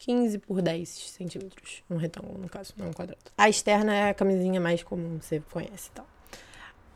15 0.00 0.38
por 0.38 0.62
10 0.62 0.88
centímetros. 0.88 1.82
Um 1.90 1.96
retângulo, 1.96 2.38
no 2.38 2.48
caso, 2.48 2.72
não 2.76 2.88
um 2.88 2.92
quadrado. 2.92 3.20
A 3.36 3.48
externa 3.48 3.94
é 3.94 4.10
a 4.10 4.14
camisinha 4.14 4.60
mais 4.60 4.82
comum, 4.82 5.18
você 5.20 5.42
conhece 5.50 5.90
e 5.90 5.92
tal. 5.92 6.06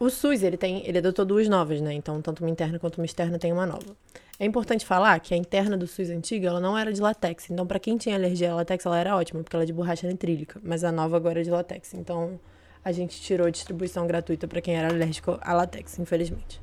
O 0.00 0.10
SUS, 0.10 0.42
ele 0.42 0.56
tem, 0.56 0.86
ele 0.86 0.98
adotou 0.98 1.24
duas 1.24 1.46
novas, 1.46 1.80
né? 1.80 1.92
Então, 1.92 2.20
tanto 2.20 2.42
uma 2.42 2.50
interna 2.50 2.78
quanto 2.78 2.96
uma 2.98 3.04
externa 3.04 3.38
tem 3.38 3.52
uma 3.52 3.66
nova. 3.66 3.96
É 4.40 4.44
importante 4.44 4.84
falar 4.84 5.20
que 5.20 5.34
a 5.34 5.36
interna 5.36 5.76
do 5.76 5.86
SUS 5.86 6.10
antiga, 6.10 6.48
ela 6.48 6.60
não 6.60 6.76
era 6.76 6.92
de 6.92 7.00
látex. 7.00 7.50
Então, 7.50 7.66
para 7.66 7.78
quem 7.78 7.96
tinha 7.96 8.16
alergia 8.16 8.50
a 8.50 8.56
látex, 8.56 8.84
ela 8.86 8.98
era 8.98 9.16
ótima, 9.16 9.42
porque 9.42 9.54
ela 9.54 9.62
é 9.62 9.66
de 9.66 9.72
borracha 9.72 10.08
nitrílica. 10.08 10.60
Mas 10.64 10.82
a 10.82 10.90
nova 10.90 11.16
agora 11.16 11.40
é 11.40 11.42
de 11.42 11.50
látex. 11.50 11.94
Então, 11.94 12.40
a 12.82 12.90
gente 12.90 13.20
tirou 13.20 13.46
a 13.46 13.50
distribuição 13.50 14.06
gratuita 14.06 14.48
para 14.48 14.60
quem 14.60 14.76
era 14.76 14.88
alérgico 14.88 15.38
a 15.40 15.52
látex, 15.52 15.98
infelizmente. 15.98 16.60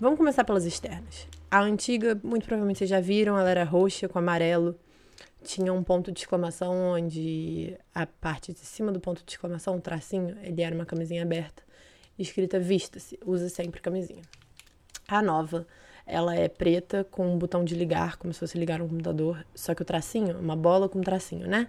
Vamos 0.00 0.18
começar 0.18 0.44
pelas 0.44 0.64
externas. 0.64 1.28
A 1.50 1.60
antiga, 1.60 2.18
muito 2.24 2.46
provavelmente 2.46 2.78
vocês 2.78 2.90
já 2.90 3.00
viram, 3.00 3.38
ela 3.38 3.50
era 3.50 3.64
roxa 3.64 4.08
com 4.08 4.18
amarelo. 4.18 4.74
Tinha 5.44 5.72
um 5.72 5.84
ponto 5.84 6.10
de 6.10 6.20
exclamação 6.20 6.74
onde 6.94 7.76
a 7.94 8.06
parte 8.06 8.52
de 8.52 8.58
cima 8.60 8.90
do 8.90 8.98
ponto 8.98 9.22
de 9.24 9.30
exclamação, 9.30 9.76
o 9.76 9.80
tracinho, 9.80 10.36
ele 10.42 10.62
era 10.62 10.74
uma 10.74 10.86
camisinha 10.86 11.22
aberta 11.22 11.62
escrita 12.18 12.58
vista-se, 12.58 13.18
usa 13.24 13.48
sempre 13.48 13.80
camisinha. 13.80 14.22
A 15.08 15.20
nova, 15.20 15.66
ela 16.06 16.34
é 16.34 16.48
preta 16.48 17.04
com 17.04 17.26
um 17.26 17.38
botão 17.38 17.64
de 17.64 17.74
ligar, 17.74 18.16
como 18.16 18.32
se 18.32 18.40
fosse 18.40 18.58
ligar 18.58 18.80
um 18.80 18.88
computador, 18.88 19.44
só 19.54 19.74
que 19.74 19.82
o 19.82 19.84
tracinho, 19.84 20.38
uma 20.38 20.56
bola 20.56 20.88
com 20.88 21.00
tracinho, 21.00 21.46
né? 21.46 21.68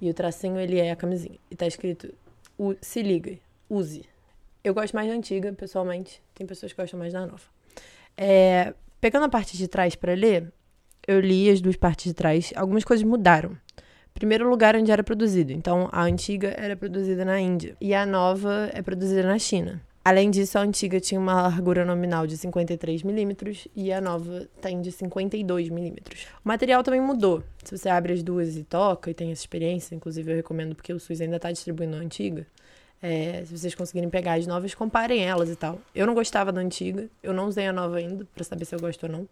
E 0.00 0.10
o 0.10 0.14
tracinho, 0.14 0.58
ele 0.58 0.80
é 0.80 0.90
a 0.90 0.96
camisinha. 0.96 1.38
E 1.50 1.54
tá 1.54 1.66
escrito, 1.66 2.12
se 2.80 3.02
liga, 3.02 3.38
use. 3.68 4.04
Eu 4.64 4.74
gosto 4.74 4.94
mais 4.94 5.08
da 5.08 5.14
antiga, 5.14 5.52
pessoalmente. 5.52 6.22
Tem 6.34 6.46
pessoas 6.46 6.72
que 6.72 6.80
gostam 6.80 6.98
mais 6.98 7.12
da 7.12 7.20
nova. 7.20 7.42
É, 8.16 8.74
pegando 9.00 9.24
a 9.24 9.28
parte 9.28 9.56
de 9.56 9.68
trás 9.68 9.94
para 9.94 10.14
ler, 10.14 10.52
eu 11.06 11.20
li 11.20 11.50
as 11.50 11.60
duas 11.60 11.76
partes 11.76 12.06
de 12.06 12.14
trás. 12.14 12.52
Algumas 12.56 12.84
coisas 12.84 13.04
mudaram. 13.04 13.56
Primeiro 14.14 14.48
lugar 14.48 14.76
onde 14.76 14.90
era 14.90 15.02
produzido. 15.02 15.52
Então, 15.52 15.88
a 15.90 16.02
antiga 16.02 16.54
era 16.56 16.76
produzida 16.76 17.24
na 17.24 17.40
Índia 17.40 17.76
e 17.80 17.94
a 17.94 18.04
nova 18.04 18.70
é 18.72 18.82
produzida 18.82 19.22
na 19.22 19.38
China. 19.38 19.80
Além 20.04 20.30
disso, 20.30 20.58
a 20.58 20.62
antiga 20.62 20.98
tinha 20.98 21.20
uma 21.20 21.42
largura 21.42 21.84
nominal 21.84 22.26
de 22.26 22.36
53 22.36 23.04
milímetros 23.04 23.68
e 23.74 23.92
a 23.92 24.00
nova 24.00 24.48
tem 24.60 24.80
de 24.80 24.90
52 24.90 25.68
milímetros. 25.68 26.26
O 26.44 26.48
material 26.48 26.82
também 26.82 27.00
mudou. 27.00 27.42
Se 27.62 27.78
você 27.78 27.88
abre 27.88 28.12
as 28.12 28.22
duas 28.22 28.56
e 28.56 28.64
toca 28.64 29.10
e 29.10 29.14
tem 29.14 29.30
essa 29.30 29.42
experiência, 29.42 29.94
inclusive 29.94 30.32
eu 30.32 30.36
recomendo 30.36 30.74
porque 30.74 30.92
o 30.92 30.98
SUS 30.98 31.20
ainda 31.20 31.36
está 31.36 31.52
distribuindo 31.52 31.96
a 31.96 32.00
antiga. 32.00 32.44
É, 33.00 33.44
se 33.44 33.56
vocês 33.56 33.74
conseguirem 33.76 34.10
pegar 34.10 34.34
as 34.34 34.46
novas, 34.46 34.74
comparem 34.74 35.24
elas 35.24 35.48
e 35.48 35.56
tal. 35.56 35.78
Eu 35.94 36.04
não 36.04 36.14
gostava 36.14 36.50
da 36.50 36.60
antiga, 36.60 37.08
eu 37.22 37.32
não 37.32 37.46
usei 37.46 37.66
a 37.68 37.72
nova 37.72 37.96
ainda 37.96 38.26
para 38.34 38.42
saber 38.42 38.64
se 38.64 38.74
eu 38.74 38.80
gosto 38.80 39.04
ou 39.04 39.08
não. 39.08 39.28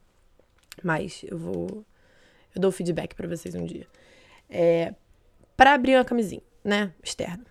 Mas 0.82 1.22
eu 1.26 1.38
vou. 1.38 1.84
Eu 2.54 2.60
dou 2.60 2.72
feedback 2.72 3.14
para 3.14 3.28
vocês 3.28 3.54
um 3.54 3.64
dia. 3.64 3.86
É, 4.48 4.94
para 5.56 5.74
abrir 5.74 5.96
uma 5.96 6.04
camisinha, 6.04 6.42
né, 6.64 6.92
externa, 7.02 7.44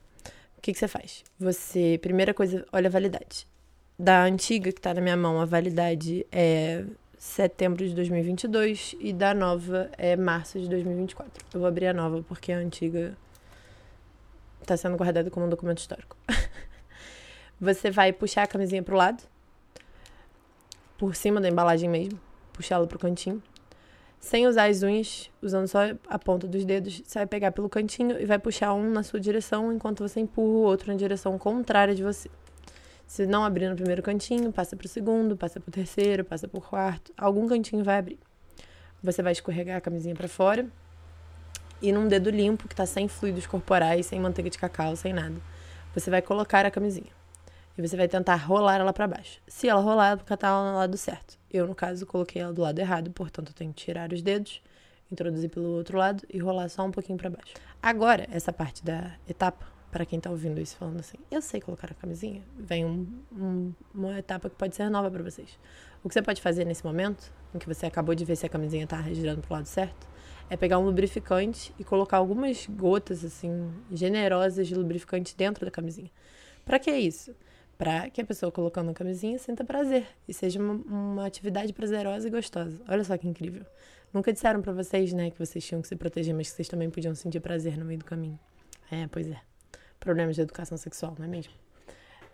o 0.58 0.62
que, 0.62 0.74
que 0.74 0.80
você 0.80 0.88
faz? 0.88 1.24
Você, 1.40 2.00
primeira 2.02 2.34
coisa, 2.34 2.66
olha 2.74 2.88
a 2.88 2.92
validade. 2.92 3.48
Da 3.98 4.24
antiga 4.24 4.72
que 4.72 4.82
tá 4.82 4.94
na 4.94 5.02
minha 5.02 5.16
mão, 5.16 5.40
a 5.40 5.46
validade 5.46 6.26
é 6.32 6.84
setembro 7.18 7.86
de 7.86 7.94
2022 7.94 8.96
e 9.00 9.12
da 9.12 9.34
nova 9.34 9.92
é 9.98 10.16
março 10.16 10.60
de 10.60 10.70
2024. 10.70 11.46
Eu 11.54 11.60
vou 11.60 11.68
abrir 11.68 11.88
a 11.88 11.94
nova 11.94 12.24
porque 12.24 12.52
a 12.52 12.58
antiga 12.58 13.18
está 14.62 14.78
sendo 14.78 14.96
guardada 14.98 15.30
como 15.30 15.46
um 15.46 15.50
documento 15.50 15.80
histórico. 15.80 16.18
Você 17.60 17.92
vai 17.92 18.14
puxar 18.14 18.44
a 18.44 18.48
camisinha 18.48 18.82
pro 18.82 18.96
lado, 18.96 19.22
por 20.98 21.14
cima 21.14 21.42
da 21.42 21.50
embalagem 21.50 21.90
mesmo, 21.90 22.20
puxar 22.60 22.76
ela 22.76 22.88
pro 22.88 23.00
cantinho 23.00 23.41
sem 24.19 24.45
usar 24.48 24.69
as 24.69 24.84
unhas, 24.84 25.30
usando 25.41 25.67
só 25.67 25.80
a 26.08 26.19
ponta 26.19 26.45
dos 26.45 26.65
dedos, 26.65 27.02
você 27.06 27.19
vai 27.19 27.26
pegar 27.26 27.52
pelo 27.52 27.69
cantinho 27.69 28.19
e 28.19 28.26
vai 28.26 28.38
puxar 28.38 28.74
um 28.74 28.91
na 28.91 29.02
sua 29.02 29.19
direção 29.19 29.72
enquanto 29.72 30.06
você 30.06 30.19
empurra 30.19 30.48
o 30.48 30.62
outro 30.62 30.91
na 30.91 30.98
direção 30.98 31.38
contrária 31.38 31.95
de 31.95 32.04
você. 32.04 32.30
Se 33.08 33.26
não 33.26 33.43
abrir 33.43 33.69
no 33.69 33.76
primeiro 33.76 34.04
cantinho, 34.04 34.52
passa 34.52 34.76
para 34.76 34.86
o 34.86 34.89
segundo, 34.89 35.38
passa 35.38 35.60
para 35.60 35.69
o 35.69 35.72
terceiro, 35.72 36.24
passa 36.26 36.48
para 36.48 36.58
o 36.58 36.62
quarto, 36.62 37.13
algum 37.17 37.48
cantinho 37.48 37.84
vai 37.84 37.98
abrir. 37.98 38.19
Você 39.02 39.24
vai 39.24 39.32
escorregar 39.32 39.78
a 39.78 39.82
camisinha 39.82 40.13
para 40.13 40.28
fora 40.28 40.67
e 41.82 41.91
num 41.93 42.08
dedo 42.08 42.30
limpo, 42.30 42.67
que 42.67 42.74
está 42.74 42.86
sem 42.86 43.08
fluidos 43.08 43.48
corporais, 43.48 44.06
sem 44.06 44.19
manteiga 44.19 44.50
de 44.50 44.58
cacau, 44.58 44.95
sem 44.98 45.13
nada, 45.13 45.36
você 45.95 46.12
vai 46.12 46.22
colocar 46.22 46.65
a 46.65 46.72
camisinha. 46.72 47.19
E 47.80 47.88
você 47.88 47.96
vai 47.96 48.10
tentar 48.10 48.36
rolar 48.36 48.76
ela 48.76 48.92
para 48.92 49.08
baixo. 49.08 49.39
Se 49.48 49.70
ela 49.70 49.80
rolar, 49.80 50.12
é 50.12 50.15
porque 50.18 50.34
ela 50.34 50.38
tá 50.38 50.50
no 50.50 50.78
lado 50.80 50.98
certo. 50.98 51.39
Eu, 51.50 51.65
no 51.65 51.74
caso, 51.74 52.06
coloquei 52.06 52.42
ela 52.42 52.52
do 52.52 52.62
lado 52.62 52.78
errado, 52.78 53.10
portanto, 53.10 53.52
eu 53.52 53.54
tenho 53.54 53.72
que 53.72 53.86
tirar 53.86 54.12
os 54.12 54.22
dedos, 54.22 54.62
introduzir 55.10 55.50
pelo 55.50 55.78
outro 55.78 55.98
lado 55.98 56.22
e 56.30 56.39
rolar 56.39 56.68
só 56.68 56.84
um 56.84 56.92
pouquinho 56.92 57.18
para 57.18 57.30
baixo. 57.30 57.54
Agora, 57.82 58.28
essa 58.32 58.52
parte 58.52 58.84
da 58.84 59.13
etapa, 59.30 59.65
para 59.89 60.06
quem 60.06 60.20
tá 60.20 60.30
ouvindo 60.30 60.60
isso 60.60 60.76
falando 60.76 61.00
assim, 61.00 61.18
eu 61.32 61.42
sei 61.42 61.62
colocar 61.62 61.89
a 61.89 61.94
camisinha, 61.94 62.44
vem 62.58 62.84
um, 62.84 63.08
um, 63.32 63.74
uma 63.96 64.20
etapa 64.20 64.50
que 64.50 64.58
pode 64.58 64.76
ser 64.76 64.89
nova 64.89 65.10
para 65.10 65.24
vocês. 65.24 65.58
O 66.04 66.10
que 66.10 66.13
você 66.13 66.22
pode 66.22 66.42
fazer 66.42 66.65
nesse 66.65 66.84
momento, 66.84 67.32
em 67.56 67.60
que 67.60 67.65
você 67.65 67.86
acabou 67.86 68.13
de 68.13 68.26
ver 68.26 68.36
se 68.36 68.46
a 68.46 68.50
camisinha 68.50 68.86
tá 68.86 69.02
girando 69.04 69.39
pro 69.39 69.54
lado 69.54 69.68
certo, 69.68 70.06
é 70.50 70.58
pegar 70.58 70.80
um 70.80 70.84
lubrificante 70.84 71.74
e 71.80 71.86
colocar 71.86 72.18
algumas 72.18 72.68
gotas, 72.68 73.24
assim, 73.24 73.72
generosas 73.89 74.68
de 74.68 74.76
lubrificante 74.76 75.34
dentro 75.34 75.63
da 75.63 75.72
camisinha. 75.72 76.12
Para 76.65 76.78
que 76.78 76.92
isso? 76.92 77.34
Para 77.80 78.10
que 78.10 78.20
a 78.20 78.26
pessoa 78.26 78.52
colocando 78.52 78.92
a 78.92 78.94
camisinha 78.94 79.39
sinta 79.39 79.63
prazer 79.63 80.06
e 80.28 80.34
seja 80.34 80.60
uma, 80.60 80.74
uma, 80.74 81.26
atividade 81.26 81.72
prazerosa 81.72 82.28
e 82.28 82.30
gostosa. 82.30 82.78
Olha 82.89 83.06
só 83.06 83.18
que 83.18 83.26
incrível. 83.26 83.65
Nunca 84.13 84.34
disseram 84.34 84.62
para 84.62 84.74
vocês, 84.74 85.13
né, 85.13 85.32
que 85.32 85.39
vocês 85.39 85.65
tinham 85.65 85.82
que 85.82 85.88
se 85.88 85.96
proteger, 85.96 86.36
mas 86.36 86.50
que 86.50 86.58
vocês 86.58 86.68
também 86.68 86.89
podiam 86.89 87.15
sentir 87.15 87.39
prazer 87.39 87.78
no 87.78 87.86
meio 87.86 88.00
do 88.00 88.04
caminho. 88.04 88.38
É, 88.92 89.08
pois 89.08 89.32
é. 89.32 89.39
Problemas 89.98 90.36
de 90.36 90.42
educação 90.42 90.78
sexual, 90.78 91.15
não 91.18 91.24
é 91.24 91.30
mesmo? 91.30 91.54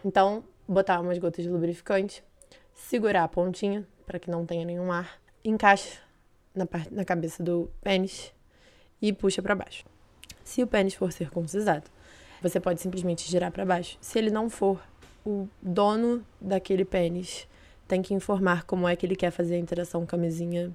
Então, 0.03 0.43
botar 0.67 0.99
umas 0.99 1.19
gotas 1.19 1.45
de 1.45 1.51
lubrificante, 1.51 2.23
segurar 2.73 3.23
a 3.23 3.27
pontinha 3.27 3.88
para 4.03 4.17
que 4.17 4.31
não 4.31 4.47
tenha 4.47 4.65
nenhum 4.65 4.91
ar, 4.91 5.21
encaixa 5.43 6.01
na, 6.55 6.65
parte, 6.65 6.91
na 6.91 7.05
cabeça 7.05 7.43
do 7.43 7.69
pênis 7.84 8.34
e 8.99 9.13
puxa 9.13 9.43
para 9.43 9.53
baixo. 9.53 9.86
Se 10.43 10.63
o 10.63 10.67
pênis 10.67 10.95
for 10.95 11.12
circuncisado, 11.12 11.86
você 12.41 12.60
pode 12.60 12.81
simplesmente 12.81 13.29
girar 13.29 13.51
para 13.51 13.63
baixo. 13.63 13.97
Se 14.01 14.17
ele 14.17 14.31
não 14.31 14.49
for, 14.49 14.81
o 15.25 15.47
dono 15.61 16.23
daquele 16.39 16.85
pênis 16.85 17.47
tem 17.88 18.01
que 18.01 18.13
informar 18.13 18.63
como 18.63 18.88
é 18.88 18.95
que 18.95 19.05
ele 19.05 19.15
quer 19.15 19.31
fazer 19.31 19.55
a 19.55 19.59
interação 19.59 20.05
camisinha 20.05 20.71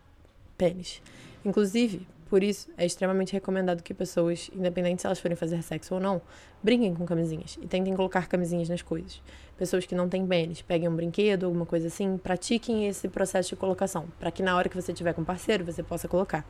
pênis. 0.56 1.00
Inclusive, 1.44 2.06
Por 2.30 2.44
isso, 2.44 2.68
é 2.78 2.86
extremamente 2.86 3.32
recomendado 3.32 3.82
que 3.82 3.92
pessoas, 3.92 4.48
independente 4.54 5.02
se 5.02 5.06
elas 5.06 5.18
forem 5.18 5.36
fazer 5.36 5.60
sexo 5.64 5.96
ou 5.96 6.00
não, 6.00 6.22
brinquem 6.62 6.94
com 6.94 7.04
camisinhas 7.04 7.58
e 7.60 7.66
tentem 7.66 7.92
colocar 7.96 8.28
camisinhas 8.28 8.68
nas 8.68 8.82
coisas. 8.82 9.20
Pessoas 9.58 9.84
que 9.84 9.96
não 9.96 10.08
têm 10.08 10.24
pênis, 10.24 10.62
peguem 10.62 10.88
um 10.88 10.94
brinquedo, 10.94 11.46
alguma 11.46 11.66
coisa 11.66 11.88
assim, 11.88 12.16
pratiquem 12.16 12.86
esse 12.86 13.08
processo 13.08 13.48
de 13.48 13.56
colocação, 13.56 14.06
para 14.20 14.30
que 14.30 14.44
na 14.44 14.56
hora 14.56 14.68
que 14.68 14.80
você 14.80 14.92
tiver 14.92 15.12
com 15.12 15.24
parceiro, 15.24 15.64
você 15.64 15.82
possa 15.82 16.06
colocar. 16.06 16.46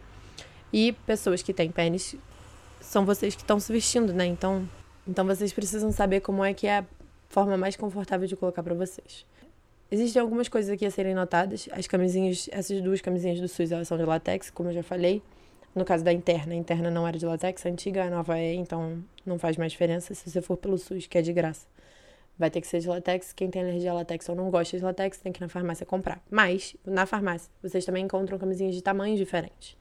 E 0.70 0.92
pessoas 1.06 1.42
que 1.42 1.54
têm 1.54 1.70
pênis 1.70 2.14
são 2.82 3.06
vocês 3.06 3.34
que 3.34 3.40
estão 3.40 3.58
se 3.58 3.72
vestindo, 3.72 4.12
né? 4.12 4.26
Então, 4.26 4.68
então 5.08 5.24
vocês 5.24 5.50
precisam 5.50 5.90
saber 5.90 6.20
como 6.20 6.44
é 6.44 6.52
que 6.52 6.66
é 6.66 6.84
forma 7.30 7.56
mais 7.56 7.76
confortável 7.76 8.26
de 8.26 8.36
colocar 8.36 8.62
para 8.62 8.74
vocês. 8.74 9.24
Existem 9.90 10.20
algumas 10.20 10.48
coisas 10.48 10.70
aqui 10.70 10.84
a 10.84 10.90
serem 10.90 11.14
notadas. 11.14 11.68
As 11.72 11.86
camisinhas, 11.86 12.48
essas 12.52 12.82
duas 12.82 13.00
camisinhas 13.00 13.40
do 13.40 13.48
SUS, 13.48 13.72
elas 13.72 13.88
são 13.88 13.96
de 13.96 14.04
latex, 14.04 14.50
como 14.50 14.68
eu 14.68 14.74
já 14.74 14.82
falei. 14.82 15.22
No 15.74 15.84
caso 15.84 16.04
da 16.04 16.12
interna, 16.12 16.52
a 16.52 16.56
interna 16.56 16.90
não 16.90 17.06
era 17.06 17.16
de 17.16 17.24
latex, 17.24 17.64
a 17.64 17.68
antiga, 17.68 18.04
a 18.04 18.10
nova 18.10 18.36
é, 18.36 18.52
então 18.54 19.02
não 19.24 19.38
faz 19.38 19.56
mais 19.56 19.70
diferença 19.70 20.12
se 20.12 20.28
você 20.28 20.42
for 20.42 20.56
pelo 20.56 20.76
SUS, 20.76 21.06
que 21.06 21.16
é 21.16 21.22
de 21.22 21.32
graça. 21.32 21.66
Vai 22.36 22.50
ter 22.50 22.60
que 22.60 22.66
ser 22.66 22.80
de 22.80 22.88
latex. 22.88 23.32
Quem 23.32 23.48
tem 23.48 23.62
alergia 23.62 23.92
a 23.92 23.94
latex 23.94 24.28
ou 24.28 24.34
não 24.34 24.50
gosta 24.50 24.76
de 24.76 24.82
latex, 24.82 25.18
tem 25.18 25.30
que 25.30 25.38
ir 25.38 25.42
na 25.42 25.48
farmácia 25.48 25.86
comprar. 25.86 26.20
Mas, 26.28 26.74
na 26.84 27.06
farmácia, 27.06 27.50
vocês 27.62 27.84
também 27.84 28.04
encontram 28.04 28.38
camisinhas 28.38 28.74
de 28.74 28.82
tamanhos 28.82 29.18
diferentes. 29.18 29.76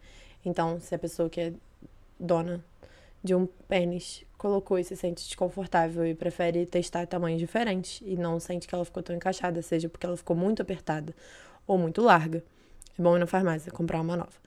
Então, 0.46 0.80
se 0.80 0.94
a 0.94 1.00
pessoa 1.00 1.30
que 1.30 1.42
é 1.42 1.54
dona 2.20 2.64
de 3.24 3.36
um 3.36 3.46
pênis 3.68 4.26
colocou 4.38 4.80
e 4.80 4.84
se 4.84 4.96
sente 4.96 5.24
desconfortável 5.26 6.06
e 6.08 6.16
prefere 6.16 6.66
testar 6.66 7.06
tamanhos 7.06 7.40
diferentes 7.40 8.02
e 8.06 8.16
não 8.16 8.40
sente 8.40 8.68
que 8.68 8.74
ela 8.74 8.86
ficou 8.86 9.04
tão 9.04 9.16
encaixada, 9.16 9.62
seja 9.62 9.90
porque 9.90 10.06
ela 10.06 10.16
ficou 10.16 10.36
muito 10.36 10.62
apertada 10.62 11.14
ou 11.68 11.78
muito 11.78 12.02
larga, 12.02 12.44
é 12.98 13.02
bom 13.02 13.16
ir 13.16 13.20
na 13.20 13.28
farmácia 13.28 13.72
comprar 13.72 14.00
uma 14.02 14.16
nova. 14.16 14.40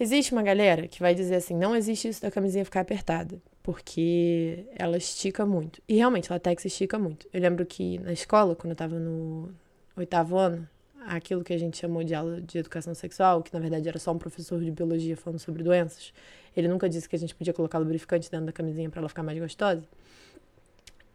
Existe 0.00 0.32
uma 0.32 0.42
galera 0.42 0.86
que 0.86 1.00
vai 1.00 1.14
dizer 1.14 1.36
assim: 1.36 1.56
não 1.56 1.74
existe 1.74 2.08
isso 2.08 2.22
da 2.22 2.30
camisinha 2.30 2.64
ficar 2.64 2.80
apertada, 2.80 3.40
porque 3.62 4.64
ela 4.76 4.96
estica 4.96 5.44
muito. 5.44 5.82
E 5.88 5.96
realmente, 5.96 6.30
latex 6.30 6.64
estica 6.64 6.98
muito. 6.98 7.26
Eu 7.32 7.40
lembro 7.40 7.66
que 7.66 7.98
na 7.98 8.12
escola, 8.12 8.54
quando 8.54 8.70
eu 8.70 8.76
tava 8.76 8.98
no 8.98 9.52
oitavo 9.96 10.36
ano, 10.36 10.68
aquilo 11.06 11.42
que 11.44 11.52
a 11.52 11.58
gente 11.58 11.76
chamou 11.76 12.02
de 12.04 12.14
aula 12.14 12.40
de 12.40 12.58
educação 12.58 12.94
sexual, 12.94 13.42
que 13.42 13.52
na 13.52 13.60
verdade 13.60 13.88
era 13.88 13.98
só 13.98 14.12
um 14.12 14.18
professor 14.18 14.60
de 14.60 14.70
biologia 14.70 15.16
falando 15.16 15.38
sobre 15.38 15.62
doenças, 15.62 16.12
ele 16.56 16.68
nunca 16.68 16.88
disse 16.88 17.08
que 17.08 17.16
a 17.16 17.18
gente 17.18 17.34
podia 17.34 17.52
colocar 17.52 17.78
lubrificante 17.78 18.30
dentro 18.30 18.46
da 18.46 18.52
camisinha 18.52 18.90
para 18.90 19.00
ela 19.00 19.08
ficar 19.08 19.22
mais 19.22 19.38
gostosa. 19.38 19.82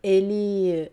Ele 0.02 0.92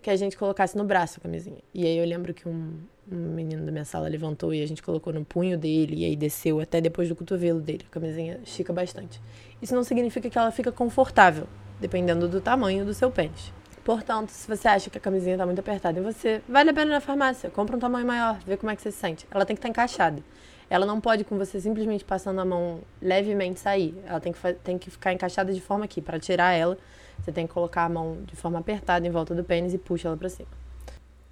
que 0.00 0.10
a 0.10 0.16
gente 0.16 0.36
colocasse 0.36 0.76
no 0.76 0.84
braço 0.84 1.18
a 1.18 1.22
camisinha. 1.22 1.58
E 1.74 1.84
aí 1.84 1.98
eu 1.98 2.06
lembro 2.06 2.32
que 2.32 2.48
um, 2.48 2.78
um 3.10 3.34
menino 3.34 3.64
da 3.66 3.72
minha 3.72 3.84
sala 3.84 4.08
levantou 4.08 4.54
e 4.54 4.62
a 4.62 4.66
gente 4.66 4.82
colocou 4.82 5.12
no 5.12 5.24
punho 5.24 5.58
dele 5.58 5.96
e 5.96 6.04
aí 6.04 6.16
desceu 6.16 6.60
até 6.60 6.80
depois 6.80 7.08
do 7.08 7.16
cotovelo 7.16 7.60
dele. 7.60 7.84
A 7.88 7.92
camisinha 7.92 8.40
estica 8.44 8.72
bastante. 8.72 9.20
Isso 9.60 9.74
não 9.74 9.82
significa 9.82 10.30
que 10.30 10.38
ela 10.38 10.52
fica 10.52 10.70
confortável, 10.70 11.48
dependendo 11.80 12.28
do 12.28 12.40
tamanho 12.40 12.84
do 12.84 12.94
seu 12.94 13.10
pênis. 13.10 13.52
Portanto, 13.88 14.28
se 14.28 14.46
você 14.46 14.68
acha 14.68 14.90
que 14.90 14.98
a 14.98 15.00
camisinha 15.00 15.34
está 15.34 15.46
muito 15.46 15.60
apertada 15.60 15.98
em 15.98 16.02
você, 16.02 16.42
vale 16.46 16.68
a 16.68 16.74
pena 16.74 16.90
ir 16.90 16.92
na 16.92 17.00
farmácia, 17.00 17.48
compra 17.48 17.74
um 17.74 17.78
tamanho 17.78 18.06
maior, 18.06 18.38
vê 18.40 18.54
como 18.54 18.70
é 18.70 18.76
que 18.76 18.82
você 18.82 18.92
se 18.92 18.98
sente. 18.98 19.26
Ela 19.30 19.46
tem 19.46 19.56
que 19.56 19.60
estar 19.60 19.68
tá 19.68 19.70
encaixada. 19.70 20.22
Ela 20.68 20.84
não 20.84 21.00
pode, 21.00 21.24
com 21.24 21.38
você 21.38 21.58
simplesmente 21.58 22.04
passando 22.04 22.38
a 22.38 22.44
mão 22.44 22.80
levemente, 23.00 23.58
sair. 23.58 23.94
Ela 24.04 24.20
tem 24.20 24.30
que, 24.30 24.52
tem 24.62 24.76
que 24.76 24.90
ficar 24.90 25.14
encaixada 25.14 25.54
de 25.54 25.60
forma 25.62 25.86
aqui. 25.86 26.02
Para 26.02 26.20
tirar 26.20 26.52
ela, 26.52 26.76
você 27.18 27.32
tem 27.32 27.46
que 27.46 27.54
colocar 27.54 27.86
a 27.86 27.88
mão 27.88 28.18
de 28.26 28.36
forma 28.36 28.58
apertada 28.58 29.06
em 29.06 29.10
volta 29.10 29.34
do 29.34 29.42
pênis 29.42 29.72
e 29.72 29.78
puxa 29.78 30.08
ela 30.08 30.18
para 30.18 30.28
cima. 30.28 30.50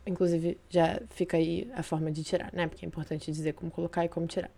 Inclusive, 0.07 0.57
já 0.71 0.99
fica 1.11 1.37
aí 1.37 1.71
a 1.77 1.83
forma 1.83 2.11
de 2.11 2.25
tirar, 2.25 2.49
né? 2.55 2.67
Porque 2.67 2.87
é 2.87 2.89
importante 2.89 3.31
dizer 3.31 3.53
como 3.53 3.71
colocar 3.71 4.03
e 4.03 4.09
como 4.09 4.27
tirar. 4.27 4.51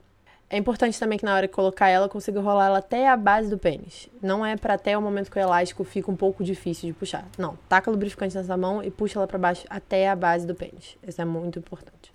É 0.50 0.56
importante 0.56 0.98
também 0.98 1.18
que 1.18 1.26
na 1.26 1.34
hora 1.34 1.46
de 1.46 1.52
colocar 1.52 1.90
ela, 1.90 2.08
consiga 2.08 2.40
rolar 2.40 2.66
ela 2.68 2.78
até 2.78 3.06
a 3.06 3.16
base 3.16 3.50
do 3.50 3.58
pênis. 3.58 4.08
Não 4.22 4.44
é 4.44 4.56
para 4.56 4.74
até 4.74 4.96
o 4.96 5.02
momento 5.02 5.30
que 5.30 5.38
o 5.38 5.40
elástico 5.40 5.84
fica 5.84 6.10
um 6.10 6.16
pouco 6.16 6.42
difícil 6.42 6.88
de 6.88 6.94
puxar. 6.94 7.28
Não, 7.36 7.58
taca 7.68 7.90
o 7.90 7.92
lubrificante 7.92 8.34
nessa 8.34 8.56
mão 8.56 8.82
e 8.82 8.90
puxa 8.90 9.18
ela 9.18 9.26
para 9.26 9.38
baixo 9.38 9.66
até 9.68 10.08
a 10.08 10.16
base 10.16 10.46
do 10.46 10.54
pênis. 10.54 10.96
Isso 11.06 11.20
é 11.20 11.24
muito 11.24 11.58
importante. 11.58 12.14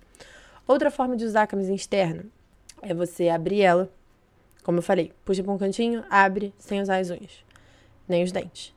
Outra 0.66 0.90
forma 0.90 1.16
de 1.16 1.24
usar 1.24 1.42
a 1.42 1.46
camisa 1.46 1.72
externa 1.72 2.24
é 2.82 2.92
você 2.92 3.28
abrir 3.28 3.60
ela, 3.62 3.88
como 4.64 4.78
eu 4.78 4.82
falei, 4.82 5.12
puxa 5.24 5.44
para 5.44 5.52
um 5.52 5.58
cantinho, 5.58 6.02
abre 6.10 6.52
sem 6.58 6.82
usar 6.82 6.96
as 6.96 7.10
unhas, 7.10 7.44
nem 8.08 8.24
os 8.24 8.32
dentes. 8.32 8.74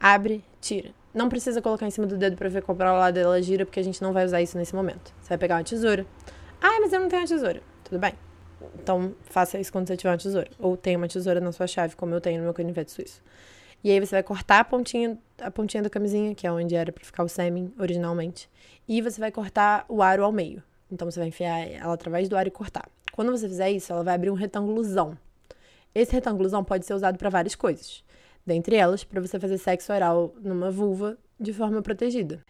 Abre, 0.00 0.42
tira. 0.62 0.92
Não 1.12 1.28
precisa 1.28 1.60
colocar 1.60 1.86
em 1.86 1.90
cima 1.90 2.06
do 2.06 2.16
dedo 2.16 2.36
para 2.36 2.48
ver 2.48 2.62
qual 2.62 2.74
para 2.74 2.92
lado 2.92 3.18
ela 3.18 3.40
gira, 3.42 3.66
porque 3.66 3.80
a 3.80 3.84
gente 3.84 4.00
não 4.00 4.14
vai 4.14 4.24
usar 4.24 4.40
isso 4.40 4.56
nesse 4.56 4.74
momento. 4.74 5.12
Você 5.20 5.28
vai 5.28 5.38
pegar 5.38 5.56
uma 5.56 5.64
tesoura. 5.64 6.06
Ah, 6.60 6.78
mas 6.80 6.92
eu 6.92 7.00
não 7.00 7.08
tenho 7.08 7.22
uma 7.22 7.28
tesoura. 7.28 7.62
Tudo 7.84 7.98
bem. 7.98 8.14
Então, 8.80 9.14
faça 9.24 9.58
isso 9.58 9.72
quando 9.72 9.86
você 9.86 9.96
tiver 9.96 10.10
uma 10.10 10.18
tesoura. 10.18 10.50
Ou 10.58 10.76
tenha 10.76 10.98
uma 10.98 11.08
tesoura 11.08 11.40
na 11.40 11.52
sua 11.52 11.66
chave, 11.66 11.96
como 11.96 12.14
eu 12.14 12.20
tenho 12.20 12.38
no 12.38 12.44
meu 12.44 12.54
canivete 12.54 12.90
suíço. 12.90 13.22
E 13.82 13.90
aí 13.90 14.00
você 14.00 14.16
vai 14.16 14.22
cortar 14.22 14.60
a 14.60 14.64
pontinha, 14.64 15.18
a 15.38 15.50
pontinha 15.50 15.82
da 15.82 15.90
camisinha, 15.90 16.34
que 16.34 16.46
é 16.46 16.52
onde 16.52 16.74
era 16.74 16.90
para 16.90 17.04
ficar 17.04 17.22
o 17.22 17.28
sêmen 17.28 17.72
originalmente. 17.78 18.48
E 18.88 19.02
você 19.02 19.20
vai 19.20 19.30
cortar 19.30 19.84
o 19.88 20.02
aro 20.02 20.24
ao 20.24 20.32
meio. 20.32 20.62
Então 20.90 21.10
você 21.10 21.20
vai 21.20 21.28
enfiar 21.28 21.68
ela 21.70 21.92
através 21.92 22.28
do 22.28 22.36
aro 22.36 22.48
e 22.48 22.50
cortar. 22.50 22.88
Quando 23.12 23.30
você 23.30 23.46
fizer 23.46 23.70
isso, 23.70 23.92
ela 23.92 24.02
vai 24.02 24.14
abrir 24.14 24.30
um 24.30 24.34
retângulozão. 24.34 25.16
Esse 25.94 26.12
retângulozão 26.12 26.64
pode 26.64 26.86
ser 26.86 26.94
usado 26.94 27.18
para 27.18 27.28
várias 27.28 27.54
coisas. 27.54 28.02
Dentre 28.46 28.76
elas, 28.76 29.04
para 29.04 29.20
você 29.20 29.38
fazer 29.38 29.58
sexo 29.58 29.92
oral 29.92 30.34
numa 30.40 30.70
vulva 30.70 31.16
de 31.38 31.52
forma 31.52 31.82
protegida. 31.82 32.40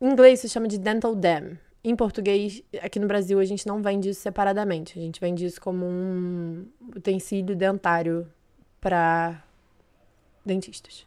Em 0.00 0.10
inglês 0.10 0.40
se 0.40 0.48
chama 0.48 0.68
de 0.68 0.78
dental 0.78 1.14
dam. 1.14 1.58
Em 1.84 1.96
português, 1.96 2.62
aqui 2.80 3.00
no 3.00 3.08
Brasil, 3.08 3.40
a 3.40 3.44
gente 3.44 3.66
não 3.66 3.82
vende 3.82 4.08
isso 4.08 4.20
separadamente. 4.20 4.98
A 4.98 5.02
gente 5.02 5.20
vende 5.20 5.44
isso 5.44 5.60
como 5.60 5.84
um 5.84 6.66
utensílio 6.96 7.56
dentário 7.56 8.30
para 8.80 9.42
dentistas. 10.44 11.04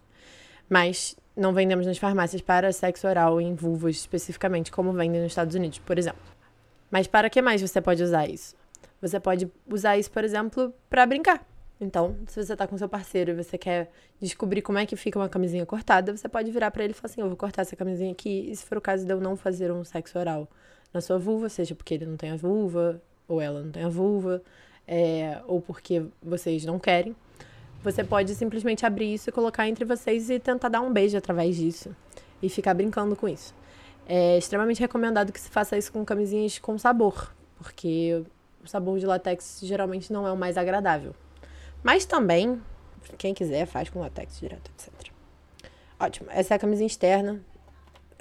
Mas 0.70 1.16
não 1.36 1.54
vendemos 1.54 1.86
nas 1.86 1.98
farmácias 1.98 2.42
para 2.42 2.72
sexo 2.74 3.08
oral 3.08 3.40
em 3.40 3.56
vulvas 3.56 3.96
especificamente, 3.96 4.72
como 4.72 4.92
vendem 4.92 5.22
nos 5.22 5.32
Estados 5.32 5.56
Unidos, 5.56 5.80
por 5.80 5.98
exemplo. 5.98 6.22
Mas 6.92 7.08
para 7.08 7.30
que 7.30 7.42
mais 7.42 7.62
você 7.62 7.82
pode 7.82 8.04
usar 8.04 8.28
isso? 8.28 8.56
Você 9.02 9.20
pode 9.20 9.50
usar 9.70 9.98
isso, 9.98 10.12
por 10.12 10.24
exemplo, 10.24 10.74
para 10.90 11.06
brincar. 11.06 11.46
Então, 11.80 12.16
se 12.28 12.44
você 12.44 12.56
tá 12.56 12.66
com 12.66 12.78
seu 12.78 12.88
parceiro 12.88 13.32
e 13.32 13.44
você 13.44 13.58
quer 13.58 13.92
descobrir 14.22 14.62
como 14.62 14.78
é 14.78 14.86
que 14.86 14.96
fica 14.96 15.20
uma 15.20 15.28
camisinha 15.28 15.66
cortada, 15.66 16.16
você 16.16 16.30
pode 16.30 16.50
virar 16.52 16.72
para 16.72 16.84
ele 16.84 16.92
e 16.92 16.94
falar 16.94 17.12
assim: 17.12 17.22
eu 17.22 17.28
vou 17.28 17.36
cortar 17.36 17.64
essa 17.64 17.76
camisinha 17.76 18.12
aqui, 18.12 18.50
e 18.50 18.56
se 18.56 18.66
for 18.66 18.78
o 18.78 18.82
caso 18.82 19.06
de 19.06 19.12
eu 19.12 19.20
não 19.20 19.36
fazer 19.36 19.72
um 19.72 19.84
sexo 19.84 20.18
oral 20.18 20.48
na 20.94 21.02
sua 21.02 21.18
vulva, 21.18 21.50
seja 21.50 21.76
porque 21.76 21.94
ele 21.94 22.06
não 22.06 22.16
tem 22.16 22.32
a 22.32 22.36
vulva, 22.38 23.02
ou 23.28 23.42
ela 23.42 23.62
não 23.62 23.72
tem 23.72 23.84
a 23.84 23.90
vulva, 23.90 24.42
é, 24.88 25.42
ou 25.48 25.62
porque 25.62 26.04
vocês 26.24 26.64
não 26.64 26.80
querem, 26.80 27.16
você 27.84 28.04
pode 28.04 28.34
simplesmente 28.36 28.86
abrir 28.86 29.14
isso 29.14 29.30
e 29.30 29.34
colocar 29.34 29.68
entre 29.68 29.84
vocês 29.84 30.30
e 30.30 30.40
tentar 30.40 30.70
dar 30.70 30.82
um 30.82 30.92
beijo 30.94 31.18
através 31.18 31.56
disso. 31.56 31.96
E 32.42 32.50
ficar 32.50 32.74
brincando 32.74 33.16
com 33.16 33.28
isso. 33.28 33.54
É 34.08 34.38
extremamente 34.38 34.80
recomendado 34.80 35.32
que 35.32 35.40
se 35.40 35.50
faça 35.50 35.78
isso 35.78 35.92
com 35.92 36.06
camisinhas 36.06 36.60
com 36.60 36.78
sabor, 36.78 37.34
porque 37.58 38.24
o 38.64 38.68
sabor 38.68 39.00
de 39.00 39.06
latex 39.06 39.60
geralmente 39.64 40.14
não 40.14 40.28
é 40.28 40.32
o 40.32 40.38
mais 40.38 40.58
agradável. 40.58 41.16
Mas 41.86 42.04
também, 42.04 42.60
quem 43.16 43.32
quiser, 43.32 43.68
faz 43.68 43.92
com 43.92 44.00
latex 44.00 44.40
direto, 44.40 44.72
etc. 44.72 44.92
Ótimo. 46.00 46.28
Essa 46.32 46.56
é 46.56 46.58
a 46.58 46.60
camisinha 46.60 46.88
externa. 46.88 47.40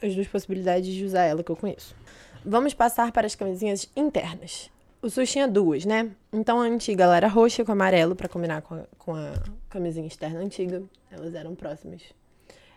As 0.02 0.14
duas 0.14 0.28
possibilidades 0.28 0.92
de 0.92 1.02
usar 1.02 1.22
ela 1.22 1.42
que 1.42 1.50
eu 1.50 1.56
conheço. 1.56 1.96
Vamos 2.44 2.74
passar 2.74 3.10
para 3.10 3.26
as 3.26 3.34
camisinhas 3.34 3.88
internas. 3.96 4.70
O 5.00 5.08
SUS 5.08 5.32
tinha 5.32 5.48
duas, 5.48 5.86
né? 5.86 6.10
Então 6.30 6.60
a 6.60 6.64
antiga 6.64 7.04
ela 7.04 7.16
era 7.16 7.26
roxa 7.26 7.64
com 7.64 7.72
amarelo 7.72 8.14
para 8.14 8.28
combinar 8.28 8.60
com 8.60 8.74
a, 8.74 8.84
com 8.98 9.14
a 9.14 9.32
camisinha 9.70 10.06
externa 10.06 10.40
antiga. 10.40 10.82
Elas 11.10 11.34
eram 11.34 11.54
próximas. 11.54 12.02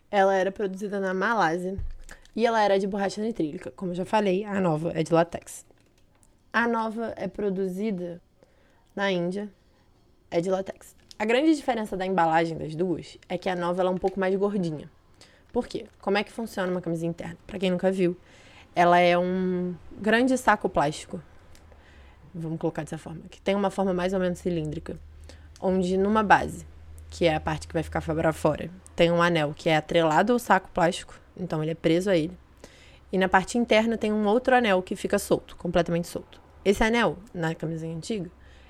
Ela 0.09 0.35
era 0.35 0.53
produzida 0.53 1.01
na 1.01 1.13
Malásia 1.13 1.77
e 2.33 2.45
ela 2.45 2.63
era 2.63 2.79
de 2.79 2.87
borracha 2.87 3.21
nitrílica. 3.21 3.71
Como 3.71 3.91
eu 3.91 3.95
já 3.95 4.05
falei, 4.05 4.45
a 4.45 4.61
nova 4.61 4.93
é 4.95 5.03
de 5.03 5.13
latex. 5.13 5.65
A 6.53 6.65
nova 6.65 7.13
é 7.17 7.27
produzida 7.27 8.21
na 8.95 9.11
Índia 9.11 9.51
é 10.29 10.41
de 10.41 10.49
látex. 10.49 10.95
A 11.19 11.25
grande 11.25 11.55
diferença 11.55 11.97
da 11.97 12.05
embalagem 12.05 12.57
das 12.57 12.75
duas 12.75 13.17
é 13.27 13.37
que 13.37 13.49
a 13.49 13.55
nova 13.55 13.81
é 13.81 13.89
um 13.89 13.97
pouco 13.97 14.19
mais 14.19 14.35
gordinha. 14.35 14.89
Por 15.51 15.67
quê? 15.67 15.87
Como 15.99 16.17
é 16.17 16.23
que 16.23 16.31
funciona 16.31 16.71
uma 16.71 16.81
camisa 16.81 17.05
interna? 17.05 17.37
Para 17.47 17.57
quem 17.57 17.71
nunca 17.71 17.91
viu, 17.91 18.15
ela 18.75 18.99
é 18.99 19.17
um 19.17 19.73
grande 19.99 20.37
saco 20.37 20.69
plástico. 20.69 21.19
Vamos 22.35 22.59
colocar 22.59 22.83
dessa 22.83 22.97
forma, 22.97 23.21
que 23.31 23.41
tem 23.41 23.55
uma 23.55 23.71
forma 23.71 23.93
mais 23.93 24.13
ou 24.13 24.19
menos 24.19 24.37
cilíndrica, 24.37 24.99
onde 25.59 25.97
numa 25.97 26.21
base, 26.21 26.67
que 27.09 27.25
é 27.25 27.33
a 27.33 27.39
parte 27.39 27.67
que 27.67 27.73
vai 27.73 27.81
ficar 27.81 28.01
para 28.01 28.31
fora, 28.31 28.69
tem 28.95 29.11
um 29.11 29.21
anel 29.21 29.53
que 29.55 29.69
é 29.69 29.77
atrelado 29.77 30.33
ao 30.33 30.37
saco 30.37 30.69
plástico, 30.71 31.19
então 31.35 31.63
ele 31.63 31.71
é 31.71 31.75
preso 31.75 32.11
a 32.11 32.15
ele. 32.15 32.37
E 33.11 33.17
na 33.17 33.27
parte 33.27 33.57
interna 33.57 33.97
tem 33.97 34.13
um 34.13 34.27
outro 34.27 34.53
anel 34.53 34.83
que 34.83 34.95
fica 34.95 35.17
solto, 35.17 35.55
completamente 35.55 36.07
solto. 36.07 36.39
Esse 36.63 36.83
anel, 36.83 37.17
na 37.33 37.55
camisinha 37.55 37.95
antiga, 37.95 38.29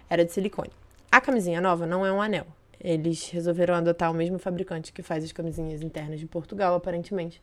era 0.09 0.23
de 0.23 0.31
silicone. 0.31 0.71
A 1.11 1.21
camisinha 1.21 1.61
nova 1.61 1.85
não 1.85 2.05
é 2.05 2.11
um 2.11 2.21
anel. 2.21 2.47
Eles 2.79 3.29
resolveram 3.29 3.75
adotar 3.75 4.11
o 4.11 4.13
mesmo 4.13 4.37
fabricante 4.37 4.93
que 4.93 5.01
faz 5.01 5.23
as 5.23 5.31
camisinhas 5.31 5.81
internas 5.81 6.19
de 6.19 6.25
Portugal, 6.25 6.75
aparentemente. 6.75 7.41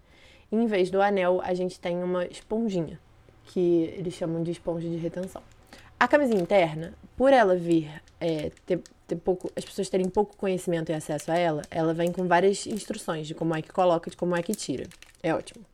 E, 0.50 0.56
em 0.56 0.66
vez 0.66 0.90
do 0.90 1.02
anel, 1.02 1.40
a 1.42 1.54
gente 1.54 1.80
tem 1.80 2.02
uma 2.02 2.24
esponjinha, 2.26 3.00
que 3.44 3.92
eles 3.96 4.14
chamam 4.14 4.42
de 4.42 4.52
esponja 4.52 4.88
de 4.88 4.96
retenção. 4.96 5.42
A 5.98 6.06
camisinha 6.06 6.40
interna, 6.40 6.94
por 7.16 7.32
ela 7.32 7.56
vir 7.56 7.90
é, 8.20 8.50
ter 8.64 8.80
ter 9.06 9.16
pouco, 9.16 9.50
as 9.56 9.64
pessoas 9.64 9.88
terem 9.88 10.08
pouco 10.08 10.36
conhecimento 10.36 10.90
e 10.90 10.94
acesso 10.94 11.30
a 11.30 11.38
ela, 11.38 11.62
ela 11.70 11.92
vem 11.92 12.10
com 12.10 12.26
várias 12.26 12.66
instruções 12.66 13.26
de 13.26 13.34
como 13.34 13.54
é 13.54 13.62
que 13.62 13.72
coloca, 13.72 14.10
de 14.10 14.16
como 14.16 14.34
é 14.34 14.42
que 14.42 14.54
tira. 14.54 14.86
É 15.22 15.34
ótimo. 15.34 15.64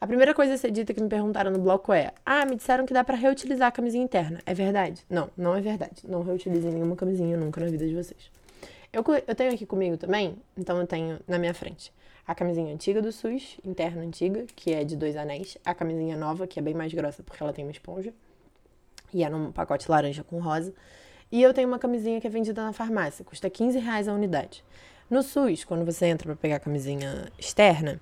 A 0.00 0.06
primeira 0.06 0.34
coisa 0.34 0.54
a 0.54 0.58
ser 0.58 0.70
dita 0.70 0.92
que 0.92 1.02
me 1.02 1.08
perguntaram 1.08 1.50
no 1.50 1.58
bloco 1.58 1.92
é: 1.92 2.12
Ah, 2.24 2.44
me 2.44 2.56
disseram 2.56 2.84
que 2.84 2.92
dá 2.92 3.02
para 3.02 3.16
reutilizar 3.16 3.68
a 3.68 3.72
camisinha 3.72 4.04
interna. 4.04 4.40
É 4.44 4.52
verdade? 4.52 5.04
Não, 5.08 5.30
não 5.36 5.54
é 5.56 5.60
verdade. 5.60 6.02
Não 6.06 6.22
reutilizem 6.22 6.72
nenhuma 6.72 6.96
camisinha 6.96 7.36
nunca 7.36 7.60
na 7.60 7.70
vida 7.70 7.86
de 7.86 7.94
vocês. 7.94 8.30
Eu, 8.92 9.04
eu 9.26 9.34
tenho 9.34 9.52
aqui 9.52 9.66
comigo 9.66 9.96
também, 9.96 10.36
então 10.56 10.78
eu 10.78 10.86
tenho 10.86 11.18
na 11.26 11.38
minha 11.38 11.52
frente 11.52 11.92
a 12.26 12.34
camisinha 12.34 12.74
antiga 12.74 13.00
do 13.00 13.12
SUS, 13.12 13.58
interna 13.64 14.02
antiga, 14.02 14.46
que 14.56 14.72
é 14.72 14.82
de 14.82 14.96
dois 14.96 15.16
anéis, 15.16 15.56
a 15.64 15.72
camisinha 15.72 16.16
nova, 16.16 16.46
que 16.46 16.58
é 16.58 16.62
bem 16.62 16.74
mais 16.74 16.92
grossa 16.92 17.22
porque 17.22 17.40
ela 17.40 17.52
tem 17.52 17.64
uma 17.64 17.70
esponja, 17.70 18.12
e 19.14 19.22
é 19.22 19.28
num 19.28 19.52
pacote 19.52 19.88
laranja 19.88 20.24
com 20.24 20.40
rosa. 20.40 20.74
E 21.30 21.40
eu 21.40 21.54
tenho 21.54 21.68
uma 21.68 21.78
camisinha 21.78 22.20
que 22.20 22.26
é 22.26 22.30
vendida 22.30 22.64
na 22.64 22.72
farmácia, 22.72 23.24
custa 23.24 23.48
15 23.48 23.78
reais 23.78 24.08
a 24.08 24.12
unidade. 24.12 24.64
No 25.08 25.22
SUS, 25.22 25.64
quando 25.64 25.84
você 25.84 26.06
entra 26.06 26.26
para 26.26 26.36
pegar 26.36 26.56
a 26.56 26.60
camisinha 26.60 27.30
externa, 27.38 28.00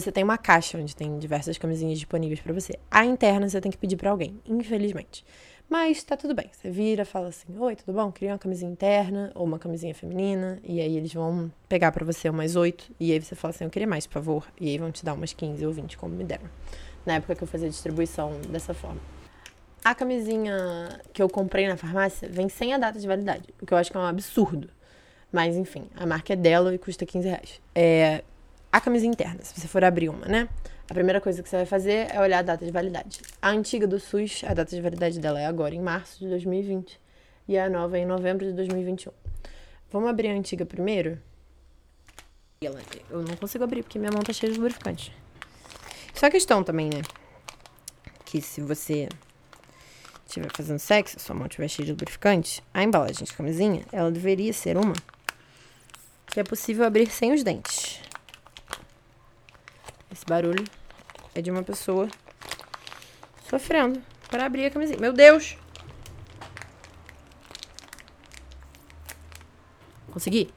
você 0.00 0.12
tem 0.12 0.22
uma 0.22 0.38
caixa 0.38 0.78
onde 0.78 0.94
tem 0.94 1.18
diversas 1.18 1.58
camisinhas 1.58 1.98
disponíveis 1.98 2.40
para 2.40 2.52
você. 2.52 2.78
A 2.90 3.04
interna 3.04 3.48
você 3.48 3.60
tem 3.60 3.70
que 3.70 3.78
pedir 3.78 3.96
para 3.96 4.10
alguém, 4.10 4.40
infelizmente. 4.46 5.24
Mas 5.68 6.04
tá 6.04 6.16
tudo 6.16 6.34
bem. 6.34 6.48
Você 6.52 6.70
vira, 6.70 7.04
fala 7.04 7.28
assim: 7.28 7.46
Oi, 7.58 7.74
tudo 7.74 7.92
bom? 7.92 8.12
Queria 8.12 8.32
uma 8.32 8.38
camisinha 8.38 8.70
interna 8.70 9.32
ou 9.34 9.44
uma 9.44 9.58
camisinha 9.58 9.94
feminina. 9.94 10.60
E 10.62 10.80
aí 10.80 10.96
eles 10.96 11.12
vão 11.12 11.50
pegar 11.68 11.90
para 11.90 12.04
você 12.04 12.28
umas 12.30 12.54
oito. 12.54 12.92
E 13.00 13.12
aí 13.12 13.20
você 13.20 13.34
fala 13.34 13.52
assim: 13.52 13.64
Eu 13.64 13.70
queria 13.70 13.88
mais, 13.88 14.06
por 14.06 14.14
favor. 14.14 14.46
E 14.60 14.68
aí 14.68 14.78
vão 14.78 14.92
te 14.92 15.04
dar 15.04 15.14
umas 15.14 15.32
15 15.32 15.66
ou 15.66 15.72
20, 15.72 15.96
como 15.96 16.14
me 16.14 16.24
deram. 16.24 16.48
Na 17.04 17.14
época 17.14 17.34
que 17.34 17.42
eu 17.42 17.48
fazia 17.48 17.68
distribuição 17.68 18.32
dessa 18.48 18.72
forma. 18.72 19.00
A 19.84 19.94
camisinha 19.94 21.00
que 21.12 21.22
eu 21.22 21.28
comprei 21.28 21.68
na 21.68 21.76
farmácia 21.76 22.28
vem 22.28 22.48
sem 22.48 22.72
a 22.74 22.78
data 22.78 22.98
de 22.98 23.06
validade, 23.06 23.54
o 23.62 23.66
que 23.66 23.72
eu 23.72 23.78
acho 23.78 23.90
que 23.90 23.96
é 23.96 24.00
um 24.00 24.04
absurdo. 24.04 24.68
Mas 25.30 25.56
enfim, 25.56 25.86
a 25.94 26.06
marca 26.06 26.32
é 26.32 26.36
dela 26.36 26.74
e 26.74 26.78
custa 26.78 27.06
15 27.06 27.28
reais. 27.28 27.60
É 27.74 28.24
a 28.76 28.80
camisinha 28.80 29.10
interna, 29.10 29.42
se 29.42 29.58
você 29.58 29.66
for 29.66 29.82
abrir 29.82 30.08
uma, 30.08 30.26
né? 30.26 30.48
A 30.88 30.94
primeira 30.94 31.20
coisa 31.20 31.42
que 31.42 31.48
você 31.48 31.56
vai 31.56 31.66
fazer 31.66 32.14
é 32.14 32.20
olhar 32.20 32.40
a 32.40 32.42
data 32.42 32.64
de 32.64 32.70
validade. 32.70 33.20
A 33.40 33.50
antiga 33.50 33.86
do 33.86 33.98
SUS, 33.98 34.44
a 34.44 34.52
data 34.52 34.76
de 34.76 34.80
validade 34.80 35.18
dela 35.18 35.40
é 35.40 35.46
agora, 35.46 35.74
em 35.74 35.80
março 35.80 36.20
de 36.20 36.28
2020. 36.28 37.00
E 37.48 37.58
a 37.58 37.70
nova 37.70 37.96
é 37.96 38.02
em 38.02 38.06
novembro 38.06 38.44
de 38.44 38.52
2021. 38.52 39.12
Vamos 39.90 40.10
abrir 40.10 40.28
a 40.28 40.32
antiga 40.32 40.66
primeiro? 40.66 41.18
Eu 42.60 43.22
não 43.22 43.36
consigo 43.36 43.64
abrir 43.64 43.82
porque 43.82 43.98
minha 43.98 44.12
mão 44.12 44.22
tá 44.22 44.32
cheia 44.32 44.52
de 44.52 44.58
lubrificante. 44.58 45.12
Só 46.14 46.26
a 46.26 46.30
questão 46.30 46.62
também, 46.62 46.90
né? 46.90 47.02
Que 48.24 48.40
se 48.40 48.60
você 48.60 49.08
estiver 50.26 50.50
fazendo 50.54 50.78
sexo, 50.78 51.18
sua 51.18 51.34
mão 51.34 51.46
estiver 51.46 51.68
cheia 51.68 51.86
de 51.86 51.92
lubrificante, 51.92 52.62
a 52.74 52.82
embalagem 52.82 53.24
de 53.24 53.32
camisinha, 53.32 53.84
ela 53.90 54.10
deveria 54.10 54.52
ser 54.52 54.76
uma 54.76 54.94
que 56.26 56.40
é 56.40 56.44
possível 56.44 56.84
abrir 56.84 57.10
sem 57.10 57.32
os 57.32 57.42
dentes. 57.42 58.05
Esse 60.16 60.24
barulho 60.24 60.64
é 61.34 61.42
de 61.42 61.50
uma 61.50 61.62
pessoa 61.62 62.08
sofrendo 63.50 64.02
para 64.30 64.46
abrir 64.46 64.64
a 64.64 64.70
camisinha. 64.70 64.98
Meu 64.98 65.12
Deus! 65.12 65.58
Consegui. 70.10 70.48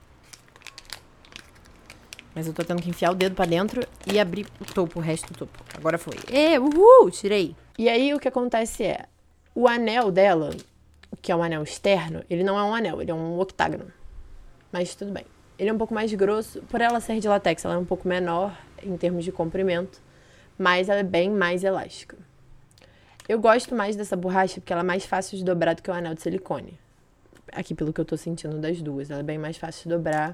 Mas 2.34 2.48
eu 2.48 2.54
tô 2.54 2.64
tendo 2.64 2.82
que 2.82 2.90
enfiar 2.90 3.12
o 3.12 3.16
dedo 3.16 3.36
para 3.36 3.50
dentro 3.50 3.86
e 4.10 4.18
abrir 4.18 4.48
o 4.62 4.66
topo, 4.66 4.98
o 4.98 5.02
resto 5.02 5.34
do 5.34 5.40
topo. 5.40 5.62
Agora 5.76 5.98
foi. 5.98 6.16
É, 6.32 6.58
uhul, 6.58 7.12
tirei. 7.12 7.54
E 7.78 7.90
aí 7.90 8.14
o 8.14 8.20
que 8.20 8.30
acontece 8.30 8.86
é, 8.86 9.08
o 9.54 9.68
anel 9.68 10.10
dela, 10.10 10.56
que 11.22 11.34
é 11.34 11.36
um 11.36 11.44
anel 11.44 11.64
externo, 11.64 12.24
ele 12.30 12.46
não 12.46 12.58
é 12.58 12.64
um 12.64 12.74
anel, 12.74 13.02
ele 13.02 13.12
é 13.12 13.14
um 13.14 13.38
octágono. 13.38 13.92
Mas 14.72 14.96
tudo 14.96 15.12
bem. 15.12 15.26
Ele 15.60 15.70
é 15.70 15.74
um 15.74 15.78
pouco 15.78 15.94
mais 15.94 16.14
grosso, 16.14 16.62
por 16.64 16.80
ela 16.80 17.02
ser 17.02 17.20
de 17.20 17.28
latex, 17.28 17.66
ela 17.66 17.76
é 17.76 17.78
um 17.78 17.84
pouco 17.84 18.08
menor 18.08 18.58
em 18.82 18.96
termos 18.96 19.26
de 19.26 19.32
comprimento, 19.32 20.02
mas 20.58 20.88
ela 20.88 21.02
é 21.02 21.04
bem 21.04 21.30
mais 21.30 21.66
elástica. 21.66 22.18
Eu 23.28 23.40
gosto 23.40 23.76
mais 23.76 23.98
dessa 23.98 24.16
borracha 24.16 24.62
porque 24.62 24.72
ela 24.72 24.82
é 24.82 24.86
mais 24.86 25.06
fácil 25.06 25.38
de 25.38 25.44
dobrar 25.44 25.76
do 25.76 25.84
que 25.84 25.92
o 25.92 25.94
anel 25.94 26.16
de 26.16 26.22
silicone. 26.22 26.80
Aqui, 27.52 27.76
pelo 27.76 27.92
que 27.92 28.00
eu 28.00 28.06
tô 28.06 28.16
sentindo 28.16 28.58
das 28.58 28.82
duas, 28.82 29.12
ela 29.12 29.20
é 29.20 29.24
bem 29.24 29.38
mais 29.38 29.58
fácil 29.58 29.84
de 29.84 29.90
dobrar. 29.90 30.34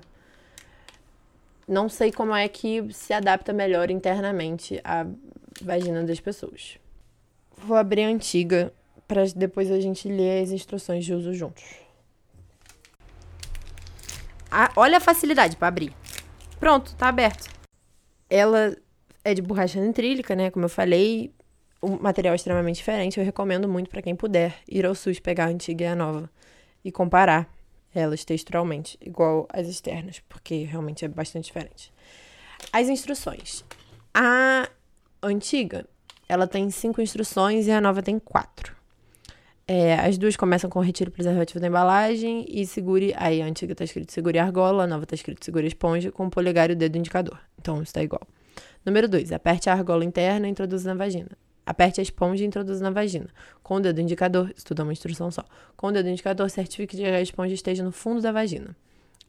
Não 1.68 1.90
sei 1.90 2.12
como 2.12 2.36
é 2.36 2.48
que 2.48 2.94
se 2.94 3.12
adapta 3.12 3.52
melhor 3.52 3.90
internamente 3.90 4.80
à 4.84 5.08
vagina 5.60 6.04
das 6.04 6.20
pessoas. 6.20 6.78
Vou 7.58 7.76
abrir 7.76 8.04
a 8.04 8.10
antiga 8.10 8.72
para 9.08 9.24
depois 9.36 9.72
a 9.72 9.80
gente 9.80 10.08
ler 10.08 10.44
as 10.44 10.52
instruções 10.52 11.04
de 11.04 11.14
uso 11.14 11.34
juntos. 11.34 11.85
Ah, 14.58 14.72
olha 14.78 15.00
a 15.00 15.02
facilidade 15.02 15.58
para 15.58 15.68
abrir. 15.68 15.94
Pronto, 16.62 16.96
tá 16.96 17.10
aberto. 17.10 17.50
Ela 18.30 18.74
é 19.22 19.34
de 19.34 19.42
borracha 19.42 19.82
nitrílica, 19.82 20.34
né? 20.34 20.50
Como 20.50 20.64
eu 20.64 20.70
falei, 20.70 21.34
o 21.82 21.90
material 22.02 22.32
é 22.32 22.38
extremamente 22.38 22.78
diferente. 22.78 23.20
Eu 23.20 23.26
recomendo 23.26 23.68
muito 23.68 23.90
para 23.90 24.02
quem 24.02 24.16
puder 24.16 24.56
ir 24.66 24.86
ao 24.86 24.96
SUS 24.96 25.20
pegar 25.20 25.48
a 25.48 25.50
antiga 25.50 25.84
e 25.84 25.88
a 25.90 25.96
nova 25.96 26.30
e 26.86 26.90
comparar 26.90 27.54
elas 27.94 28.24
texturalmente, 28.24 28.98
igual 29.02 29.46
as 29.52 29.68
externas, 29.68 30.22
porque 30.30 30.64
realmente 30.64 31.04
é 31.04 31.10
bastante 31.10 31.46
diferente. 31.46 31.92
As 32.72 32.88
instruções. 32.88 33.66
A 34.14 34.70
antiga, 35.22 35.86
ela 36.30 36.48
tem 36.48 36.70
cinco 36.70 37.02
instruções 37.02 37.68
e 37.68 37.72
a 37.72 37.82
nova 37.82 38.02
tem 38.02 38.18
quatro. 38.18 38.75
É, 39.68 39.96
as 39.96 40.18
duas 40.18 40.36
começam 40.36 40.70
com 40.70 40.80
retiro 40.80 41.10
preservativo 41.10 41.60
da 41.60 41.68
embalagem 41.68 42.46
e 42.48 42.66
segure. 42.68 43.14
Aí 43.18 43.42
a 43.42 43.46
antiga 43.46 43.74
tá 43.74 43.84
escrito 43.84 44.12
segure 44.12 44.38
a 44.38 44.44
argola, 44.44 44.84
a 44.84 44.88
nova 44.88 45.06
tá 45.06 45.16
escrito 45.16 45.44
segure 45.44 45.66
a 45.66 45.68
esponja 45.68 46.12
com 46.12 46.28
o 46.28 46.30
polegar 46.30 46.70
e 46.70 46.74
o 46.74 46.76
dedo 46.76 46.98
indicador. 46.98 47.40
Então 47.60 47.82
está 47.82 48.04
igual. 48.04 48.22
Número 48.86 49.08
2. 49.08 49.32
Aperte 49.32 49.70
a 49.70 49.74
argola 49.74 50.06
interna 50.06 50.48
e 50.48 50.52
introduza 50.52 50.88
na 50.88 50.96
vagina. 50.96 51.32
Aperte 51.66 52.00
a 52.00 52.04
esponja 52.04 52.44
e 52.44 52.48
introduza 52.48 52.84
na 52.84 52.92
vagina. 52.92 53.28
Com 53.64 53.78
o 53.78 53.80
dedo 53.80 54.00
indicador, 54.00 54.54
isso 54.56 54.68
tudo 54.68 54.82
é 54.82 54.84
uma 54.84 54.94
instrução 54.94 55.32
só. 55.32 55.44
Com 55.76 55.88
o 55.88 55.92
dedo 55.92 56.10
indicador, 56.10 56.48
certifique 56.52 56.96
de 56.96 57.02
que 57.02 57.10
a 57.10 57.22
esponja 57.22 57.56
esteja 57.56 57.84
no 57.84 57.92
fundo 57.92 58.22
da 58.22 58.32
vagina. 58.32 58.76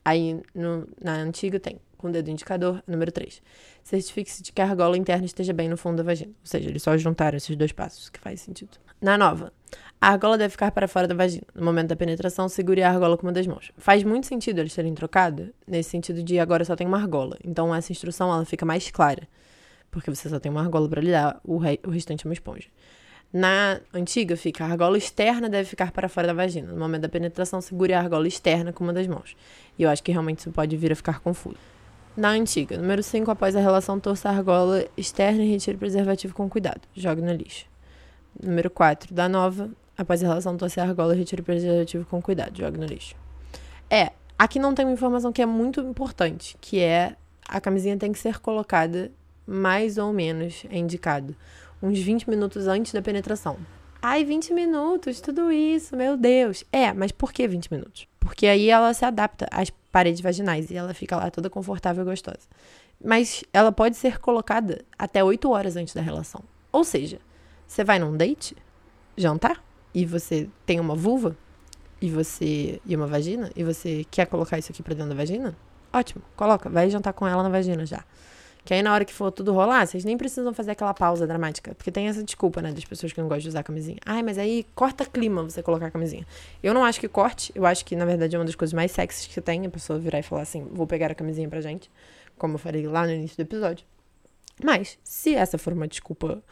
Aí 0.04 0.38
no, 0.54 0.86
na 1.02 1.14
antiga 1.14 1.58
tem 1.58 1.80
com 1.96 2.08
o 2.08 2.12
dedo 2.12 2.30
indicador, 2.30 2.82
número 2.86 3.10
3. 3.10 3.40
Certifique-se 3.82 4.42
de 4.42 4.52
que 4.52 4.60
a 4.60 4.68
argola 4.68 4.98
interna 4.98 5.24
esteja 5.24 5.54
bem 5.54 5.66
no 5.66 5.78
fundo 5.78 5.96
da 5.96 6.02
vagina. 6.02 6.30
Ou 6.30 6.46
seja, 6.46 6.68
eles 6.68 6.82
só 6.82 6.94
juntaram 6.98 7.38
esses 7.38 7.56
dois 7.56 7.72
passos, 7.72 8.10
que 8.10 8.20
faz 8.20 8.42
sentido. 8.42 8.78
Na 9.00 9.16
nova, 9.16 9.52
a 10.00 10.10
argola 10.10 10.36
deve 10.36 10.50
ficar 10.50 10.70
para 10.70 10.86
fora 10.86 11.08
da 11.08 11.14
vagina. 11.14 11.46
No 11.54 11.64
momento 11.64 11.88
da 11.88 11.96
penetração, 11.96 12.48
segure 12.48 12.82
a 12.82 12.90
argola 12.90 13.16
com 13.16 13.26
uma 13.26 13.32
das 13.32 13.46
mãos. 13.46 13.72
Faz 13.78 14.04
muito 14.04 14.26
sentido 14.26 14.60
eles 14.60 14.74
terem 14.74 14.94
trocado, 14.94 15.52
nesse 15.66 15.90
sentido 15.90 16.22
de 16.22 16.38
agora 16.38 16.64
só 16.64 16.76
tem 16.76 16.86
uma 16.86 16.98
argola. 16.98 17.36
Então 17.42 17.74
essa 17.74 17.92
instrução 17.92 18.32
ela 18.32 18.44
fica 18.44 18.66
mais 18.66 18.90
clara, 18.90 19.26
porque 19.90 20.10
você 20.10 20.28
só 20.28 20.38
tem 20.38 20.52
uma 20.52 20.60
argola 20.60 20.88
para 20.88 21.00
lidar, 21.00 21.40
o, 21.42 21.56
re 21.56 21.80
o 21.86 21.90
restante 21.90 22.26
é 22.26 22.28
uma 22.28 22.34
esponja. 22.34 22.68
Na 23.32 23.80
antiga 23.92 24.36
fica 24.36 24.64
a 24.64 24.68
argola 24.68 24.96
externa 24.96 25.48
deve 25.48 25.68
ficar 25.68 25.90
para 25.92 26.08
fora 26.08 26.28
da 26.28 26.32
vagina. 26.32 26.72
No 26.72 26.78
momento 26.78 27.02
da 27.02 27.08
penetração, 27.08 27.60
segure 27.60 27.92
a 27.92 27.98
argola 27.98 28.28
externa 28.28 28.72
com 28.72 28.84
uma 28.84 28.92
das 28.92 29.06
mãos. 29.06 29.36
E 29.78 29.82
eu 29.82 29.90
acho 29.90 30.02
que 30.02 30.12
realmente 30.12 30.40
isso 30.40 30.50
pode 30.52 30.76
vir 30.76 30.92
a 30.92 30.96
ficar 30.96 31.20
confuso. 31.20 31.58
Na 32.16 32.30
antiga, 32.30 32.78
número 32.78 33.02
5, 33.02 33.30
após 33.30 33.54
a 33.56 33.60
relação, 33.60 34.00
torça 34.00 34.30
a 34.30 34.32
argola 34.32 34.86
externa 34.96 35.42
e 35.44 35.50
retire 35.50 35.76
o 35.76 35.78
preservativo 35.78 36.34
com 36.34 36.48
cuidado. 36.48 36.80
Jogue 36.94 37.20
no 37.20 37.32
lixo. 37.32 37.66
Número 38.42 38.70
4, 38.70 39.14
da 39.14 39.28
nova, 39.28 39.70
após 39.96 40.22
a 40.22 40.26
relação, 40.26 40.56
torce 40.56 40.80
a 40.80 40.84
argola 40.84 41.14
retire 41.14 41.42
o 41.42 41.44
preservativo 41.44 42.04
com 42.04 42.20
cuidado. 42.20 42.56
Jogue 42.56 42.78
no 42.78 42.86
lixo. 42.86 43.14
É, 43.90 44.12
aqui 44.38 44.58
não 44.58 44.74
tem 44.74 44.84
uma 44.84 44.92
informação 44.92 45.32
que 45.32 45.42
é 45.42 45.46
muito 45.46 45.80
importante, 45.80 46.56
que 46.60 46.80
é 46.80 47.16
a 47.48 47.60
camisinha 47.60 47.96
tem 47.96 48.12
que 48.12 48.18
ser 48.18 48.40
colocada 48.40 49.10
mais 49.46 49.96
ou 49.96 50.12
menos, 50.12 50.64
é 50.70 50.78
indicado, 50.78 51.36
uns 51.80 51.98
20 51.98 52.28
minutos 52.28 52.66
antes 52.66 52.92
da 52.92 53.00
penetração. 53.00 53.56
Ai, 54.02 54.24
20 54.24 54.52
minutos, 54.52 55.20
tudo 55.20 55.50
isso, 55.50 55.96
meu 55.96 56.16
Deus. 56.16 56.64
É, 56.72 56.92
mas 56.92 57.12
por 57.12 57.32
que 57.32 57.46
20 57.46 57.72
minutos? 57.72 58.06
Porque 58.20 58.46
aí 58.46 58.68
ela 58.68 58.92
se 58.92 59.04
adapta 59.04 59.46
às 59.50 59.70
paredes 59.90 60.20
vaginais 60.20 60.70
e 60.70 60.76
ela 60.76 60.92
fica 60.92 61.16
lá 61.16 61.30
toda 61.30 61.48
confortável 61.48 62.02
e 62.02 62.06
gostosa. 62.06 62.46
Mas 63.02 63.44
ela 63.52 63.72
pode 63.72 63.96
ser 63.96 64.18
colocada 64.18 64.84
até 64.98 65.22
8 65.22 65.50
horas 65.50 65.76
antes 65.76 65.94
da 65.94 66.00
relação. 66.00 66.42
Ou 66.72 66.84
seja, 66.84 67.18
você 67.66 67.84
vai 67.84 67.98
num 67.98 68.16
date, 68.16 68.56
jantar, 69.16 69.62
e 69.94 70.04
você 70.04 70.48
tem 70.64 70.78
uma 70.80 70.94
vulva, 70.94 71.36
e 72.00 72.10
você. 72.10 72.80
e 72.84 72.94
uma 72.94 73.06
vagina, 73.06 73.50
e 73.56 73.64
você 73.64 74.04
quer 74.10 74.26
colocar 74.26 74.58
isso 74.58 74.72
aqui 74.72 74.82
pra 74.82 74.94
dentro 74.94 75.10
da 75.10 75.14
vagina? 75.14 75.56
Ótimo, 75.92 76.22
coloca, 76.36 76.68
vai 76.68 76.90
jantar 76.90 77.12
com 77.12 77.26
ela 77.26 77.42
na 77.42 77.48
vagina 77.48 77.86
já. 77.86 78.04
Que 78.66 78.74
aí 78.74 78.82
na 78.82 78.92
hora 78.92 79.04
que 79.04 79.14
for 79.14 79.30
tudo 79.30 79.52
rolar, 79.52 79.86
vocês 79.86 80.04
nem 80.04 80.18
precisam 80.18 80.52
fazer 80.52 80.72
aquela 80.72 80.92
pausa 80.92 81.24
dramática. 81.24 81.72
Porque 81.76 81.92
tem 81.92 82.08
essa 82.08 82.20
desculpa, 82.24 82.60
né, 82.60 82.72
das 82.72 82.84
pessoas 82.84 83.12
que 83.12 83.20
não 83.20 83.28
gostam 83.28 83.42
de 83.42 83.48
usar 83.50 83.62
camisinha. 83.62 83.96
Ai, 84.04 84.24
mas 84.24 84.38
aí 84.38 84.66
corta 84.74 85.06
clima 85.06 85.44
você 85.44 85.62
colocar 85.62 85.86
a 85.86 85.90
camisinha. 85.90 86.26
Eu 86.60 86.74
não 86.74 86.84
acho 86.84 86.98
que 86.98 87.06
corte, 87.06 87.52
eu 87.54 87.64
acho 87.64 87.84
que 87.84 87.94
na 87.94 88.04
verdade 88.04 88.34
é 88.34 88.38
uma 88.38 88.44
das 88.44 88.56
coisas 88.56 88.72
mais 88.74 88.90
sexys 88.90 89.28
que 89.28 89.40
tem 89.40 89.64
a 89.64 89.70
pessoa 89.70 90.00
virar 90.00 90.18
e 90.18 90.22
falar 90.24 90.42
assim: 90.42 90.66
vou 90.72 90.84
pegar 90.84 91.12
a 91.12 91.14
camisinha 91.14 91.48
pra 91.48 91.60
gente. 91.60 91.88
Como 92.36 92.54
eu 92.54 92.58
falei 92.58 92.84
lá 92.88 93.06
no 93.06 93.12
início 93.12 93.36
do 93.36 93.42
episódio. 93.42 93.86
Mas, 94.62 94.98
se 95.04 95.36
essa 95.36 95.56
for 95.56 95.72
uma 95.72 95.86
desculpa 95.86 96.42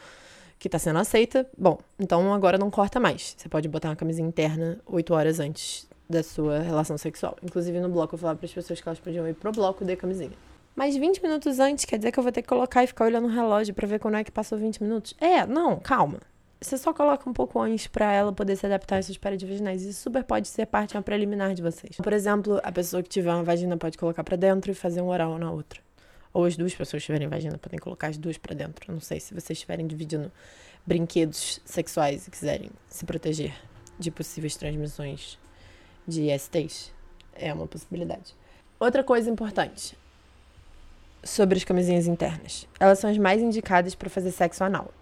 que 0.59 0.69
tá 0.69 0.79
sendo 0.79 0.99
aceita, 0.99 1.47
bom, 1.57 1.77
então 1.99 2.33
agora 2.33 2.57
não 2.57 2.71
corta 2.71 2.99
mais. 2.99 3.35
Você 3.37 3.47
pode 3.49 3.67
botar 3.67 3.89
uma 3.89 3.95
camisinha 3.95 4.27
interna 4.27 4.79
8 4.85 5.13
horas 5.13 5.39
antes 5.39 5.87
da 6.09 6.23
sua 6.23 6.59
relação 6.59 6.97
sexual. 6.97 7.35
Inclusive 7.43 7.79
no 7.79 7.89
bloco 7.89 8.15
eu 8.15 8.19
falava 8.19 8.37
para 8.37 8.45
as 8.45 8.53
pessoas 8.53 8.79
que 8.79 8.87
elas 8.87 8.99
podiam 8.99 9.27
ir 9.27 9.33
pro 9.33 9.51
bloco 9.51 9.83
de 9.83 9.95
camisinha. 9.95 10.31
Mas 10.75 10.97
20 10.97 11.21
minutos 11.21 11.59
antes 11.59 11.85
quer 11.85 11.97
dizer 11.97 12.11
que 12.11 12.19
eu 12.19 12.23
vou 12.23 12.31
ter 12.31 12.41
que 12.41 12.47
colocar 12.47 12.83
e 12.83 12.87
ficar 12.87 13.05
olhando 13.05 13.27
o 13.27 13.31
relógio 13.31 13.73
para 13.73 13.87
ver 13.87 13.99
quando 13.99 14.17
é 14.17 14.23
que 14.23 14.31
passou 14.31 14.57
20 14.57 14.83
minutos? 14.83 15.15
É, 15.19 15.45
não, 15.45 15.79
calma. 15.79 16.19
Você 16.59 16.77
só 16.77 16.93
coloca 16.93 17.29
um 17.29 17.33
pouco 17.33 17.59
antes 17.59 17.87
para 17.87 18.11
ela 18.11 18.33
poder 18.33 18.55
se 18.55 18.65
adaptar 18.65 18.97
às 18.97 19.05
suas 19.05 19.17
paredes 19.17 19.47
vaginais. 19.47 19.83
Isso 19.83 20.01
super 20.01 20.23
pode 20.23 20.47
ser 20.47 20.65
parte 20.65 20.95
uma 20.95 21.03
preliminar 21.03 21.53
de 21.53 21.61
vocês. 21.61 21.95
Por 21.97 22.11
exemplo, 22.11 22.59
a 22.63 22.71
pessoa 22.71 23.03
que 23.03 23.09
tiver 23.09 23.33
uma 23.33 23.43
vagina 23.43 23.77
pode 23.77 23.97
colocar 23.97 24.23
para 24.23 24.35
dentro 24.35 24.71
e 24.71 24.73
fazer 24.73 25.01
um 25.01 25.07
oral 25.07 25.37
na 25.37 25.51
outra. 25.51 25.84
Ou 26.35 26.43
as 26.43 26.57
duas 26.57 26.75
pessoas 26.75 27.01
tiverem 27.01 27.29
vagina 27.29 27.57
podem 27.57 27.79
colocar 27.79 28.07
as 28.07 28.17
duas 28.17 28.37
para 28.37 28.53
dentro. 28.53 28.91
Não 28.91 28.99
sei 28.99 29.21
se 29.21 29.33
vocês 29.33 29.51
estiverem 29.57 29.87
dividindo 29.87 30.29
brinquedos 30.85 31.61
sexuais 31.63 32.27
e 32.27 32.29
quiserem 32.29 32.69
se 32.89 33.05
proteger 33.05 33.55
de 33.97 34.11
possíveis 34.11 34.57
transmissões 34.57 35.39
de 36.05 36.27
STs. 36.37 36.93
É 37.33 37.53
uma 37.53 37.65
possibilidade. 37.65 38.35
Outra 38.77 39.01
coisa 39.01 39.29
importante 39.29 39.97
sobre 41.23 41.57
as 41.57 41.63
camisinhas 41.63 42.05
internas. 42.05 42.67
Elas 42.81 42.99
são 42.99 43.09
as 43.09 43.17
mais 43.17 43.41
indicadas 43.41 43.95
para 43.95 44.09
fazer 44.09 44.31
sexo 44.31 44.61
anal. 44.61 44.93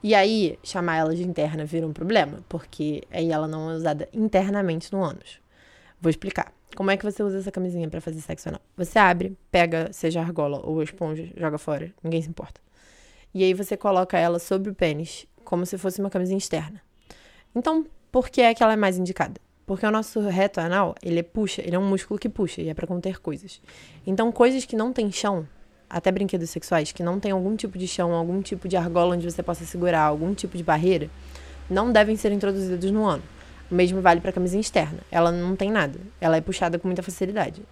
E 0.00 0.14
aí, 0.14 0.56
chamar 0.62 0.98
ela 0.98 1.16
de 1.16 1.24
interna 1.24 1.64
vira 1.64 1.84
um 1.84 1.92
problema, 1.92 2.44
porque 2.48 3.02
aí 3.10 3.32
ela 3.32 3.48
não 3.48 3.72
é 3.72 3.74
usada 3.74 4.08
internamente 4.14 4.92
no 4.92 5.02
ânus. 5.02 5.40
Vou 6.00 6.08
explicar. 6.08 6.52
Como 6.74 6.90
é 6.90 6.96
que 6.96 7.04
você 7.04 7.22
usa 7.22 7.38
essa 7.38 7.50
camisinha 7.50 7.88
para 7.88 8.00
fazer 8.00 8.20
sexo 8.20 8.48
anal? 8.48 8.60
Você 8.76 8.98
abre, 8.98 9.36
pega, 9.50 9.92
seja 9.92 10.20
argola 10.20 10.60
ou 10.64 10.82
esponja, 10.82 11.28
joga 11.36 11.58
fora, 11.58 11.92
ninguém 12.02 12.22
se 12.22 12.28
importa. 12.28 12.60
E 13.34 13.44
aí 13.44 13.52
você 13.52 13.76
coloca 13.76 14.18
ela 14.18 14.38
sobre 14.38 14.70
o 14.70 14.74
pênis, 14.74 15.26
como 15.44 15.66
se 15.66 15.76
fosse 15.76 16.00
uma 16.00 16.08
camisinha 16.08 16.38
externa. 16.38 16.80
Então, 17.54 17.84
por 18.10 18.28
que 18.30 18.40
é 18.40 18.54
que 18.54 18.62
ela 18.62 18.72
é 18.72 18.76
mais 18.76 18.96
indicada? 18.96 19.40
Porque 19.66 19.84
o 19.84 19.90
nosso 19.90 20.20
reto 20.20 20.58
anal, 20.58 20.94
ele 21.02 21.22
puxa, 21.22 21.60
ele 21.60 21.76
é 21.76 21.78
um 21.78 21.88
músculo 21.88 22.18
que 22.18 22.28
puxa 22.28 22.62
e 22.62 22.68
é 22.68 22.74
para 22.74 22.86
conter 22.86 23.20
coisas. 23.20 23.60
Então, 24.06 24.32
coisas 24.32 24.64
que 24.64 24.74
não 24.74 24.92
tem 24.92 25.12
chão, 25.12 25.46
até 25.88 26.10
brinquedos 26.10 26.50
sexuais, 26.50 26.92
que 26.92 27.02
não 27.02 27.20
tem 27.20 27.32
algum 27.32 27.54
tipo 27.54 27.76
de 27.76 27.86
chão, 27.86 28.12
algum 28.12 28.40
tipo 28.40 28.68
de 28.68 28.76
argola 28.76 29.14
onde 29.14 29.30
você 29.30 29.42
possa 29.42 29.64
segurar, 29.64 30.02
algum 30.02 30.34
tipo 30.34 30.56
de 30.56 30.64
barreira, 30.64 31.10
não 31.68 31.92
devem 31.92 32.16
ser 32.16 32.32
introduzidos 32.32 32.90
no 32.90 33.04
ano. 33.04 33.22
O 33.70 33.74
mesmo 33.74 34.00
vale 34.00 34.20
para 34.20 34.30
a 34.30 34.32
camisinha 34.32 34.60
externa. 34.60 34.98
Ela 35.10 35.30
não 35.30 35.54
tem 35.54 35.70
nada. 35.70 36.00
Ela 36.20 36.36
é 36.36 36.40
puxada 36.40 36.78
com 36.78 36.88
muita 36.88 37.02
facilidade. 37.02 37.62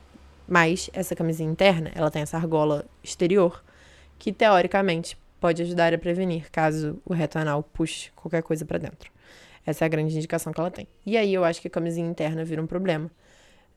Mas 0.46 0.88
essa 0.92 1.14
camisinha 1.14 1.51
interna, 1.51 1.90
ela 1.94 2.11
tem 2.11 2.22
essa 2.22 2.36
argola 2.36 2.86
exterior, 3.03 3.62
que 4.18 4.32
teoricamente 4.32 5.18
pode 5.40 5.62
ajudar 5.62 5.92
a 5.92 5.99
prevenir 5.99 6.51
caso 6.51 7.01
o 7.05 7.12
reto 7.12 7.38
anal 7.38 7.62
puxe 7.62 8.11
qualquer 8.12 8.42
coisa 8.42 8.64
para 8.64 8.78
dentro. 8.78 9.11
Essa 9.66 9.84
é 9.84 9.86
a 9.86 9.88
grande 9.88 10.16
indicação 10.16 10.53
que 10.53 10.61
ela 10.61 10.70
tem. 10.70 10.88
E 11.05 11.16
aí 11.16 11.34
eu 11.34 11.44
acho 11.44 11.61
que 11.61 11.68
a 11.68 11.70
camisinha 11.70 12.09
interna 12.09 12.44
vira 12.44 12.62
um 12.62 12.66
problema. 12.66 13.11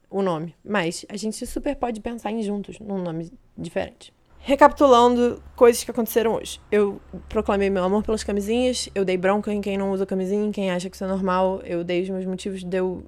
O 0.08 0.22
nome. 0.22 0.54
Mas 0.64 1.04
a 1.08 1.16
gente 1.16 1.46
super 1.46 1.76
pode 1.76 2.00
pensar 2.00 2.30
em 2.30 2.42
juntos, 2.42 2.78
num 2.78 2.98
nome 2.98 3.30
diferente. 3.56 4.12
Recapitulando 4.44 5.40
coisas 5.54 5.84
que 5.84 5.90
aconteceram 5.92 6.34
hoje. 6.34 6.60
Eu 6.70 7.00
proclamei 7.28 7.70
meu 7.70 7.84
amor 7.84 8.02
pelas 8.02 8.24
camisinhas, 8.24 8.88
eu 8.92 9.04
dei 9.04 9.16
bronca 9.16 9.52
em 9.52 9.60
quem 9.60 9.78
não 9.78 9.92
usa 9.92 10.04
camisinha, 10.04 10.44
em 10.44 10.50
quem 10.50 10.68
acha 10.68 10.90
que 10.90 10.96
isso 10.96 11.04
é 11.04 11.06
normal, 11.06 11.60
eu 11.64 11.84
dei 11.84 12.02
os 12.02 12.10
meus 12.10 12.26
motivos 12.26 12.64
de 12.64 12.76
eu 12.76 13.04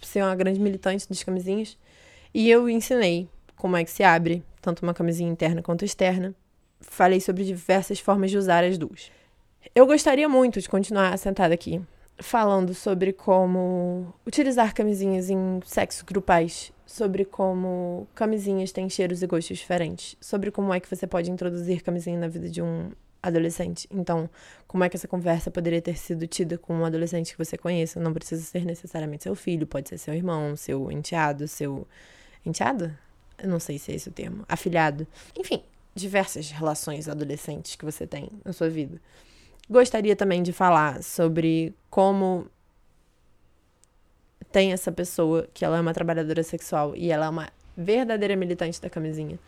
ser 0.00 0.22
uma 0.22 0.34
grande 0.34 0.58
militante 0.58 1.06
das 1.06 1.22
camisinhas. 1.22 1.76
E 2.32 2.50
eu 2.50 2.66
ensinei 2.66 3.28
como 3.56 3.76
é 3.76 3.84
que 3.84 3.90
se 3.90 4.02
abre, 4.02 4.42
tanto 4.62 4.82
uma 4.82 4.94
camisinha 4.94 5.30
interna 5.30 5.62
quanto 5.62 5.84
externa. 5.84 6.34
Falei 6.80 7.20
sobre 7.20 7.44
diversas 7.44 8.00
formas 8.00 8.30
de 8.30 8.38
usar 8.38 8.64
as 8.64 8.78
duas. 8.78 9.12
Eu 9.74 9.86
gostaria 9.86 10.30
muito 10.30 10.62
de 10.62 10.68
continuar 10.68 11.14
sentada 11.18 11.52
aqui, 11.52 11.78
falando 12.18 12.72
sobre 12.72 13.12
como 13.12 14.14
utilizar 14.26 14.72
camisinhas 14.72 15.28
em 15.28 15.60
sexos 15.62 16.00
grupais, 16.00 16.72
sobre 16.90 17.24
como 17.24 18.08
camisinhas 18.16 18.72
têm 18.72 18.90
cheiros 18.90 19.22
e 19.22 19.26
gostos 19.26 19.58
diferentes, 19.58 20.16
sobre 20.20 20.50
como 20.50 20.74
é 20.74 20.80
que 20.80 20.88
você 20.88 21.06
pode 21.06 21.30
introduzir 21.30 21.84
camisinha 21.84 22.18
na 22.18 22.26
vida 22.26 22.50
de 22.50 22.60
um 22.60 22.90
adolescente. 23.22 23.86
Então, 23.92 24.28
como 24.66 24.82
é 24.82 24.88
que 24.88 24.96
essa 24.96 25.06
conversa 25.06 25.52
poderia 25.52 25.80
ter 25.80 25.96
sido 25.96 26.26
tida 26.26 26.58
com 26.58 26.74
um 26.74 26.84
adolescente 26.84 27.30
que 27.30 27.38
você 27.38 27.56
conheça? 27.56 28.00
Não 28.00 28.12
precisa 28.12 28.42
ser 28.42 28.64
necessariamente 28.64 29.22
seu 29.22 29.36
filho, 29.36 29.68
pode 29.68 29.88
ser 29.88 29.98
seu 29.98 30.12
irmão, 30.14 30.56
seu 30.56 30.90
enteado, 30.90 31.46
seu 31.46 31.86
enteado? 32.44 32.92
Eu 33.38 33.48
não 33.48 33.60
sei 33.60 33.78
se 33.78 33.92
é 33.92 33.94
esse 33.94 34.08
o 34.08 34.12
termo. 34.12 34.44
Afilhado. 34.48 35.06
Enfim, 35.38 35.62
diversas 35.94 36.50
relações 36.50 37.08
adolescentes 37.08 37.76
que 37.76 37.84
você 37.84 38.04
tem 38.04 38.28
na 38.44 38.52
sua 38.52 38.68
vida. 38.68 39.00
Gostaria 39.70 40.16
também 40.16 40.42
de 40.42 40.52
falar 40.52 41.04
sobre 41.04 41.72
como 41.88 42.48
tem 44.52 44.72
essa 44.72 44.90
pessoa 44.90 45.48
que 45.54 45.64
ela 45.64 45.78
é 45.78 45.80
uma 45.80 45.94
trabalhadora 45.94 46.42
sexual 46.42 46.94
e 46.96 47.10
ela 47.10 47.26
é 47.26 47.28
uma 47.28 47.48
verdadeira 47.76 48.36
militante 48.36 48.80
da 48.80 48.90
camisinha. 48.90 49.38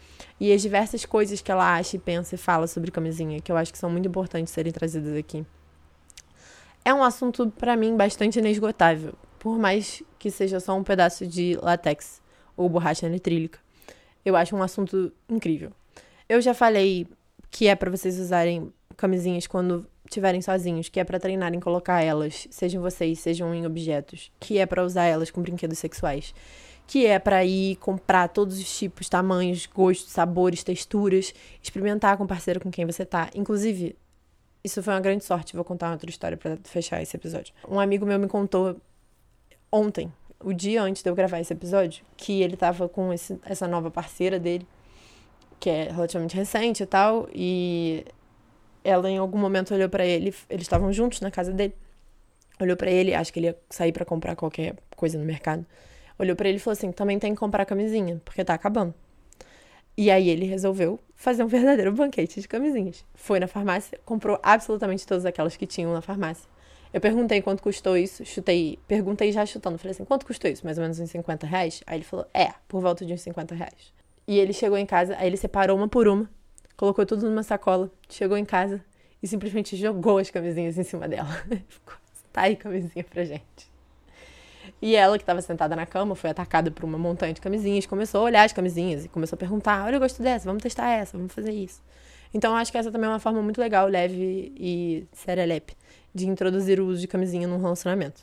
E 0.41 0.53
as 0.53 0.63
diversas 0.63 1.05
coisas 1.05 1.41
que 1.41 1.51
ela 1.51 1.77
acha 1.77 1.97
e 1.97 1.99
pensa 1.99 2.35
e 2.35 2.39
fala 2.39 2.67
sobre 2.67 2.91
camisinha, 2.91 3.41
que 3.41 3.51
eu 3.51 3.57
acho 3.57 3.73
que 3.73 3.79
são 3.79 3.91
muito 3.91 4.09
importantes 4.09 4.53
serem 4.53 4.73
trazidas 4.73 5.17
aqui. 5.17 5.45
É 6.85 6.93
um 6.93 7.05
assunto, 7.05 7.51
para 7.51 7.77
mim, 7.77 7.97
bastante 7.97 8.39
inesgotável, 8.39 9.15
por 9.39 9.59
mais 9.59 10.03
que 10.19 10.31
seja 10.31 10.59
só 10.59 10.77
um 10.77 10.83
pedaço 10.83 11.27
de 11.27 11.59
látex 11.63 12.21
ou 12.57 12.69
borracha 12.69 13.09
nitrílica. 13.09 13.59
Eu 14.25 14.37
acho 14.37 14.57
um 14.57 14.63
assunto 14.63 15.13
incrível. 15.29 15.73
Eu 16.29 16.41
já 16.41 16.55
falei 16.55 17.07
que 17.51 17.69
é 17.69 17.75
para 17.75 17.91
vocês 17.91 18.19
usarem 18.19 18.73
camisinhas 18.97 19.47
quando 19.47 19.87
estiverem 20.13 20.43
sozinhos, 20.43 20.89
que 20.89 21.01
é 21.01 21.05
para 21.05 21.19
treinarem 21.19 21.59
colocar 21.59 22.03
elas, 22.03 22.47
sejam 22.51 22.83
vocês, 22.83 23.19
sejam 23.19 23.55
em 23.55 23.67
objetos, 23.67 24.31
que 24.39 24.59
é 24.59 24.67
para 24.67 24.85
usar 24.85 25.05
elas 25.05 25.31
com 25.31 25.41
brinquedos 25.41 25.79
sexuais, 25.79 26.35
que 26.87 27.07
é 27.07 27.19
para 27.19 27.45
ir 27.45 27.77
comprar 27.77 28.29
todos 28.29 28.59
os 28.59 28.79
tipos, 28.79 29.09
tamanhos, 29.09 29.67
gostos, 29.67 30.13
sabores, 30.13 30.63
texturas, 30.63 31.35
experimentar 31.63 32.17
com 32.17 32.25
o 32.25 32.29
parceiro 32.29 32.61
com 32.61 32.71
quem 32.71 32.85
você 32.85 33.05
tá. 33.05 33.31
Inclusive, 33.35 33.97
isso 34.63 34.83
foi 34.83 34.93
uma 34.93 35.01
grande 35.01 35.25
sorte, 35.25 35.57
vou 35.57 35.65
contar 35.65 35.87
uma 35.87 35.95
outra 35.95 36.11
história 36.11 36.37
para 36.37 36.59
fechar 36.65 37.03
esse 37.03 37.17
episódio. 37.17 37.55
Um 37.69 37.81
amigo 37.81 38.05
meu 38.05 38.19
me 38.19 38.29
contou 38.29 38.77
ontem, 39.71 40.13
o 40.39 40.53
dia 40.53 40.83
antes 40.83 41.03
de 41.03 41.09
eu 41.09 41.15
gravar 41.15 41.41
esse 41.41 41.53
episódio, 41.53 42.05
que 42.17 42.43
ele 42.43 42.57
tava 42.57 42.89
com 42.89 43.13
esse, 43.13 43.39
essa 43.45 43.67
nova 43.67 43.91
parceira 43.91 44.39
dele, 44.39 44.67
que 45.59 45.71
é 45.71 45.91
relativamente 45.91 46.37
recente 46.37 46.83
e 46.83 46.87
tal, 46.87 47.29
e 47.33 48.05
ela 48.85 49.11
em 49.11 49.19
algum 49.19 49.39
momento 49.39 49.75
olhou 49.75 49.89
para 49.89 50.05
ele, 50.05 50.35
eles 50.49 50.63
estavam 50.63 50.93
juntos 50.93 51.21
na 51.21 51.31
casa 51.31 51.53
dele. 51.53 51.75
Olhou 52.61 52.77
para 52.77 52.91
ele, 52.91 53.15
acho 53.15 53.33
que 53.33 53.41
ele 53.41 53.47
ia 53.47 53.59
sair 53.71 53.93
para 53.93 54.05
comprar 54.05 54.37
qualquer 54.37 54.77
coisa 54.97 55.19
no 55.19 55.25
mercado. 55.25 55.65
Olhou 56.19 56.37
para 56.37 56.49
ele 56.49 56.59
e 56.59 56.61
falou 56.61 56.73
assim: 56.73 56.93
"Também 56.93 57.19
tem 57.19 57.35
que 57.35 57.41
comprar 57.41 57.65
camisinha, 57.65 58.21
porque 58.25 58.45
tá 58.45 58.55
acabando". 58.55 58.95
E 59.97 60.11
aí 60.11 60.29
ele 60.29 60.47
resolveu 60.47 60.99
fazer 61.15 61.45
um 61.45 61.47
verdadeiro 61.47 61.93
banquete 61.93 62.41
de 62.41 62.49
camisinhas. 62.49 63.05
Foi 63.15 63.39
na 63.39 63.47
farmácia, 63.47 63.99
comprou 64.05 64.39
absolutamente 64.43 65.07
todas 65.07 65.27
aquelas 65.27 65.57
que 65.57 65.67
tinham 65.67 65.93
na 65.93 66.01
farmácia. 66.01 66.49
Eu 66.93 67.01
perguntei 67.01 67.41
quanto 67.41 67.63
custou 67.63 67.97
isso, 67.97 68.25
chutei, 68.25 68.79
perguntei 68.87 69.33
já 69.33 69.47
chutando, 69.47 69.79
falei 69.79 69.93
assim, 69.93 70.05
quanto 70.05 70.27
custou 70.27 70.51
isso? 70.51 70.65
Mais 70.65 70.77
ou 70.77 70.83
menos 70.83 70.99
uns 71.01 71.11
50 71.11 71.47
reais? 71.47 71.83
Aí 71.87 71.97
ele 71.97 72.05
falou, 72.05 72.27
é, 72.35 72.53
por 72.69 72.83
volta 72.83 73.05
de 73.05 73.15
uns 73.15 73.23
50 73.23 73.55
reais. 73.55 73.95
E 74.27 74.39
ele 74.39 74.53
chegou 74.53 74.77
em 74.77 74.85
casa, 74.85 75.17
aí 75.19 75.27
ele 75.27 75.39
separou 75.39 75.77
uma 75.77 75.89
por 75.89 76.07
uma, 76.07 76.29
colocou 76.83 77.07
tudo 77.07 77.31
numa 77.31 77.45
sacola, 77.45 77.89
chegou 78.09 78.37
em 78.37 78.45
casa 78.45 78.85
e 79.23 79.29
simplesmente 79.29 79.77
jogou 79.77 80.19
as 80.19 80.31
camisinhas 80.31 80.77
em 80.77 80.83
cima 80.83 81.07
dela. 81.07 81.29
Ficou, 81.69 81.95
tá 82.33 82.41
aí 82.41 82.57
camisinha 82.57 83.05
pra 83.05 83.23
gente. 83.23 83.71
E 84.81 84.97
ela, 84.97 85.17
que 85.17 85.23
estava 85.23 85.41
sentada 85.41 85.77
na 85.77 85.87
cama, 85.87 86.17
foi 86.17 86.31
atacada 86.31 86.73
por 86.73 86.83
uma 86.83 86.99
montanha 86.99 87.33
de 87.33 87.41
camisinhas, 87.41 87.87
começou 87.87 88.23
a 88.23 88.25
olhar 88.25 88.43
as 88.43 88.53
camisinhas 88.53 89.05
e 89.05 89.09
começou 89.09 89.37
a 89.37 89.39
perguntar: 89.39 89.85
olha, 89.85 89.95
eu 89.95 90.01
gosto 90.01 90.21
dessa, 90.21 90.45
vamos 90.45 90.61
testar 90.61 90.91
essa, 90.91 91.17
vamos 91.17 91.33
fazer 91.33 91.53
isso. 91.53 91.81
Então, 92.35 92.57
acho 92.57 92.73
que 92.73 92.79
essa 92.79 92.91
também 92.91 93.07
é 93.07 93.13
uma 93.13 93.21
forma 93.21 93.41
muito 93.41 93.61
legal, 93.61 93.87
leve 93.87 94.53
e 94.57 95.07
serelepe, 95.13 95.77
de 96.13 96.27
introduzir 96.27 96.81
o 96.81 96.87
uso 96.87 97.01
de 97.01 97.07
camisinha 97.07 97.47
num 97.47 97.61
relacionamento. 97.61 98.23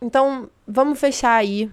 Então, 0.00 0.48
vamos 0.64 1.00
fechar 1.00 1.34
aí 1.34 1.68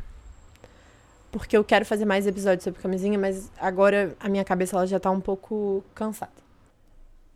porque 1.32 1.56
eu 1.56 1.64
quero 1.64 1.86
fazer 1.86 2.06
mais 2.06 2.28
episódios 2.28 2.64
sobre 2.64 2.82
camisinha, 2.82 3.18
mas 3.18 3.52
agora 3.58 4.16
a 4.20 4.28
minha 4.28 4.44
cabeça 4.44 4.76
ela 4.76 4.86
já 4.86 5.00
tá 5.00 5.10
um 5.10 5.22
pouco 5.22 5.84
cansada. 5.96 6.32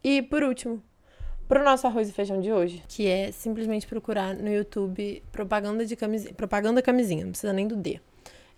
E 0.03 0.21
por 0.21 0.43
último, 0.43 0.83
pro 1.47 1.63
nosso 1.63 1.87
arroz 1.87 2.09
e 2.09 2.11
feijão 2.11 2.39
de 2.39 2.51
hoje, 2.51 2.83
que 2.87 3.07
é 3.07 3.31
simplesmente 3.31 3.87
procurar 3.87 4.35
no 4.35 4.51
YouTube 4.51 5.23
propaganda 5.31 5.85
de 5.85 5.95
camisinha, 5.95 6.33
propaganda 6.33 6.81
camisinha, 6.81 7.23
não 7.23 7.31
precisa 7.31 7.53
nem 7.53 7.67
do 7.67 7.75
D. 7.75 7.99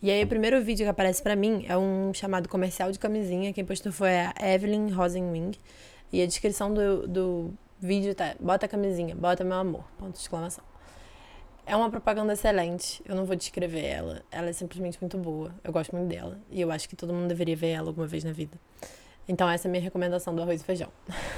E 0.02 0.12
aí 0.12 0.24
o 0.24 0.28
primeiro 0.28 0.62
vídeo 0.62 0.86
que 0.86 0.90
aparece 0.90 1.22
para 1.22 1.36
mim 1.36 1.66
é 1.68 1.78
um 1.78 2.14
chamado 2.14 2.50
comercial 2.50 2.92
de 2.92 3.00
camisinha, 3.00 3.54
quem 3.54 3.66
postou 3.66 3.92
foi 3.92 4.10
a 4.10 4.34
Evelyn 4.42 4.90
Rosenwing. 4.90 5.52
E 6.12 6.22
a 6.22 6.26
descrição 6.26 6.74
do, 6.74 7.08
do 7.08 7.54
vídeo 7.80 8.16
tá, 8.16 8.36
bota 8.40 8.68
camisinha, 8.68 9.16
bota 9.16 9.44
meu 9.44 9.58
amor, 9.58 9.84
ponto 9.98 10.14
de 10.14 10.20
exclamação. 10.20 10.64
É 11.70 11.76
uma 11.76 11.90
propaganda 11.90 12.32
excelente. 12.32 13.04
Eu 13.06 13.14
não 13.14 13.26
vou 13.26 13.36
descrever 13.36 13.84
ela. 13.84 14.24
Ela 14.32 14.48
é 14.48 14.54
simplesmente 14.54 14.98
muito 15.02 15.18
boa. 15.18 15.54
Eu 15.62 15.74
gosto 15.74 15.94
muito 15.94 16.08
dela. 16.08 16.40
E 16.50 16.62
eu 16.62 16.72
acho 16.72 16.88
que 16.88 16.96
todo 16.96 17.14
mundo 17.14 17.28
deveria 17.28 17.58
ver 17.58 17.72
ela 17.72 17.90
alguma 17.90 18.08
vez 18.08 18.24
na 18.24 18.32
vida. 18.32 18.58
Então, 19.28 19.50
essa 19.50 19.68
é 19.68 19.70
a 19.70 19.72
minha 19.72 19.84
recomendação 19.84 20.34
do 20.34 20.42
arroz 20.42 20.62
e 20.62 20.64
feijão. 20.64 20.88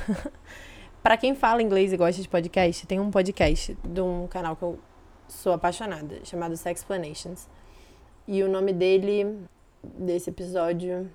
para 1.02 1.18
quem 1.18 1.34
fala 1.34 1.64
inglês 1.64 1.92
e 1.92 1.98
gosta 1.98 2.22
de 2.22 2.30
podcast, 2.30 2.86
tem 2.86 3.00
um 3.00 3.10
podcast 3.10 3.76
de 3.84 4.02
um 4.02 4.28
canal 4.28 4.56
que 4.56 4.62
eu 4.62 4.78
sou 5.28 5.52
apaixonada, 5.52 6.24
chamado 6.24 6.56
Sex 6.56 6.82
Explanations. 6.82 7.50
E 8.28 8.44
o 8.44 8.48
nome 8.48 8.72
dele, 8.72 9.36
desse 9.84 10.30
episódio, 10.30 11.10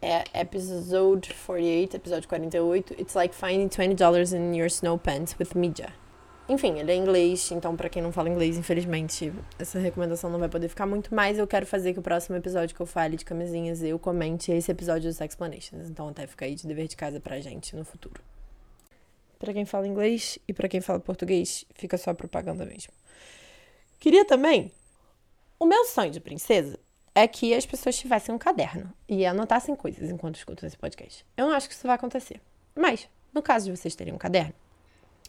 é 0.00 0.24
Episode 0.40 1.34
48, 1.34 1.96
episódio 1.96 2.28
48. 2.30 2.94
It's 2.98 3.14
like 3.14 3.34
finding 3.34 3.68
$20 3.68 4.32
in 4.34 4.56
your 4.56 4.70
snow 4.70 4.96
pants 4.96 5.36
with 5.38 5.54
Midja. 5.54 5.92
Enfim, 6.48 6.78
ele 6.78 6.90
é 6.90 6.96
inglês, 6.96 7.50
então 7.52 7.76
para 7.76 7.88
quem 7.88 8.02
não 8.02 8.10
fala 8.10 8.28
inglês, 8.28 8.56
infelizmente, 8.56 9.32
essa 9.58 9.78
recomendação 9.78 10.28
não 10.28 10.38
vai 10.38 10.48
poder 10.48 10.68
ficar 10.68 10.86
muito, 10.86 11.14
mas 11.14 11.38
eu 11.38 11.46
quero 11.46 11.64
fazer 11.64 11.92
que 11.92 12.00
o 12.00 12.02
próximo 12.02 12.36
episódio 12.36 12.74
que 12.74 12.82
eu 12.82 12.86
fale 12.86 13.16
de 13.16 13.24
camisinhas 13.24 13.82
eu 13.82 13.98
comente 13.98 14.50
esse 14.50 14.70
episódio 14.70 15.08
dos 15.08 15.20
Explanations. 15.20 15.88
Então 15.88 16.08
até 16.08 16.26
fica 16.26 16.44
aí 16.44 16.54
de 16.54 16.66
dever 16.66 16.88
de 16.88 16.96
casa 16.96 17.20
pra 17.20 17.40
gente 17.40 17.76
no 17.76 17.84
futuro. 17.84 18.20
Para 19.38 19.52
quem 19.52 19.64
fala 19.64 19.86
inglês 19.86 20.38
e 20.46 20.52
para 20.52 20.68
quem 20.68 20.80
fala 20.80 21.00
português, 21.00 21.64
fica 21.74 21.96
só 21.96 22.12
propaganda 22.12 22.66
mesmo. 22.66 22.92
Queria 23.98 24.24
também. 24.24 24.72
O 25.58 25.64
meu 25.64 25.84
sonho 25.84 26.10
de 26.10 26.20
princesa 26.20 26.78
é 27.14 27.26
que 27.28 27.54
as 27.54 27.64
pessoas 27.64 27.96
tivessem 27.96 28.34
um 28.34 28.38
caderno 28.38 28.92
e 29.08 29.24
anotassem 29.24 29.76
coisas 29.76 30.10
enquanto 30.10 30.36
escutam 30.36 30.66
esse 30.66 30.76
podcast. 30.76 31.24
Eu 31.36 31.46
não 31.46 31.54
acho 31.54 31.68
que 31.68 31.74
isso 31.74 31.86
vai 31.86 31.94
acontecer. 31.94 32.40
Mas, 32.74 33.08
no 33.32 33.42
caso 33.42 33.66
de 33.66 33.76
vocês 33.76 33.94
terem 33.94 34.12
um 34.12 34.18
caderno, 34.18 34.54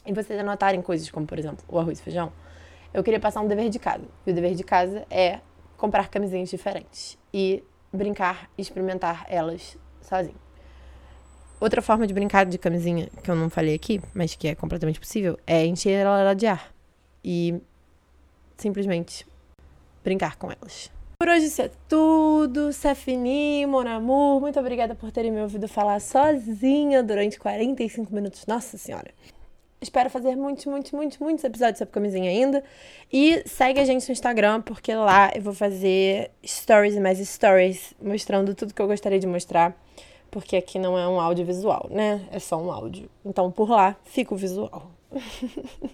e 0.06 0.14
vocês 0.14 0.40
anotarem 0.40 0.82
coisas 0.82 1.10
como, 1.10 1.26
por 1.26 1.40
exemplo, 1.40 1.64
o 1.68 1.80
arroz 1.80 2.00
e 2.00 2.02
feijão, 2.04 2.32
eu 2.94 3.04
queria 3.04 3.20
passar 3.20 3.42
um 3.42 3.48
dever 3.48 3.70
de 3.70 3.80
casa. 3.80 4.06
E 4.26 4.32
o 4.32 4.34
dever 4.34 4.54
de 4.56 4.64
casa 4.64 5.06
é 5.10 5.40
comprar 5.78 6.10
camisinhas 6.10 6.50
diferentes 6.50 7.18
e 7.34 7.64
brincar 7.92 8.50
e 8.58 8.62
experimentar 8.62 9.26
elas 9.28 9.78
sozinho. 10.02 10.42
Outra 11.60 11.82
forma 11.82 12.06
de 12.06 12.14
brincar 12.14 12.46
de 12.46 12.58
camisinha 12.58 13.10
que 13.24 13.32
eu 13.32 13.36
não 13.36 13.50
falei 13.50 13.74
aqui, 13.74 14.02
mas 14.14 14.36
que 14.36 14.48
é 14.48 14.56
completamente 14.56 15.00
possível, 15.00 15.40
é 15.48 15.66
encher 15.66 15.92
ela 15.92 16.34
de 16.34 16.46
ar 16.46 16.74
e 17.24 17.62
simplesmente 18.58 19.26
brincar 20.04 20.36
com 20.36 20.52
elas. 20.52 20.92
Por 21.18 21.30
hoje 21.30 21.46
isso 21.46 21.62
é 21.62 21.72
tudo. 21.88 22.74
Sefini, 22.74 23.66
Mon 23.66 23.88
Amour, 23.88 24.42
muito 24.42 24.60
obrigada 24.60 24.94
por 24.94 25.10
terem 25.10 25.32
me 25.32 25.42
ouvido 25.42 25.70
falar 25.70 26.02
sozinha 26.02 27.02
durante 27.02 27.40
45 27.40 28.14
minutos. 28.14 28.46
Nossa 28.46 28.78
Senhora. 28.78 29.12
Espero 29.84 30.10
fazer 30.10 30.38
muitos, 30.38 30.66
muitos, 30.66 30.92
muitos, 30.94 31.18
muitos 31.18 31.44
episódios 31.44 31.78
sobre 31.78 31.94
camisinha 31.94 32.30
ainda. 32.30 32.64
E 33.12 33.44
segue 33.46 33.82
a 33.82 33.86
gente 33.86 34.08
no 34.08 34.14
Instagram, 34.14 34.62
porque 34.62 34.96
lá 34.96 35.30
eu 35.36 35.42
vou 35.42 35.54
fazer 35.54 36.32
stories 36.44 36.96
e 36.96 37.02
mais 37.02 37.20
stories 37.20 37.94
mostrando 38.02 38.56
tudo 38.56 38.74
que 38.74 38.82
eu 38.82 38.88
gostaria 38.88 39.20
de 39.20 39.28
mostrar. 39.28 39.78
Porque 40.32 40.56
aqui 40.56 40.80
não 40.80 40.98
é 40.98 41.06
um 41.06 41.20
audiovisual, 41.20 41.90
né? 41.92 42.26
É 42.32 42.40
só 42.40 42.58
um 42.58 42.72
áudio. 42.72 43.10
Então 43.26 43.52
por 43.52 43.70
lá 43.70 43.98
fica 44.06 44.34
o 44.34 44.38
visual. 44.38 44.90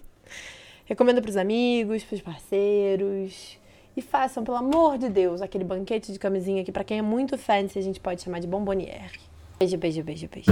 Recomendo 0.86 1.20
pros 1.20 1.36
amigos, 1.36 2.04
pros 2.04 2.20
parceiros. 2.20 3.58
E 3.96 4.00
façam, 4.00 4.44
pelo 4.44 4.56
amor 4.56 4.98
de 4.98 5.08
Deus, 5.08 5.42
aquele 5.42 5.64
banquete 5.64 6.12
de 6.12 6.18
camisinha 6.18 6.62
que, 6.62 6.70
para 6.70 6.84
quem 6.84 6.98
é 6.98 7.02
muito 7.02 7.36
fancy, 7.36 7.76
a 7.76 7.82
gente 7.82 7.98
pode 7.98 8.22
chamar 8.22 8.38
de 8.38 8.46
bomboniere. 8.46 9.18
Beijo, 9.58 9.76
beijo, 9.76 10.04
beijo, 10.04 10.28
beijo. 10.28 10.50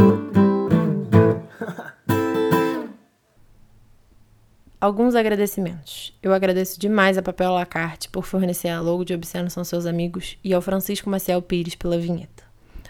Alguns 4.80 5.16
agradecimentos. 5.16 6.16
Eu 6.22 6.32
agradeço 6.32 6.78
demais 6.78 7.18
a 7.18 7.22
Papel 7.22 7.52
Lacarte 7.52 8.08
por 8.08 8.24
fornecer 8.24 8.68
a 8.68 8.80
logo 8.80 9.04
de 9.04 9.12
Obsceno 9.12 9.50
São 9.50 9.64
Seus 9.64 9.86
Amigos 9.86 10.38
e 10.44 10.54
ao 10.54 10.62
Francisco 10.62 11.10
Maciel 11.10 11.42
Pires 11.42 11.74
pela 11.74 11.98
vinheta. 11.98 12.44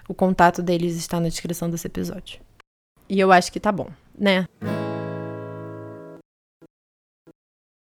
O 0.06 0.12
contato 0.12 0.60
deles 0.60 0.96
está 0.96 1.18
na 1.18 1.28
descrição 1.28 1.70
desse 1.70 1.86
episódio. 1.86 2.40
E 3.08 3.18
eu 3.18 3.32
acho 3.32 3.50
que 3.50 3.58
tá 3.58 3.72
bom, 3.72 3.88
né? 4.18 4.46